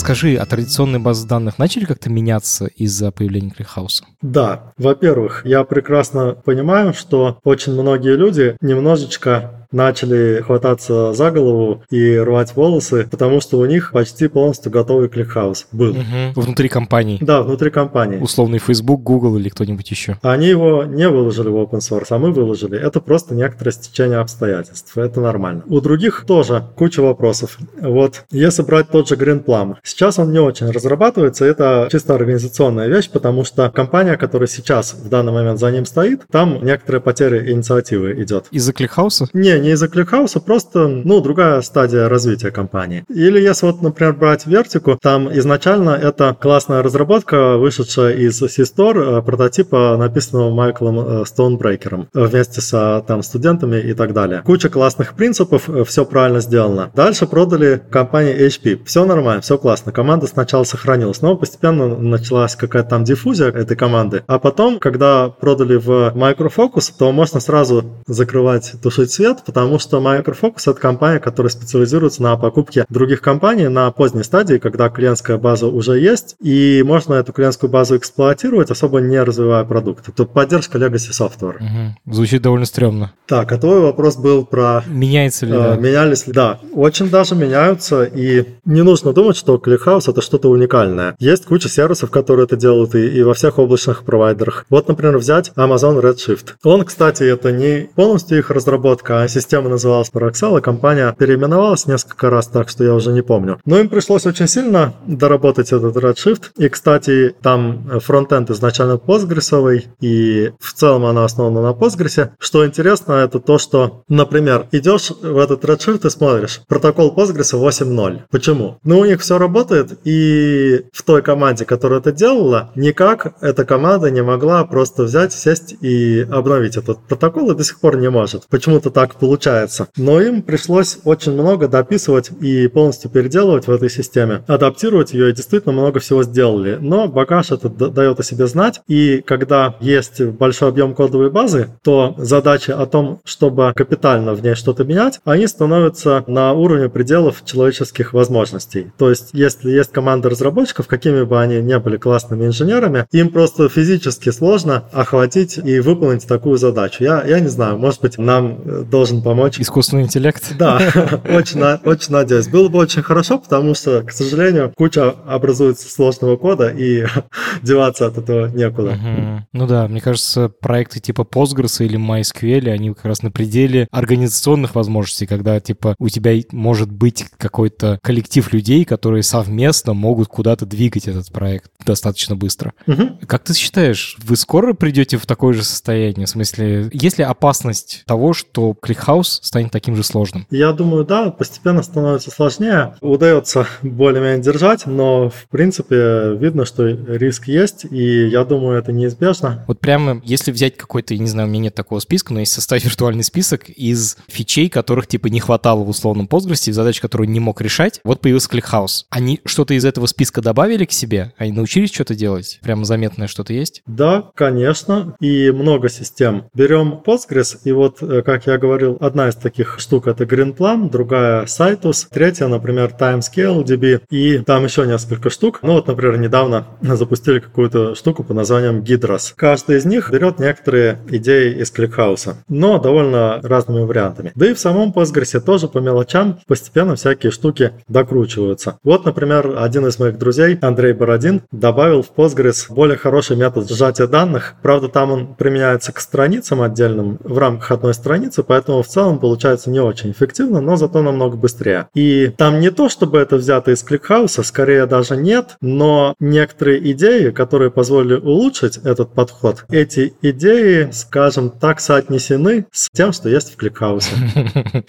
Скажи, 0.05 0.35
а 0.35 0.45
традиционные 0.45 0.99
базы 0.99 1.27
данных 1.27 1.57
начали 1.57 1.85
как-то 1.85 2.11
меняться 2.11 2.67
из-за 2.67 3.11
появления 3.11 3.49
ClickHouse 3.49 3.96
а? 3.96 4.05
Да. 4.21 4.71
Во-первых, 4.77 5.41
я 5.45 5.63
прекрасно 5.63 6.35
понимаю, 6.35 6.93
что 6.93 7.39
очень 7.43 7.73
многие 7.73 8.15
люди 8.15 8.55
немножечко 8.61 9.64
начали 9.71 10.41
хвататься 10.41 11.13
за 11.13 11.31
голову 11.31 11.83
и 11.89 12.17
рвать 12.17 12.55
волосы, 12.55 13.07
потому 13.09 13.41
что 13.41 13.59
у 13.59 13.65
них 13.65 13.91
почти 13.91 14.27
полностью 14.27 14.71
готовый 14.71 15.09
ClickHouse 15.09 15.67
был. 15.71 15.91
Угу. 15.91 16.41
Внутри 16.41 16.69
компании. 16.69 17.17
Да, 17.21 17.41
внутри 17.41 17.69
компании. 17.69 18.19
Условный 18.19 18.59
Facebook, 18.59 19.01
Google 19.01 19.37
или 19.37 19.49
кто-нибудь 19.49 19.89
еще. 19.89 20.17
Они 20.21 20.47
его 20.47 20.83
не 20.83 21.07
выложили 21.07 21.49
в 21.49 21.55
open 21.55 21.79
source, 21.79 22.07
а 22.09 22.17
мы 22.17 22.31
выложили. 22.31 22.77
Это 22.79 22.99
просто 22.99 23.35
некоторое 23.35 23.71
стечение 23.71 24.19
обстоятельств. 24.19 24.97
Это 24.97 25.21
нормально. 25.21 25.63
У 25.67 25.79
других 25.81 26.25
тоже 26.27 26.63
куча 26.75 27.01
вопросов. 27.01 27.57
Вот, 27.79 28.25
если 28.31 28.63
брать 28.63 28.89
тот 28.89 29.07
же 29.07 29.15
Greenplum, 29.15 29.75
сейчас 29.83 30.19
он 30.19 30.31
не 30.31 30.39
очень 30.39 30.69
разрабатывается, 30.69 31.45
это 31.45 31.87
чисто 31.91 32.15
организационная 32.15 32.87
вещь, 32.87 33.09
потому 33.09 33.43
что 33.43 33.69
компания, 33.69 34.17
которая 34.17 34.47
сейчас 34.47 34.93
в 34.93 35.09
данный 35.09 35.31
момент 35.31 35.59
за 35.59 35.71
ним 35.71 35.85
стоит, 35.85 36.23
там 36.31 36.63
некоторая 36.63 37.01
потеря 37.01 37.51
инициативы 37.51 38.21
идет. 38.21 38.45
Из-за 38.51 38.73
ClickHouse 38.73 39.18
а? 39.18 39.27
Не, 39.33 39.54
не 39.59 39.71
из-за 39.71 39.87
ClickHouse 39.87 40.30
а, 40.30 40.39
просто, 40.39 40.87
ну, 40.87 41.21
другая 41.21 41.61
стадия 41.61 42.09
развития 42.09 42.51
компании. 42.51 43.03
Или 43.09 43.39
если 43.39 43.65
вот, 43.67 43.81
например, 43.81 44.13
брать 44.13 44.45
Vertica, 44.45 44.97
там 45.01 45.31
изначально 45.37 45.91
это 45.91 46.35
классная 46.39 46.83
разработка, 46.83 47.57
вышедшая 47.57 48.13
из 48.13 48.37
C-Store, 48.37 49.19
э, 49.19 49.21
прототипа, 49.21 49.95
написанного 49.97 50.53
Майклом 50.53 50.99
э, 50.99 51.25
Стоунбрейкером 51.25 52.07
вместе 52.13 52.61
с 52.61 53.03
там 53.07 53.23
студентами 53.23 53.79
и 53.79 53.93
так 53.93 54.13
далее. 54.13 54.41
Куча 54.45 54.69
классных 54.69 55.15
принципов, 55.15 55.69
э, 55.69 55.83
все 55.83 56.05
правильно 56.05 56.39
сделано. 56.39 56.91
Дальше 56.95 57.27
продали 57.27 57.81
компании 57.89 58.47
HP. 58.47 58.83
Все 58.85 59.05
нормально, 59.05 59.41
все 59.41 59.57
классно. 59.57 59.91
Команда 59.91 60.27
сначала 60.27 60.63
сохранилась, 60.63 61.21
но 61.21 61.35
постепенно 61.35 61.87
началась 61.97 62.55
какая-то 62.55 62.89
там 62.89 63.03
диффузия 63.03 63.47
этой 63.47 63.75
команды. 63.75 64.23
А 64.27 64.39
потом, 64.39 64.79
когда 64.79 65.29
продали 65.29 65.75
в 65.75 66.13
Micro 66.15 66.51
Focus, 66.55 66.91
то 66.97 67.11
можно 67.11 67.39
сразу 67.39 67.83
закрывать, 68.07 68.73
тушить 68.81 69.11
свет, 69.11 69.39
потому 69.45 69.79
что 69.79 69.99
Micro 69.99 70.35
Focus 70.39 70.71
это 70.71 70.79
компания, 70.79 71.19
которая 71.19 71.49
специализируется 71.49 72.23
на 72.23 72.35
покупке 72.37 72.85
других 72.89 73.21
компаний 73.21 73.67
на 73.67 73.91
поздней 73.91 74.23
стадии, 74.23 74.57
когда 74.57 74.89
клиентская 74.89 75.37
база 75.37 75.67
уже 75.67 75.99
есть, 75.99 76.35
и 76.41 76.83
можно 76.85 77.15
эту 77.15 77.33
клиентскую 77.33 77.69
базу 77.69 77.97
эксплуатировать, 77.97 78.71
особо 78.71 78.99
не 78.99 79.21
развивая 79.21 79.63
продукт. 79.63 80.09
Это 80.09 80.25
поддержка 80.25 80.77
Legacy 80.77 81.11
Software. 81.11 81.57
Угу. 81.57 82.13
Звучит 82.13 82.41
довольно 82.41 82.65
стрёмно. 82.65 83.13
Так, 83.27 83.51
а 83.51 83.57
твой 83.57 83.81
вопрос 83.81 84.17
был 84.17 84.45
про... 84.45 84.83
Меняется 84.87 85.45
ли, 85.45 85.53
э, 85.53 85.57
да? 85.57 85.75
Менялись 85.75 86.27
ли, 86.27 86.33
да. 86.33 86.59
Очень 86.73 87.09
даже 87.09 87.35
меняются, 87.35 88.03
и 88.03 88.45
не 88.65 88.81
нужно 88.81 89.13
думать, 89.13 89.37
что 89.37 89.55
ClickHouse 89.55 90.09
это 90.09 90.21
что-то 90.21 90.49
уникальное. 90.49 91.15
Есть 91.19 91.45
куча 91.45 91.69
сервисов, 91.69 92.11
которые 92.11 92.45
это 92.45 92.55
делают 92.55 92.95
и, 92.95 93.07
и 93.07 93.23
во 93.23 93.33
всех 93.33 93.59
облачных 93.59 94.03
провайдерах. 94.03 94.65
Вот, 94.69 94.87
например, 94.87 95.17
взять 95.17 95.51
Amazon 95.55 96.01
Redshift. 96.01 96.53
Он, 96.63 96.83
кстати, 96.83 97.23
это 97.23 97.51
не 97.51 97.89
полностью 97.95 98.37
их 98.37 98.51
разработка, 98.51 99.21
а 99.21 99.27
система 99.35 99.69
называлась 99.69 100.09
Paraxel, 100.11 100.57
а 100.57 100.61
компания 100.61 101.13
переименовалась 101.17 101.87
несколько 101.87 102.29
раз, 102.29 102.47
так 102.47 102.69
что 102.69 102.83
я 102.83 102.93
уже 102.93 103.11
не 103.11 103.21
помню. 103.21 103.59
Но 103.65 103.77
им 103.79 103.89
пришлось 103.89 104.25
очень 104.25 104.47
сильно 104.47 104.93
доработать 105.05 105.73
этот 105.73 105.95
Redshift. 105.97 106.51
И, 106.57 106.69
кстати, 106.69 107.35
там 107.41 107.99
фронтенд 107.99 108.49
изначально 108.49 108.93
Postgres, 108.93 109.83
и 110.01 110.51
в 110.59 110.73
целом 110.73 111.05
она 111.05 111.25
основана 111.25 111.61
на 111.61 111.71
Postgres. 111.73 112.29
Что 112.39 112.65
интересно, 112.65 113.13
это 113.13 113.39
то, 113.39 113.57
что, 113.57 114.03
например, 114.07 114.67
идешь 114.71 115.11
в 115.11 115.37
этот 115.37 115.65
Redshift 115.65 116.07
и 116.07 116.09
смотришь, 116.09 116.61
протокол 116.67 117.13
Postgres 117.15 117.53
8.0. 117.53 118.21
Почему? 118.31 118.77
Ну, 118.83 118.99
у 118.99 119.05
них 119.05 119.21
все 119.21 119.37
работает, 119.37 119.99
и 120.05 120.85
в 120.93 121.03
той 121.03 121.21
команде, 121.21 121.65
которая 121.65 121.99
это 121.99 122.11
делала, 122.11 122.71
никак 122.75 123.35
эта 123.41 123.65
команда 123.65 124.09
не 124.11 124.23
могла 124.23 124.63
просто 124.63 125.03
взять, 125.03 125.33
сесть 125.33 125.75
и 125.81 126.25
обновить 126.31 126.77
этот 126.77 126.99
протокол, 127.07 127.51
и 127.51 127.55
до 127.55 127.63
сих 127.63 127.79
пор 127.79 127.97
не 127.97 128.09
может. 128.09 128.47
Почему-то 128.49 128.89
так 128.89 129.15
получается. 129.25 129.87
Но 129.97 130.21
им 130.21 130.43
пришлось 130.43 130.99
очень 131.03 131.33
много 131.33 131.67
дописывать 131.67 132.29
и 132.41 132.67
полностью 132.67 133.09
переделывать 133.09 133.65
в 133.65 133.71
этой 133.71 133.89
системе, 133.89 134.43
адаптировать 134.47 135.13
ее, 135.13 135.31
и 135.31 135.33
действительно 135.33 135.73
много 135.73 135.99
всего 135.99 136.23
сделали. 136.23 136.77
Но 136.79 137.07
багаж 137.07 137.51
это 137.51 137.69
дает 137.69 138.19
о 138.19 138.23
себе 138.23 138.45
знать, 138.45 138.81
и 138.87 139.23
когда 139.25 139.75
есть 139.79 140.21
большой 140.21 140.69
объем 140.69 140.93
кодовой 140.93 141.31
базы, 141.31 141.69
то 141.83 142.13
задачи 142.19 142.69
о 142.69 142.85
том, 142.85 143.19
чтобы 143.25 143.73
капитально 143.75 144.35
в 144.35 144.43
ней 144.43 144.53
что-то 144.53 144.83
менять, 144.83 145.19
они 145.25 145.47
становятся 145.47 146.23
на 146.27 146.53
уровне 146.53 146.87
пределов 146.87 147.43
человеческих 147.45 148.13
возможностей. 148.13 148.91
То 148.97 149.09
есть, 149.09 149.29
если 149.33 149.71
есть 149.71 149.91
команда 149.91 150.29
разработчиков, 150.29 150.87
какими 150.87 151.23
бы 151.23 151.41
они 151.41 151.61
ни 151.61 151.75
были 151.77 151.97
классными 151.97 152.45
инженерами, 152.45 153.07
им 153.11 153.29
просто 153.29 153.69
физически 153.69 154.29
сложно 154.29 154.83
охватить 154.91 155.57
и 155.57 155.79
выполнить 155.79 156.27
такую 156.27 156.57
задачу. 156.57 157.03
Я, 157.03 157.23
я 157.25 157.39
не 157.39 157.47
знаю, 157.47 157.79
может 157.79 158.01
быть, 158.01 158.17
нам 158.19 158.59
э, 158.63 158.83
должен 159.15 159.21
помочь... 159.21 159.59
Искусственный 159.59 160.03
интеллект? 160.03 160.55
Да, 160.57 160.77
очень, 161.29 161.61
очень 161.61 162.11
надеюсь. 162.11 162.47
Было 162.47 162.69
бы 162.69 162.79
очень 162.79 163.01
хорошо, 163.01 163.37
потому 163.37 163.73
что, 163.75 164.03
к 164.03 164.11
сожалению, 164.11 164.73
куча 164.75 165.09
образуется 165.27 165.89
сложного 165.89 166.37
кода, 166.37 166.69
и 166.69 167.05
деваться 167.61 168.07
от 168.07 168.17
этого 168.17 168.47
некуда. 168.47 168.91
Угу. 168.91 169.47
Ну 169.53 169.67
да, 169.67 169.87
мне 169.87 170.01
кажется, 170.01 170.49
проекты 170.49 170.99
типа 170.99 171.21
Postgres 171.21 171.83
или 171.83 171.97
MySQL, 171.97 172.69
они 172.69 172.93
как 172.93 173.05
раз 173.05 173.21
на 173.23 173.31
пределе 173.31 173.87
организационных 173.91 174.75
возможностей, 174.75 175.25
когда 175.25 175.59
типа 175.59 175.95
у 175.99 176.09
тебя 176.09 176.33
может 176.51 176.91
быть 176.91 177.25
какой-то 177.37 177.99
коллектив 178.01 178.51
людей, 178.53 178.85
которые 178.85 179.23
совместно 179.23 179.93
могут 179.93 180.27
куда-то 180.27 180.65
двигать 180.65 181.07
этот 181.07 181.31
проект 181.31 181.71
достаточно 181.85 182.35
быстро. 182.35 182.73
Угу. 182.87 183.19
Как 183.27 183.43
ты 183.43 183.53
считаешь, 183.53 184.17
вы 184.23 184.35
скоро 184.35 184.73
придете 184.73 185.17
в 185.17 185.25
такое 185.25 185.53
же 185.53 185.63
состояние? 185.63 186.25
В 186.25 186.29
смысле, 186.29 186.89
есть 186.91 187.17
ли 187.17 187.23
опасность 187.23 188.03
того, 188.05 188.33
что 188.33 188.73
ClickHouse 189.05 189.39
станет 189.41 189.71
таким 189.71 189.95
же 189.95 190.03
сложным? 190.03 190.45
Я 190.49 190.71
думаю, 190.73 191.05
да, 191.05 191.31
постепенно 191.31 191.83
становится 191.83 192.31
сложнее. 192.31 192.95
Удается 193.01 193.67
более-менее 193.81 194.41
держать, 194.41 194.85
но 194.85 195.29
в 195.29 195.47
принципе 195.49 196.35
видно, 196.35 196.65
что 196.65 196.87
риск 196.87 197.47
есть, 197.47 197.85
и 197.89 198.27
я 198.27 198.43
думаю, 198.43 198.79
это 198.79 198.91
неизбежно. 198.91 199.63
Вот 199.67 199.79
прямо, 199.79 200.21
если 200.23 200.51
взять 200.51 200.77
какой-то, 200.77 201.13
я 201.13 201.19
не 201.19 201.27
знаю, 201.27 201.47
у 201.47 201.51
меня 201.51 201.63
нет 201.63 201.75
такого 201.75 201.99
списка, 201.99 202.33
но 202.33 202.39
есть 202.39 202.53
составить 202.53 202.85
виртуальный 202.85 203.23
список 203.23 203.69
из 203.69 204.17
фичей, 204.27 204.69
которых 204.69 205.07
типа 205.07 205.27
не 205.27 205.39
хватало 205.39 205.83
в 205.83 205.89
условном 205.89 206.27
Postgres, 206.27 206.71
задач, 206.71 206.99
которые 206.99 207.27
не 207.27 207.39
мог 207.39 207.61
решать, 207.61 208.01
вот 208.03 208.21
появился 208.21 208.49
ClickHouse. 208.49 209.05
Они 209.09 209.39
что-то 209.45 209.73
из 209.73 209.85
этого 209.85 210.07
списка 210.07 210.41
добавили 210.41 210.85
к 210.85 210.91
себе? 210.91 211.33
Они 211.37 211.51
научились 211.51 211.93
что-то 211.93 212.15
делать? 212.15 212.59
Прямо 212.61 212.85
заметное 212.85 213.27
что-то 213.27 213.53
есть? 213.53 213.81
Да, 213.85 214.31
конечно, 214.35 215.15
и 215.19 215.51
много 215.51 215.89
систем. 215.89 216.45
Берем 216.53 217.01
Postgres, 217.05 217.57
и 217.63 217.71
вот, 217.71 218.01
э, 218.01 218.21
как 218.23 218.47
я 218.47 218.57
говорил, 218.57 218.94
одна 218.99 219.29
из 219.29 219.35
таких 219.35 219.79
штук 219.79 220.07
это 220.07 220.23
GreenPlan, 220.23 220.89
другая 220.89 221.45
Citus, 221.45 222.07
третья, 222.09 222.47
например, 222.47 222.93
Timescale 222.97 223.63
DB, 223.63 224.01
и 224.09 224.39
там 224.39 224.63
еще 224.63 224.85
несколько 224.85 225.29
штук. 225.29 225.59
Ну 225.61 225.73
вот, 225.73 225.87
например, 225.87 226.17
недавно 226.17 226.67
запустили 226.81 227.39
какую-то 227.39 227.95
штуку 227.95 228.23
по 228.23 228.33
названием 228.33 228.81
Gidras. 228.81 229.33
Каждый 229.35 229.77
из 229.77 229.85
них 229.85 230.11
берет 230.11 230.39
некоторые 230.39 230.99
идеи 231.09 231.53
из 231.61 231.71
ClickHouse, 231.73 232.35
но 232.47 232.79
довольно 232.79 233.39
разными 233.41 233.85
вариантами. 233.85 234.31
Да 234.35 234.47
и 234.47 234.53
в 234.53 234.59
самом 234.59 234.91
Postgres 234.91 235.39
тоже 235.39 235.67
по 235.67 235.79
мелочам 235.79 236.39
постепенно 236.47 236.95
всякие 236.95 237.31
штуки 237.31 237.73
докручиваются. 237.87 238.77
Вот, 238.83 239.05
например, 239.05 239.55
один 239.57 239.85
из 239.87 239.99
моих 239.99 240.17
друзей, 240.17 240.57
Андрей 240.61 240.93
Бородин, 240.93 241.41
добавил 241.51 242.01
в 242.01 242.11
Postgres 242.15 242.65
более 242.69 242.97
хороший 242.97 243.37
метод 243.37 243.69
сжатия 243.69 244.07
данных. 244.07 244.55
Правда, 244.61 244.87
там 244.87 245.11
он 245.11 245.35
применяется 245.35 245.91
к 245.91 245.99
страницам 245.99 246.61
отдельным 246.61 247.19
в 247.23 247.37
рамках 247.37 247.71
одной 247.71 247.93
страницы, 247.93 248.43
поэтому 248.43 248.83
в 248.85 248.87
целом 248.87 249.19
получается 249.19 249.69
не 249.69 249.79
очень 249.79 250.11
эффективно, 250.11 250.61
но 250.61 250.75
зато 250.75 251.01
намного 251.01 251.35
быстрее. 251.35 251.87
И 251.93 252.31
там 252.37 252.59
не 252.59 252.71
то, 252.71 252.89
чтобы 252.89 253.17
это 253.17 253.35
взято 253.37 253.71
из 253.71 253.83
ClickHouse, 253.83 254.43
скорее 254.43 254.85
даже 254.85 255.17
нет, 255.17 255.57
но 255.61 256.15
некоторые 256.19 256.91
идеи, 256.91 257.31
которые 257.31 257.71
позволили 257.71 258.15
улучшить 258.15 258.77
этот 258.77 259.13
подход, 259.13 259.65
эти 259.69 260.13
идеи, 260.21 260.89
скажем 260.91 261.49
так, 261.49 261.79
соотнесены 261.79 262.67
с 262.71 262.89
тем, 262.91 263.11
что 263.11 263.29
есть 263.29 263.53
в 263.53 263.61
ClickHouse. 263.61 264.05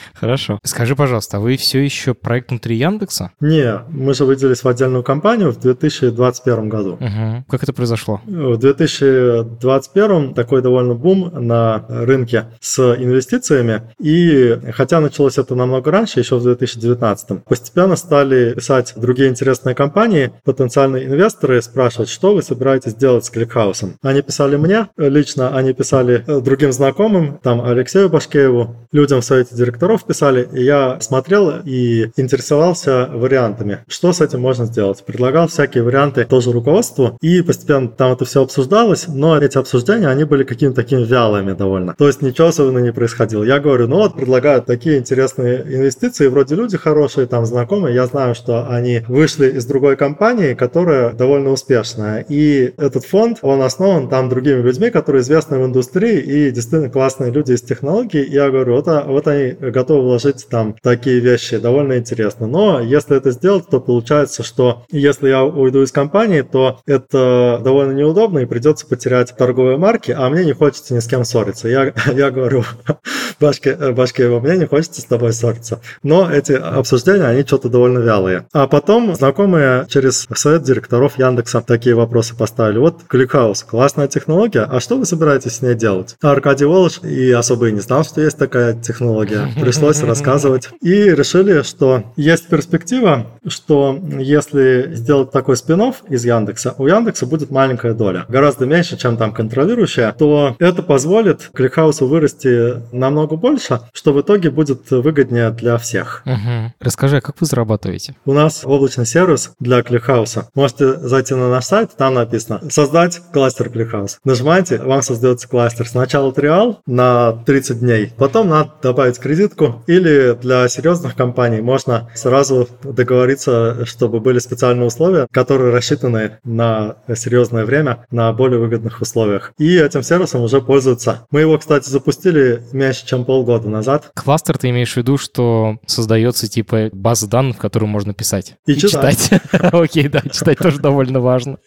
Хорошо. 0.14 0.58
Скажи, 0.62 0.94
пожалуйста, 0.94 1.38
а 1.38 1.40
вы 1.40 1.56
все 1.56 1.82
еще 1.82 2.14
проект 2.14 2.50
внутри 2.50 2.76
Яндекса? 2.76 3.30
Не, 3.40 3.80
мы 3.88 4.14
же 4.14 4.24
выделились 4.24 4.62
в 4.62 4.68
отдельную 4.68 5.02
компанию 5.02 5.52
в 5.52 5.58
2021 5.60 6.68
году. 6.68 6.92
Угу. 6.94 7.44
Как 7.48 7.62
это 7.62 7.72
произошло? 7.72 8.20
В 8.26 8.56
2021 8.58 10.34
такой 10.34 10.62
довольно 10.62 10.94
бум 10.94 11.30
на 11.34 11.84
рынке 11.88 12.46
с 12.60 12.78
инвестициями. 12.94 13.75
И 14.00 14.58
хотя 14.72 15.00
началось 15.00 15.38
это 15.38 15.54
намного 15.54 15.90
раньше, 15.90 16.20
еще 16.20 16.36
в 16.36 16.42
2019, 16.42 17.44
постепенно 17.44 17.96
стали 17.96 18.54
писать 18.54 18.94
другие 18.96 19.28
интересные 19.28 19.74
компании, 19.74 20.32
потенциальные 20.44 21.06
инвесторы 21.06 21.60
спрашивать, 21.62 22.08
что 22.08 22.34
вы 22.34 22.42
собираетесь 22.42 22.94
делать 22.94 23.24
с 23.24 23.32
ClickHouse. 23.32 23.94
Они 24.02 24.22
писали 24.22 24.56
мне 24.56 24.88
лично, 24.96 25.56
они 25.56 25.72
писали 25.72 26.24
другим 26.26 26.72
знакомым, 26.72 27.38
там 27.42 27.64
Алексею 27.64 28.08
Башкееву, 28.08 28.76
людям 28.92 29.20
в 29.20 29.24
совете 29.24 29.54
директоров 29.54 30.04
писали, 30.04 30.48
и 30.52 30.62
я 30.62 30.98
смотрел 31.00 31.60
и 31.64 32.10
интересовался 32.16 33.08
вариантами, 33.12 33.80
что 33.88 34.12
с 34.12 34.20
этим 34.20 34.40
можно 34.40 34.66
сделать. 34.66 35.04
Предлагал 35.04 35.48
всякие 35.48 35.82
варианты 35.82 36.24
тоже 36.24 36.52
руководству, 36.52 37.16
и 37.20 37.42
постепенно 37.42 37.88
там 37.88 38.12
это 38.12 38.24
все 38.24 38.42
обсуждалось, 38.42 39.06
но 39.08 39.38
эти 39.38 39.58
обсуждения, 39.58 40.08
они 40.08 40.24
были 40.24 40.44
какими-то 40.44 40.76
такими 40.76 41.04
вялыми 41.04 41.52
довольно. 41.52 41.94
То 41.96 42.06
есть 42.06 42.22
ничего 42.22 42.48
особенно 42.48 42.78
не 42.78 42.92
происходило. 42.92 43.44
Я 43.44 43.58
говорю, 43.66 43.88
ну 43.88 43.96
вот 43.96 44.14
предлагают 44.14 44.66
такие 44.66 44.98
интересные 44.98 45.62
инвестиции, 45.62 46.28
вроде 46.28 46.54
люди 46.54 46.76
хорошие, 46.76 47.26
там 47.26 47.44
знакомые, 47.46 47.94
я 47.94 48.06
знаю, 48.06 48.34
что 48.34 48.68
они 48.68 49.02
вышли 49.08 49.50
из 49.50 49.66
другой 49.66 49.96
компании, 49.96 50.54
которая 50.54 51.12
довольно 51.12 51.50
успешная. 51.50 52.24
И 52.28 52.72
этот 52.76 53.04
фонд, 53.04 53.38
он 53.42 53.62
основан 53.62 54.08
там 54.08 54.28
другими 54.28 54.60
людьми, 54.62 54.90
которые 54.90 55.22
известны 55.22 55.58
в 55.58 55.66
индустрии 55.66 56.20
и 56.20 56.50
действительно 56.50 56.90
классные 56.90 57.32
люди 57.32 57.52
из 57.52 57.62
технологий. 57.62 58.24
Я 58.24 58.50
говорю, 58.50 58.76
вот, 58.76 58.88
а, 58.88 59.04
вот 59.04 59.26
они 59.26 59.52
готовы 59.52 60.02
вложить 60.02 60.46
там 60.48 60.76
такие 60.82 61.18
вещи, 61.18 61.58
довольно 61.58 61.98
интересно. 61.98 62.46
Но 62.46 62.80
если 62.80 63.16
это 63.16 63.32
сделать, 63.32 63.68
то 63.68 63.80
получается, 63.80 64.42
что 64.42 64.84
если 64.90 65.28
я 65.28 65.44
уйду 65.44 65.82
из 65.82 65.90
компании, 65.90 66.42
то 66.42 66.78
это 66.86 67.60
довольно 67.62 67.92
неудобно 67.92 68.40
и 68.40 68.46
придется 68.46 68.86
потерять 68.86 69.34
торговые 69.36 69.76
марки, 69.76 70.14
а 70.16 70.28
мне 70.30 70.44
не 70.44 70.52
хочется 70.52 70.94
ни 70.94 71.00
с 71.00 71.06
кем 71.06 71.24
ссориться. 71.24 71.68
Я, 71.68 71.92
я 72.14 72.30
говорю, 72.30 72.64
Башке, 73.56 73.92
Башкеева, 73.92 74.40
мне 74.40 74.56
не 74.56 74.66
хочется 74.66 75.00
с 75.00 75.04
тобой 75.04 75.32
ссориться. 75.32 75.80
Но 76.02 76.30
эти 76.30 76.52
обсуждения, 76.52 77.24
они 77.24 77.42
что-то 77.42 77.68
довольно 77.68 77.98
вялые. 77.98 78.46
А 78.52 78.66
потом 78.66 79.14
знакомые 79.14 79.86
через 79.88 80.26
совет 80.34 80.62
директоров 80.62 81.18
Яндекса 81.18 81.60
такие 81.60 81.94
вопросы 81.94 82.36
поставили. 82.36 82.78
Вот 82.78 83.02
ClickHouse, 83.08 83.64
классная 83.66 84.08
технология, 84.08 84.62
а 84.62 84.80
что 84.80 84.96
вы 84.96 85.06
собираетесь 85.06 85.56
с 85.56 85.62
ней 85.62 85.74
делать? 85.74 86.16
А 86.22 86.32
Аркадий 86.32 86.64
Волош 86.64 87.02
и 87.02 87.30
особо 87.32 87.68
и 87.68 87.72
не 87.72 87.80
знал, 87.80 88.04
что 88.04 88.20
есть 88.20 88.38
такая 88.38 88.74
технология. 88.74 89.48
Пришлось 89.60 90.02
рассказывать. 90.02 90.68
И 90.80 90.92
решили, 90.92 91.62
что 91.62 92.04
есть 92.16 92.48
перспектива, 92.48 93.26
что 93.46 93.98
если 94.18 94.94
сделать 94.94 95.30
такой 95.30 95.56
спин 95.56 95.76
из 96.08 96.24
Яндекса, 96.24 96.74
у 96.78 96.86
Яндекса 96.86 97.26
будет 97.26 97.50
маленькая 97.50 97.92
доля, 97.92 98.24
гораздо 98.30 98.64
меньше, 98.64 98.96
чем 98.96 99.18
там 99.18 99.32
контролирующая, 99.32 100.12
то 100.12 100.56
это 100.58 100.82
позволит 100.82 101.50
ClickHouse 101.54 102.02
вырасти 102.06 102.82
намного 102.92 103.36
больше, 103.36 103.45
что 103.92 104.12
в 104.12 104.20
итоге 104.20 104.50
будет 104.50 104.90
выгоднее 104.90 105.50
для 105.50 105.76
всех. 105.78 106.22
Угу. 106.24 106.72
Расскажи, 106.80 107.16
а 107.18 107.20
как 107.20 107.40
вы 107.40 107.46
зарабатываете? 107.46 108.14
У 108.24 108.32
нас 108.32 108.62
облачный 108.64 109.06
сервис 109.06 109.52
для 109.60 109.80
ClickHouse. 109.80 110.44
Можете 110.54 110.94
зайти 110.94 111.34
на 111.34 111.50
наш 111.50 111.64
сайт, 111.64 111.90
там 111.96 112.14
написано 112.14 112.60
«Создать 112.70 113.20
кластер 113.32 113.68
ClickHouse». 113.68 114.16
Нажимаете, 114.24 114.78
вам 114.78 115.02
создается 115.02 115.48
кластер. 115.48 115.86
Сначала 115.88 116.32
триал 116.32 116.80
на 116.86 117.32
30 117.32 117.80
дней, 117.80 118.12
потом 118.16 118.48
надо 118.48 118.72
добавить 118.82 119.18
кредитку, 119.18 119.82
или 119.86 120.36
для 120.40 120.68
серьезных 120.68 121.16
компаний 121.16 121.60
можно 121.60 122.08
сразу 122.14 122.68
договориться, 122.82 123.84
чтобы 123.86 124.20
были 124.20 124.38
специальные 124.38 124.86
условия, 124.86 125.26
которые 125.30 125.72
рассчитаны 125.72 126.38
на 126.44 126.96
серьезное 127.14 127.64
время, 127.64 128.06
на 128.10 128.32
более 128.32 128.60
выгодных 128.60 129.00
условиях. 129.00 129.52
И 129.58 129.76
этим 129.76 130.02
сервисом 130.02 130.42
уже 130.42 130.60
пользуются. 130.60 131.26
Мы 131.30 131.40
его, 131.40 131.58
кстати, 131.58 131.88
запустили 131.88 132.62
меньше, 132.72 133.06
чем 133.06 133.16
чем 133.16 133.24
полгода 133.36 133.68
назад. 133.68 134.10
Кластер 134.14 134.56
ты 134.56 134.70
имеешь 134.70 134.94
в 134.94 134.96
виду, 134.96 135.18
что 135.18 135.78
создается 135.84 136.48
типа 136.48 136.88
база 136.92 137.28
данных, 137.28 137.56
в 137.56 137.58
которую 137.58 137.90
можно 137.90 138.14
писать? 138.14 138.56
И 138.64 138.74
читать. 138.74 139.30
Окей, 139.52 140.08
да, 140.08 140.22
читать 140.32 140.58
тоже 140.58 140.78
довольно 140.78 141.20
важно. 141.20 141.58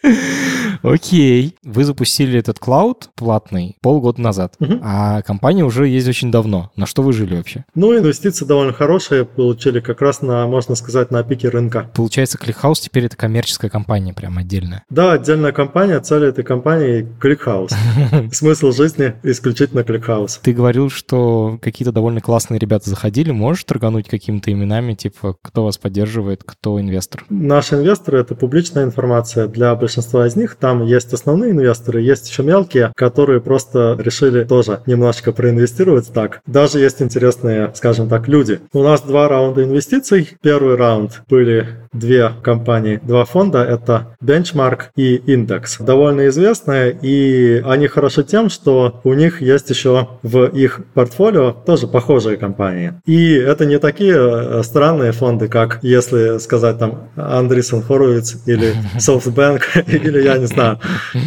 Окей. 0.81 1.55
Вы 1.63 1.83
запустили 1.83 2.39
этот 2.39 2.57
клауд 2.57 3.09
платный 3.15 3.77
полгода 3.81 4.21
назад, 4.21 4.55
а 4.81 5.21
компания 5.21 5.63
уже 5.63 5.87
есть 5.87 6.07
очень 6.07 6.31
давно. 6.31 6.71
На 6.75 6.87
что 6.87 7.03
вы 7.03 7.13
жили 7.13 7.35
вообще? 7.35 7.65
Ну, 7.75 7.95
инвестиции 7.95 8.45
довольно 8.45 8.73
хорошие 8.73 9.25
получили 9.25 9.79
как 9.79 10.01
раз 10.01 10.21
на, 10.21 10.47
можно 10.47 10.73
сказать, 10.75 11.11
на 11.11 11.23
пике 11.23 11.49
рынка. 11.49 11.91
Получается, 11.93 12.37
ClickHouse 12.37 12.81
теперь 12.81 13.05
это 13.05 13.17
коммерческая 13.17 13.69
компания 13.69 14.13
прям 14.13 14.37
отдельная. 14.37 14.83
Да, 14.89 15.13
отдельная 15.13 15.51
компания, 15.51 15.99
цель 15.99 16.23
этой 16.25 16.43
компании 16.43 17.07
ClickHouse. 17.21 17.73
Смысл 18.33 18.71
жизни 18.71 19.13
исключительно 19.23 19.81
ClickHouse. 19.81 20.39
Ты 20.41 20.53
говорил, 20.53 20.89
что 20.89 21.58
какие-то 21.59 21.91
довольно 21.91 22.21
классные 22.21 22.59
ребята 22.59 22.89
заходили. 22.89 23.31
Можешь 23.31 23.63
торгануть 23.63 24.07
какими-то 24.07 24.51
именами, 24.51 24.93
типа, 24.93 25.35
кто 25.41 25.65
вас 25.65 25.77
поддерживает, 25.77 26.43
кто 26.43 26.79
инвестор? 26.79 27.25
Наши 27.29 27.75
инвесторы— 27.75 28.19
это 28.21 28.35
публичная 28.35 28.83
информация. 28.83 29.47
Для 29.47 29.75
большинства 29.75 30.27
из 30.27 30.35
них 30.35 30.55
там 30.55 30.83
есть 30.83 31.13
основные 31.13 31.51
инвесторы, 31.51 32.01
есть 32.01 32.29
еще 32.29 32.43
мелкие, 32.43 32.91
которые 32.95 33.41
просто 33.41 33.95
решили 33.99 34.43
тоже 34.43 34.81
немножко 34.85 35.31
проинвестировать 35.31 36.11
так. 36.13 36.41
Даже 36.45 36.79
есть 36.79 37.01
интересные, 37.01 37.71
скажем 37.75 38.09
так, 38.09 38.27
люди. 38.27 38.59
У 38.73 38.83
нас 38.83 39.01
два 39.01 39.27
раунда 39.27 39.63
инвестиций. 39.63 40.29
Первый 40.41 40.75
раунд 40.75 41.21
были 41.29 41.67
две 41.93 42.31
компании, 42.43 42.99
два 43.03 43.25
фонда. 43.25 43.63
Это 43.63 44.15
Benchmark 44.23 44.85
и 44.95 45.17
Index. 45.17 45.83
Довольно 45.83 46.27
известные, 46.27 46.97
и 47.01 47.61
они 47.65 47.87
хороши 47.87 48.23
тем, 48.23 48.49
что 48.49 49.01
у 49.03 49.13
них 49.13 49.41
есть 49.41 49.69
еще 49.69 50.07
в 50.23 50.45
их 50.45 50.81
портфолио 50.93 51.48
тоже 51.51 51.87
похожие 51.87 52.37
компании. 52.37 52.93
И 53.05 53.33
это 53.33 53.65
не 53.65 53.79
такие 53.79 54.15
э, 54.17 54.63
странные 54.63 55.11
фонды, 55.11 55.47
как, 55.47 55.79
если 55.81 56.37
сказать 56.39 56.77
там, 56.79 57.09
Андресен 57.15 57.81
Хоровиц 57.81 58.43
или 58.45 58.73
SoftBank, 58.97 59.61
или 59.87 60.21
я 60.21 60.37
не 60.37 60.47
знаю. 60.47 60.79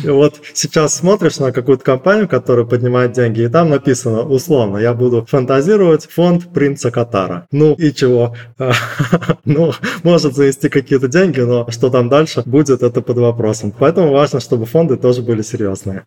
Вот 0.05 0.41
сейчас 0.55 0.95
смотришь 0.95 1.39
на 1.39 1.53
какую-то 1.53 1.85
компанию, 1.85 2.29
которая 2.29 2.65
поднимает 2.65 3.13
деньги, 3.13 3.43
и 3.43 3.49
там 3.49 3.71
написано, 3.71 4.23
условно, 4.23 4.79
я 4.79 4.95
буду 4.95 5.27
фантазировать 5.29 6.07
фонд 6.11 6.53
принца 6.53 6.91
Катара. 6.91 7.47
Ну 7.53 7.75
и 7.75 7.93
чего? 7.93 8.35
Ну, 9.45 9.73
может 10.03 10.35
завести 10.35 10.69
какие-то 10.69 11.09
деньги, 11.09 11.41
но 11.41 11.69
что 11.71 11.91
там 11.91 12.09
дальше 12.09 12.43
будет, 12.47 12.83
это 12.83 13.03
под 13.03 13.19
вопросом. 13.19 13.73
Поэтому 13.77 14.13
важно, 14.13 14.41
чтобы 14.41 14.67
фонды 14.67 14.97
тоже 14.97 15.23
были 15.23 15.43
серьезные. 15.43 16.05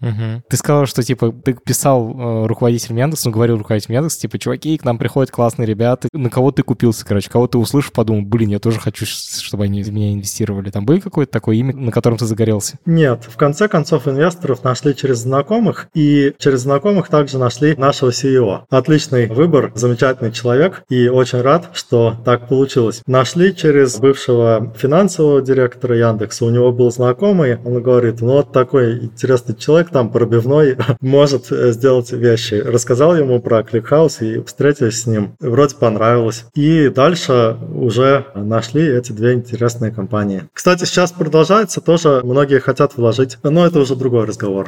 Ты 0.49 0.57
сказал, 0.57 0.85
что 0.85 1.03
типа 1.03 1.33
ты 1.43 1.53
писал 1.53 2.09
э, 2.09 2.47
руководитель 2.47 2.97
Яндекса, 2.97 3.27
ну 3.27 3.33
говорил 3.33 3.57
руководитель 3.57 3.93
Яндекса, 3.93 4.04
типа, 4.09 4.37
чуваки, 4.39 4.77
к 4.77 4.83
нам 4.83 4.97
приходят 4.97 5.31
классные 5.31 5.65
ребята, 5.65 6.07
на 6.13 6.29
кого 6.29 6.51
ты 6.51 6.63
купился, 6.63 7.05
короче, 7.05 7.29
кого 7.29 7.47
ты 7.47 7.57
услышал, 7.57 7.91
подумал, 7.93 8.23
блин, 8.23 8.49
я 8.49 8.59
тоже 8.59 8.79
хочу, 8.79 9.05
чтобы 9.05 9.65
они 9.65 9.83
в 9.83 9.91
меня 9.91 10.13
инвестировали. 10.13 10.69
Там 10.69 10.85
было 10.85 10.99
какое-то 10.99 11.31
такое 11.31 11.55
имя, 11.57 11.75
на 11.75 11.91
котором 11.91 12.17
ты 12.17 12.25
загорелся? 12.25 12.77
Нет, 12.85 13.23
в 13.27 13.37
конце 13.37 13.67
концов 13.67 14.07
инвесторов 14.07 14.63
нашли 14.63 14.95
через 14.95 15.19
знакомых, 15.19 15.87
и 15.93 16.33
через 16.37 16.61
знакомых 16.61 17.09
также 17.09 17.37
нашли 17.37 17.75
нашего 17.75 18.09
CEO. 18.09 18.61
Отличный 18.69 19.27
выбор, 19.27 19.71
замечательный 19.75 20.31
человек, 20.31 20.83
и 20.89 21.07
очень 21.07 21.41
рад, 21.41 21.69
что 21.73 22.15
так 22.25 22.47
получилось. 22.47 23.01
Нашли 23.07 23.55
через 23.55 23.97
бывшего 23.99 24.73
финансового 24.77 25.41
директора 25.41 25.97
Яндекса, 25.97 26.45
у 26.45 26.49
него 26.49 26.71
был 26.71 26.91
знакомый, 26.91 27.57
он 27.63 27.81
говорит, 27.81 28.21
ну 28.21 28.33
вот 28.33 28.51
такой 28.51 29.05
интересный 29.05 29.55
человек 29.55 29.89
там 29.89 30.09
пробивной 30.09 30.77
может 31.01 31.47
сделать 31.47 32.11
вещи. 32.11 32.55
Рассказал 32.55 33.15
ему 33.15 33.39
про 33.39 33.61
ClickHouse 33.61 33.94
и 34.21 34.43
встретились 34.43 35.01
с 35.01 35.07
ним. 35.07 35.35
Вроде 35.39 35.75
понравилось. 35.75 36.45
И 36.53 36.89
дальше 36.89 37.57
уже 37.73 38.27
нашли 38.35 38.85
эти 38.85 39.11
две 39.11 39.33
интересные 39.33 39.91
компании. 39.91 40.43
Кстати, 40.53 40.85
сейчас 40.85 41.11
продолжается 41.11 41.81
тоже, 41.81 42.21
многие 42.23 42.59
хотят 42.59 42.97
вложить, 42.97 43.37
но 43.43 43.65
это 43.65 43.79
уже 43.79 43.95
другой 43.95 44.25
разговор. 44.25 44.67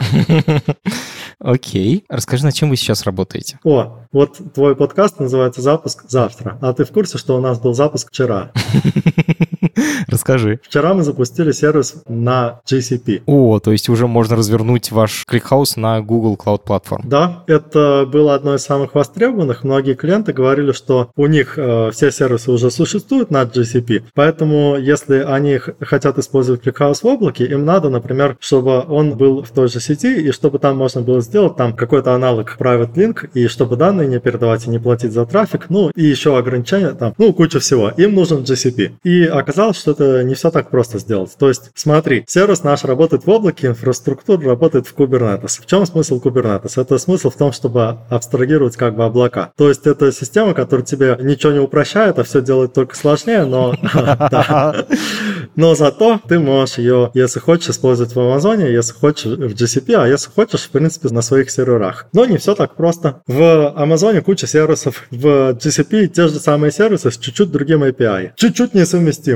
Окей. 1.40 2.04
Расскажи, 2.10 2.46
над 2.46 2.54
чем 2.54 2.70
вы 2.70 2.78
сейчас 2.78 3.04
работаете? 3.04 3.60
О, 3.64 4.00
вот 4.12 4.40
твой 4.54 4.76
подкаст 4.76 5.20
называется 5.20 5.62
«Запуск 5.62 6.06
завтра». 6.08 6.58
А 6.62 6.74
ты 6.74 6.84
в 6.84 6.92
курсе, 6.92 7.18
что 7.18 7.38
у 7.38 7.42
нас 7.42 7.60
был 7.60 7.74
запуск 7.74 8.10
вчера? 8.10 8.52
Расскажи. 10.08 10.60
Вчера 10.64 10.94
мы 10.94 11.04
запустили 11.04 11.52
сервис 11.52 12.04
на 12.08 12.62
GCP. 12.66 13.24
О, 13.26 13.60
то 13.60 13.72
есть 13.72 13.90
уже 13.90 14.08
можно 14.08 14.36
развернуть 14.36 14.92
ваш 14.92 15.26
ClickHouse 15.30 15.80
на 15.80 16.02
Google 16.02 16.36
Cloud 16.36 16.64
Platform. 16.66 17.02
Да, 17.04 17.44
это 17.48 18.08
было 18.12 18.36
одно 18.36 18.56
из 18.56 18.64
самых 18.64 18.96
востребованных. 18.96 19.64
Многие 19.64 19.94
клиенты 19.94 20.34
говорили, 20.34 20.72
что 20.72 21.12
у 21.16 21.28
них 21.28 21.58
э, 21.58 21.92
все 21.92 22.12
сервисы 22.12 22.52
уже 22.52 22.72
существуют 22.72 23.32
на 23.32 23.44
GCP, 23.44 24.04
поэтому 24.14 24.78
если 24.78 25.20
они 25.20 25.60
хотят 25.82 26.18
использовать 26.18 26.66
ClickHouse 26.66 27.02
в 27.02 27.06
облаке, 27.06 27.46
им 27.46 27.66
надо, 27.66 27.90
например, 27.90 28.38
чтобы 28.40 28.84
он 28.88 29.18
был 29.18 29.44
в 29.44 29.50
той 29.50 29.68
же 29.68 29.80
сети 29.80 30.20
и 30.20 30.32
чтобы 30.32 30.60
там 30.60 30.78
можно 30.78 31.02
было 31.02 31.22
сделать 31.22 31.56
там 31.56 31.74
какой-то 31.74 32.14
аналог 32.14 32.56
Private 32.60 32.94
Link, 32.94 33.30
и 33.34 33.48
чтобы 33.48 33.76
данные 33.76 34.08
не 34.08 34.20
передавать 34.20 34.66
и 34.68 34.70
не 34.70 34.80
платить 34.80 35.12
за 35.12 35.26
трафик, 35.26 35.70
ну 35.70 35.92
и 35.96 36.04
еще 36.04 36.38
ограничения 36.38 36.92
там, 36.92 37.14
ну 37.18 37.34
куча 37.34 37.60
всего. 37.60 37.90
Им 37.98 38.16
нужен 38.16 38.44
GCP. 38.44 38.94
И 39.04 39.24
оказалось, 39.48 39.78
что 39.78 39.92
это 39.92 40.24
не 40.24 40.36
все 40.36 40.52
так 40.52 40.70
просто 40.70 41.00
сделать. 41.00 41.32
То 41.40 41.48
есть, 41.48 41.72
смотри, 41.74 42.26
сервис 42.28 42.64
наш 42.64 42.84
работает 42.84 43.26
в 43.26 43.30
облаке, 43.30 43.68
инфраструктура 43.68 44.42
работает 44.42 44.88
в 44.88 44.96
Kubernetes. 44.96 45.62
В 45.62 45.66
чем 45.66 45.86
смысл 45.86 46.22
Kubernetes? 46.22 46.80
Это 46.82 46.98
смысл 46.98 47.30
в 47.30 47.36
том, 47.36 47.54
чтобы 47.54 48.00
абстрагировать 48.10 48.76
как 48.76 48.96
бы 48.96 49.06
облака. 49.06 49.52
То 49.56 49.70
есть, 49.70 49.88
это 49.88 50.12
система, 50.12 50.54
которая 50.54 50.86
тебе 50.86 51.18
ничего 51.22 51.54
не 51.54 51.60
упрощает, 51.60 52.20
а 52.20 52.24
все 52.24 52.42
делает 52.42 52.74
только 52.74 52.96
сложнее, 52.96 53.46
но 53.46 53.74
но 55.56 55.76
зато 55.76 56.20
ты 56.28 56.40
можешь 56.40 56.78
ее, 56.78 57.12
если 57.14 57.40
хочешь, 57.40 57.70
использовать 57.70 58.14
в 58.14 58.20
Амазоне, 58.20 58.72
если 58.72 58.94
хочешь 58.94 59.26
в 59.26 59.54
GCP, 59.54 59.96
а 59.96 60.08
если 60.08 60.30
хочешь, 60.30 60.64
в 60.64 60.70
принципе, 60.70 61.10
на 61.10 61.22
своих 61.22 61.50
серверах. 61.52 62.08
Но 62.14 62.26
не 62.26 62.38
все 62.38 62.54
так 62.54 62.76
просто. 62.76 63.22
В 63.28 63.74
Амазоне 63.76 64.22
куча 64.22 64.46
сервисов, 64.46 65.08
в 65.10 65.52
GCP 65.54 66.08
те 66.08 66.28
же 66.28 66.40
самые 66.40 66.72
сервисы 66.72 67.12
с 67.12 67.18
чуть-чуть 67.18 67.52
другим 67.52 67.84
API. 67.84 68.32
Чуть-чуть 68.36 68.74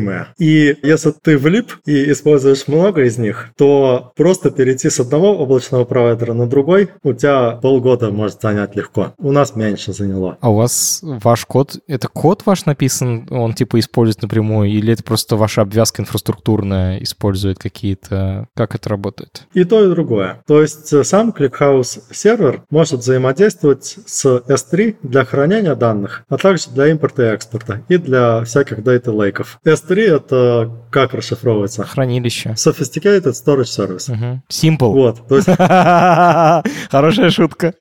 несовместимые. 0.02 0.28
И 0.38 0.78
если 0.82 1.12
ты 1.12 1.38
влип 1.38 1.74
и 1.86 2.12
используешь 2.12 2.68
много 2.68 3.04
из 3.04 3.18
них, 3.18 3.50
то 3.58 4.12
просто 4.16 4.52
перейти 4.52 4.90
с 4.90 5.00
одного 5.00 5.38
облачного 5.38 5.86
провайдера 5.86 6.34
на 6.34 6.48
другой 6.48 6.90
у 7.04 7.14
тебя 7.14 7.52
полгода 7.52 8.12
может 8.12 8.42
занять 8.42 8.76
легко. 8.76 9.14
У 9.18 9.32
нас 9.32 9.56
меньше 9.56 9.94
заняло. 9.94 10.38
А 10.42 10.52
у 10.52 10.56
вас 10.56 11.00
ваш 11.02 11.46
код, 11.46 11.78
это 11.88 12.08
код 12.08 12.44
ваш 12.46 12.66
написан, 12.66 13.28
он 13.30 13.54
типа 13.54 13.80
использует 13.80 14.22
напрямую, 14.22 14.70
или 14.70 14.94
это 14.94 15.04
просто 15.04 15.36
ваша 15.36 15.62
обвязка 15.62 16.02
инфраструктурная 16.02 17.02
использует 17.02 17.60
какие-то... 17.60 18.48
Как 18.56 18.76
это 18.76 18.90
работает? 18.90 19.44
И 19.54 19.64
то, 19.64 19.84
и 19.86 19.90
другое. 19.90 20.42
То 20.48 20.62
есть 20.62 20.92
э, 20.94 21.04
сам 21.04 21.30
ClickHouse 21.30 22.02
сервер 22.12 22.64
может 22.70 23.02
взаимодействовать 23.02 23.98
с 24.06 24.26
S3 24.26 24.98
для 25.04 25.26
хранения 25.26 25.76
данных, 25.76 26.24
а 26.30 26.38
также 26.38 26.70
для 26.72 26.88
импорта 26.88 27.24
и 27.24 27.34
экспорта, 27.34 27.82
и 27.88 27.98
для 27.98 28.44
всяких 28.44 28.80
data 28.80 29.12
лейков. 29.12 29.60
S3— 29.66 29.91
это 30.00 30.72
как 30.92 31.14
расшифровывается? 31.14 31.84
Хранилище. 31.84 32.50
Sophisticated 32.52 33.34
Storage 33.34 33.64
Service. 33.64 34.12
Угу. 34.12 34.42
Simple. 34.50 34.92
Вот. 34.92 35.28
То 35.28 35.36
есть... 35.38 35.48
Хорошая 36.92 37.30
шутка. 37.30 37.74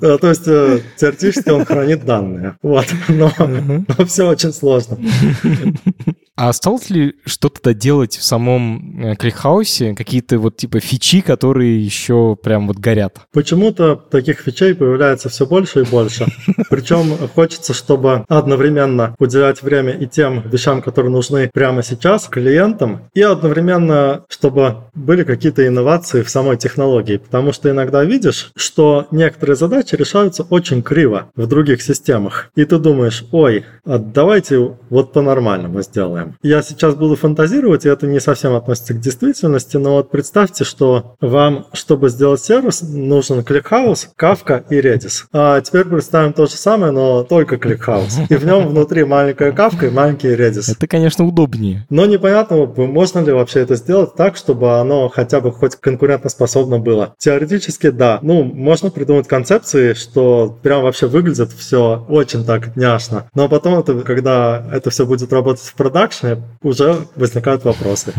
То 0.00 0.28
есть 0.28 0.46
э, 0.46 0.80
теоретически 0.96 1.50
он 1.50 1.64
хранит 1.64 2.04
данные. 2.04 2.56
Вот. 2.62 2.86
Но, 3.08 3.32
но 3.38 4.06
все 4.06 4.28
очень 4.28 4.52
сложно. 4.52 4.98
А 6.36 6.48
осталось 6.48 6.90
ли 6.90 7.14
что-то 7.24 7.62
доделать 7.62 8.16
в 8.16 8.24
самом 8.24 9.04
э, 9.04 9.14
кликхаусе? 9.14 9.94
Какие-то 9.94 10.40
вот 10.40 10.56
типа 10.56 10.80
фичи, 10.80 11.20
которые 11.20 11.80
еще 11.80 12.36
прям 12.42 12.66
вот 12.66 12.78
горят? 12.78 13.20
Почему-то 13.32 13.94
таких 13.94 14.40
фичей 14.40 14.74
появляется 14.74 15.28
все 15.28 15.46
больше 15.46 15.82
и 15.82 15.84
больше. 15.84 16.26
Причем 16.70 17.16
хочется, 17.36 17.72
чтобы 17.72 18.24
одновременно 18.28 19.14
уделять 19.20 19.62
время 19.62 19.92
и 19.92 20.08
тем 20.08 20.42
вещам, 20.48 20.82
которые 20.82 21.12
нужны 21.12 21.50
прямо 21.54 21.84
сейчас 21.84 22.26
клиентам, 22.26 23.02
и 23.14 23.22
одновременно, 23.22 24.24
чтобы 24.28 24.78
были 24.94 25.22
какие-то 25.22 25.64
инновации 25.64 26.22
в 26.22 26.30
самой 26.30 26.56
технологии. 26.56 27.18
Потому 27.18 27.52
что 27.52 27.70
иногда 27.70 28.02
видишь, 28.02 28.50
что 28.56 29.06
некоторые 29.12 29.54
задачи 29.54 29.94
решаются 29.94 30.42
очень 30.42 30.82
криво 30.82 31.30
в 31.36 31.46
других 31.46 31.80
системах. 31.80 32.50
И 32.56 32.64
ты 32.64 32.78
думаешь, 32.78 33.24
ой, 33.30 33.66
а 33.84 33.98
давайте 33.98 34.76
вот 34.90 35.12
по-нормальному 35.12 35.80
сделаем. 35.82 36.23
Делаем. 36.24 36.38
Я 36.42 36.62
сейчас 36.62 36.94
буду 36.94 37.16
фантазировать, 37.16 37.84
и 37.84 37.88
это 37.88 38.06
не 38.06 38.20
совсем 38.20 38.54
относится 38.54 38.94
к 38.94 39.00
действительности, 39.00 39.76
но 39.76 39.94
вот 39.94 40.10
представьте, 40.10 40.64
что 40.64 41.16
вам, 41.20 41.66
чтобы 41.72 42.08
сделать 42.08 42.40
сервис, 42.40 42.82
нужен 42.82 43.40
ClickHouse, 43.40 44.08
Kafka 44.20 44.64
и 44.70 44.80
Redis. 44.80 45.24
А 45.32 45.60
теперь 45.60 45.84
представим 45.84 46.32
то 46.32 46.46
же 46.46 46.52
самое, 46.52 46.92
но 46.92 47.24
только 47.24 47.56
ClickHouse. 47.56 48.26
И 48.28 48.34
в 48.36 48.44
нем 48.44 48.68
внутри 48.68 49.04
маленькая 49.04 49.52
Kafka 49.52 49.88
и 49.88 49.90
маленький 49.90 50.28
Redis. 50.28 50.72
Это, 50.72 50.86
конечно, 50.86 51.24
удобнее. 51.24 51.86
Но 51.90 52.06
непонятно, 52.06 52.66
можно 52.66 53.20
ли 53.20 53.32
вообще 53.32 53.60
это 53.60 53.76
сделать 53.76 54.14
так, 54.14 54.36
чтобы 54.36 54.78
оно 54.78 55.08
хотя 55.08 55.40
бы 55.40 55.52
хоть 55.52 55.76
конкурентоспособно 55.76 56.78
было. 56.78 57.14
Теоретически, 57.18 57.90
да. 57.90 58.18
Ну, 58.22 58.44
можно 58.44 58.90
придумать 58.90 59.28
концепции, 59.28 59.94
что 59.94 60.58
прям 60.62 60.82
вообще 60.82 61.06
выглядит 61.06 61.52
все 61.52 62.04
очень 62.08 62.44
так 62.44 62.76
няшно. 62.76 63.28
Но 63.34 63.48
потом, 63.48 63.78
это, 63.78 63.94
когда 64.00 64.64
это 64.72 64.90
все 64.90 65.06
будет 65.06 65.32
работать 65.32 65.64
в 65.64 65.74
продакшне, 66.20 66.42
уже 66.62 67.06
возникают 67.16 67.64
вопросы. 67.64 68.12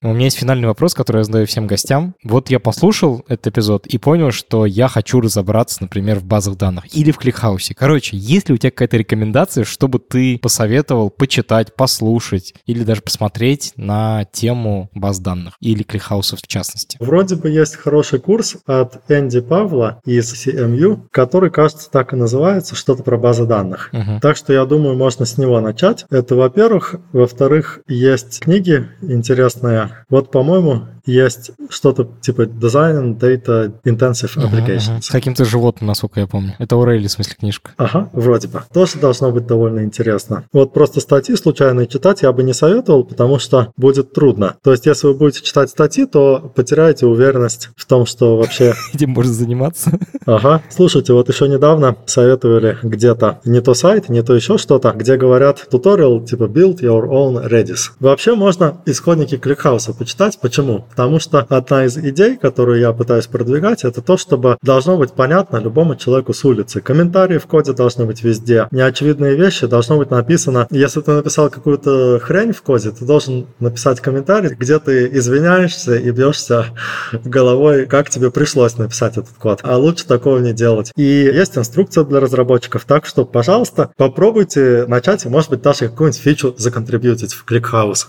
У 0.00 0.12
меня 0.12 0.26
есть 0.26 0.38
финальный 0.38 0.68
вопрос, 0.68 0.94
который 0.94 1.18
я 1.18 1.24
задаю 1.24 1.44
всем 1.46 1.66
гостям. 1.66 2.14
Вот 2.22 2.50
я 2.50 2.60
послушал 2.60 3.24
этот 3.26 3.48
эпизод 3.48 3.84
и 3.88 3.98
понял, 3.98 4.30
что 4.30 4.64
я 4.64 4.86
хочу 4.86 5.20
разобраться, 5.20 5.78
например, 5.80 6.20
в 6.20 6.24
базах 6.24 6.56
данных 6.56 6.84
или 6.96 7.10
в 7.10 7.18
ClickHouse 7.18 7.65
е. 7.65 7.74
Короче, 7.74 8.16
есть 8.16 8.48
ли 8.48 8.54
у 8.54 8.58
тебя 8.58 8.70
какая-то 8.70 8.96
рекомендация, 8.96 9.64
чтобы 9.64 9.98
ты 9.98 10.38
посоветовал 10.38 11.10
почитать, 11.10 11.74
послушать 11.74 12.54
или 12.64 12.84
даже 12.84 13.02
посмотреть 13.02 13.72
на 13.74 14.24
тему 14.30 14.88
баз 14.94 15.18
данных 15.18 15.54
или 15.60 15.82
ClickHouse 15.82 16.32
ов 16.32 16.42
в 16.42 16.46
частности? 16.46 16.96
Вроде 17.00 17.34
бы 17.34 17.50
есть 17.50 17.74
хороший 17.74 18.20
курс 18.20 18.56
от 18.66 19.00
Энди 19.10 19.40
Павло 19.40 20.00
из 20.04 20.32
CMU, 20.32 21.08
который, 21.10 21.50
кажется, 21.50 21.90
так 21.90 22.12
и 22.12 22.16
называется, 22.16 22.76
что-то 22.76 23.02
про 23.02 23.18
базы 23.18 23.46
данных. 23.46 23.90
Угу. 23.92 24.20
Так 24.22 24.36
что 24.36 24.52
я 24.52 24.64
думаю, 24.64 24.96
можно 24.96 25.24
с 25.24 25.38
него 25.38 25.60
начать. 25.60 26.06
Это, 26.08 26.36
во-первых. 26.36 26.94
Во-вторых, 27.12 27.80
есть 27.88 28.38
книги 28.38 28.86
интересные 29.02 29.87
вот, 30.08 30.30
по-моему, 30.30 30.88
есть 31.08 31.52
что-то 31.70 32.08
типа 32.20 32.42
Design 32.42 33.18
Data 33.18 33.72
Intensive 33.84 34.36
Applications. 34.36 34.88
Ага, 34.88 34.92
ага. 34.92 35.02
С 35.02 35.08
каким-то 35.08 35.44
животным, 35.44 35.88
насколько 35.88 36.20
я 36.20 36.26
помню. 36.26 36.54
Это 36.58 36.76
Урейли, 36.76 37.06
в 37.06 37.10
смысле, 37.10 37.34
книжка. 37.38 37.70
Ага, 37.76 38.10
вроде 38.12 38.48
бы. 38.48 38.62
Тоже 38.72 38.98
должно 38.98 39.30
быть 39.30 39.46
довольно 39.46 39.80
интересно. 39.80 40.44
Вот 40.52 40.72
просто 40.72 41.00
статьи 41.00 41.34
случайно 41.36 41.86
читать 41.86 42.22
я 42.22 42.32
бы 42.32 42.42
не 42.42 42.52
советовал, 42.52 43.04
потому 43.04 43.38
что 43.38 43.72
будет 43.76 44.12
трудно. 44.12 44.56
То 44.62 44.72
есть, 44.72 44.86
если 44.86 45.06
вы 45.08 45.14
будете 45.14 45.42
читать 45.42 45.70
статьи, 45.70 46.06
то 46.06 46.52
потеряете 46.54 47.06
уверенность 47.06 47.70
в 47.76 47.86
том, 47.86 48.06
что 48.06 48.36
вообще... 48.36 48.74
Этим 48.92 49.10
можно 49.10 49.32
заниматься. 49.32 49.98
Ага. 50.26 50.62
Слушайте, 50.68 51.12
вот 51.12 51.28
еще 51.28 51.48
недавно 51.48 51.96
советовали 52.06 52.78
где-то 52.82 53.40
не 53.44 53.60
то 53.60 53.74
сайт, 53.74 54.08
не 54.08 54.22
то 54.22 54.34
еще 54.34 54.58
что-то, 54.58 54.92
где 54.92 55.16
говорят 55.16 55.66
туториал 55.70 56.20
типа 56.20 56.44
build 56.44 56.80
your 56.80 57.08
own 57.08 57.48
Redis. 57.48 57.92
Вообще 58.00 58.34
можно 58.34 58.78
исходники 58.86 59.36
ClickHouse 59.36 59.96
почитать. 59.96 60.38
Почему? 60.40 60.86
Потому 60.98 61.20
что 61.20 61.46
одна 61.48 61.84
из 61.84 61.96
идей, 61.96 62.36
которую 62.36 62.80
я 62.80 62.92
пытаюсь 62.92 63.28
продвигать, 63.28 63.84
это 63.84 64.02
то, 64.02 64.16
чтобы 64.16 64.58
должно 64.62 64.96
быть 64.96 65.12
понятно 65.12 65.58
любому 65.58 65.94
человеку 65.94 66.34
с 66.34 66.44
улицы. 66.44 66.80
Комментарии 66.80 67.38
в 67.38 67.46
коде 67.46 67.72
должны 67.72 68.04
быть 68.04 68.24
везде. 68.24 68.66
Неочевидные 68.72 69.36
вещи 69.36 69.68
должно 69.68 69.96
быть 69.96 70.10
написано. 70.10 70.66
Если 70.70 71.00
ты 71.00 71.12
написал 71.12 71.50
какую-то 71.50 72.18
хрень 72.20 72.52
в 72.52 72.62
коде, 72.62 72.90
ты 72.90 73.04
должен 73.04 73.46
написать 73.60 74.00
комментарий, 74.00 74.56
где 74.56 74.80
ты 74.80 75.06
извиняешься 75.16 75.94
и 75.94 76.10
бьешься 76.10 76.64
головой, 77.12 77.86
как 77.86 78.10
тебе 78.10 78.32
пришлось 78.32 78.76
написать 78.76 79.18
этот 79.18 79.36
код. 79.38 79.60
А 79.62 79.76
лучше 79.76 80.04
такого 80.04 80.38
не 80.38 80.52
делать. 80.52 80.90
И 80.96 81.04
есть 81.04 81.56
инструкция 81.56 82.02
для 82.02 82.18
разработчиков, 82.18 82.84
так 82.84 83.06
что, 83.06 83.24
пожалуйста, 83.24 83.92
попробуйте 83.96 84.84
начать 84.88 85.26
может 85.26 85.50
быть, 85.50 85.62
даже 85.62 85.88
какую-нибудь 85.90 86.20
фичу 86.20 86.54
законтрибьютить 86.58 87.34
в 87.34 87.44
ClickHouse. 87.48 88.06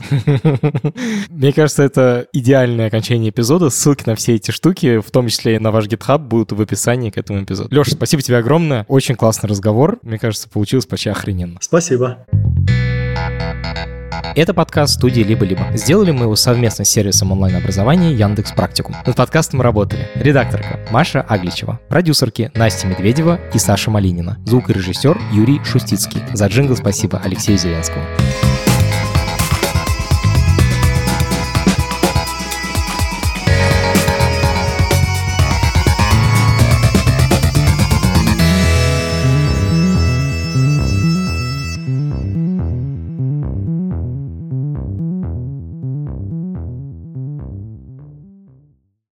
Мне 1.30 1.54
кажется, 1.54 1.84
это 1.84 2.26
идеально 2.34 2.79
идеальное 2.80 2.88
окончание 2.88 3.30
эпизода. 3.30 3.70
Ссылки 3.70 4.04
на 4.06 4.16
все 4.16 4.36
эти 4.36 4.52
штуки, 4.52 5.00
в 5.00 5.12
том 5.12 5.28
числе 5.28 5.56
и 5.56 5.60
на 5.60 5.72
ваш 5.72 5.86
GitHub, 5.86 6.20
будут 6.20 6.52
в 6.54 6.62
описании 6.62 7.10
к 7.10 7.18
этому 7.18 7.44
эпизоду. 7.44 7.74
Леша, 7.74 7.92
спасибо 7.92 8.22
тебе 8.22 8.38
огромное. 8.38 8.86
Очень 8.88 9.16
классный 9.16 9.50
разговор. 9.50 10.00
Мне 10.02 10.18
кажется, 10.18 10.50
получилось 10.50 10.86
почти 10.86 11.10
охрененно. 11.10 11.58
Спасибо. 11.62 12.26
Это 14.36 14.54
подкаст 14.54 14.96
студии 14.96 15.22
«Либо-либо». 15.22 15.66
Сделали 15.74 16.12
мы 16.12 16.26
его 16.26 16.36
совместно 16.36 16.86
с 16.86 16.90
сервисом 16.90 17.32
онлайн-образования 17.32 18.14
Яндекс 18.14 18.52
Практикум. 18.52 18.96
Над 19.06 19.16
подкастом 19.16 19.62
работали 19.62 20.08
редакторка 20.16 20.80
Маша 20.92 21.22
Агличева, 21.22 21.80
продюсерки 21.90 22.52
Настя 22.56 22.88
Медведева 22.88 23.40
и 23.54 23.58
Саша 23.58 23.90
Малинина, 23.90 24.38
звукорежиссер 24.46 25.20
Юрий 25.34 25.60
Шустицкий. 25.66 26.22
За 26.34 26.48
джингл 26.48 26.76
спасибо 26.76 27.20
Алексею 27.24 27.58
Зеленскому. 27.58 28.06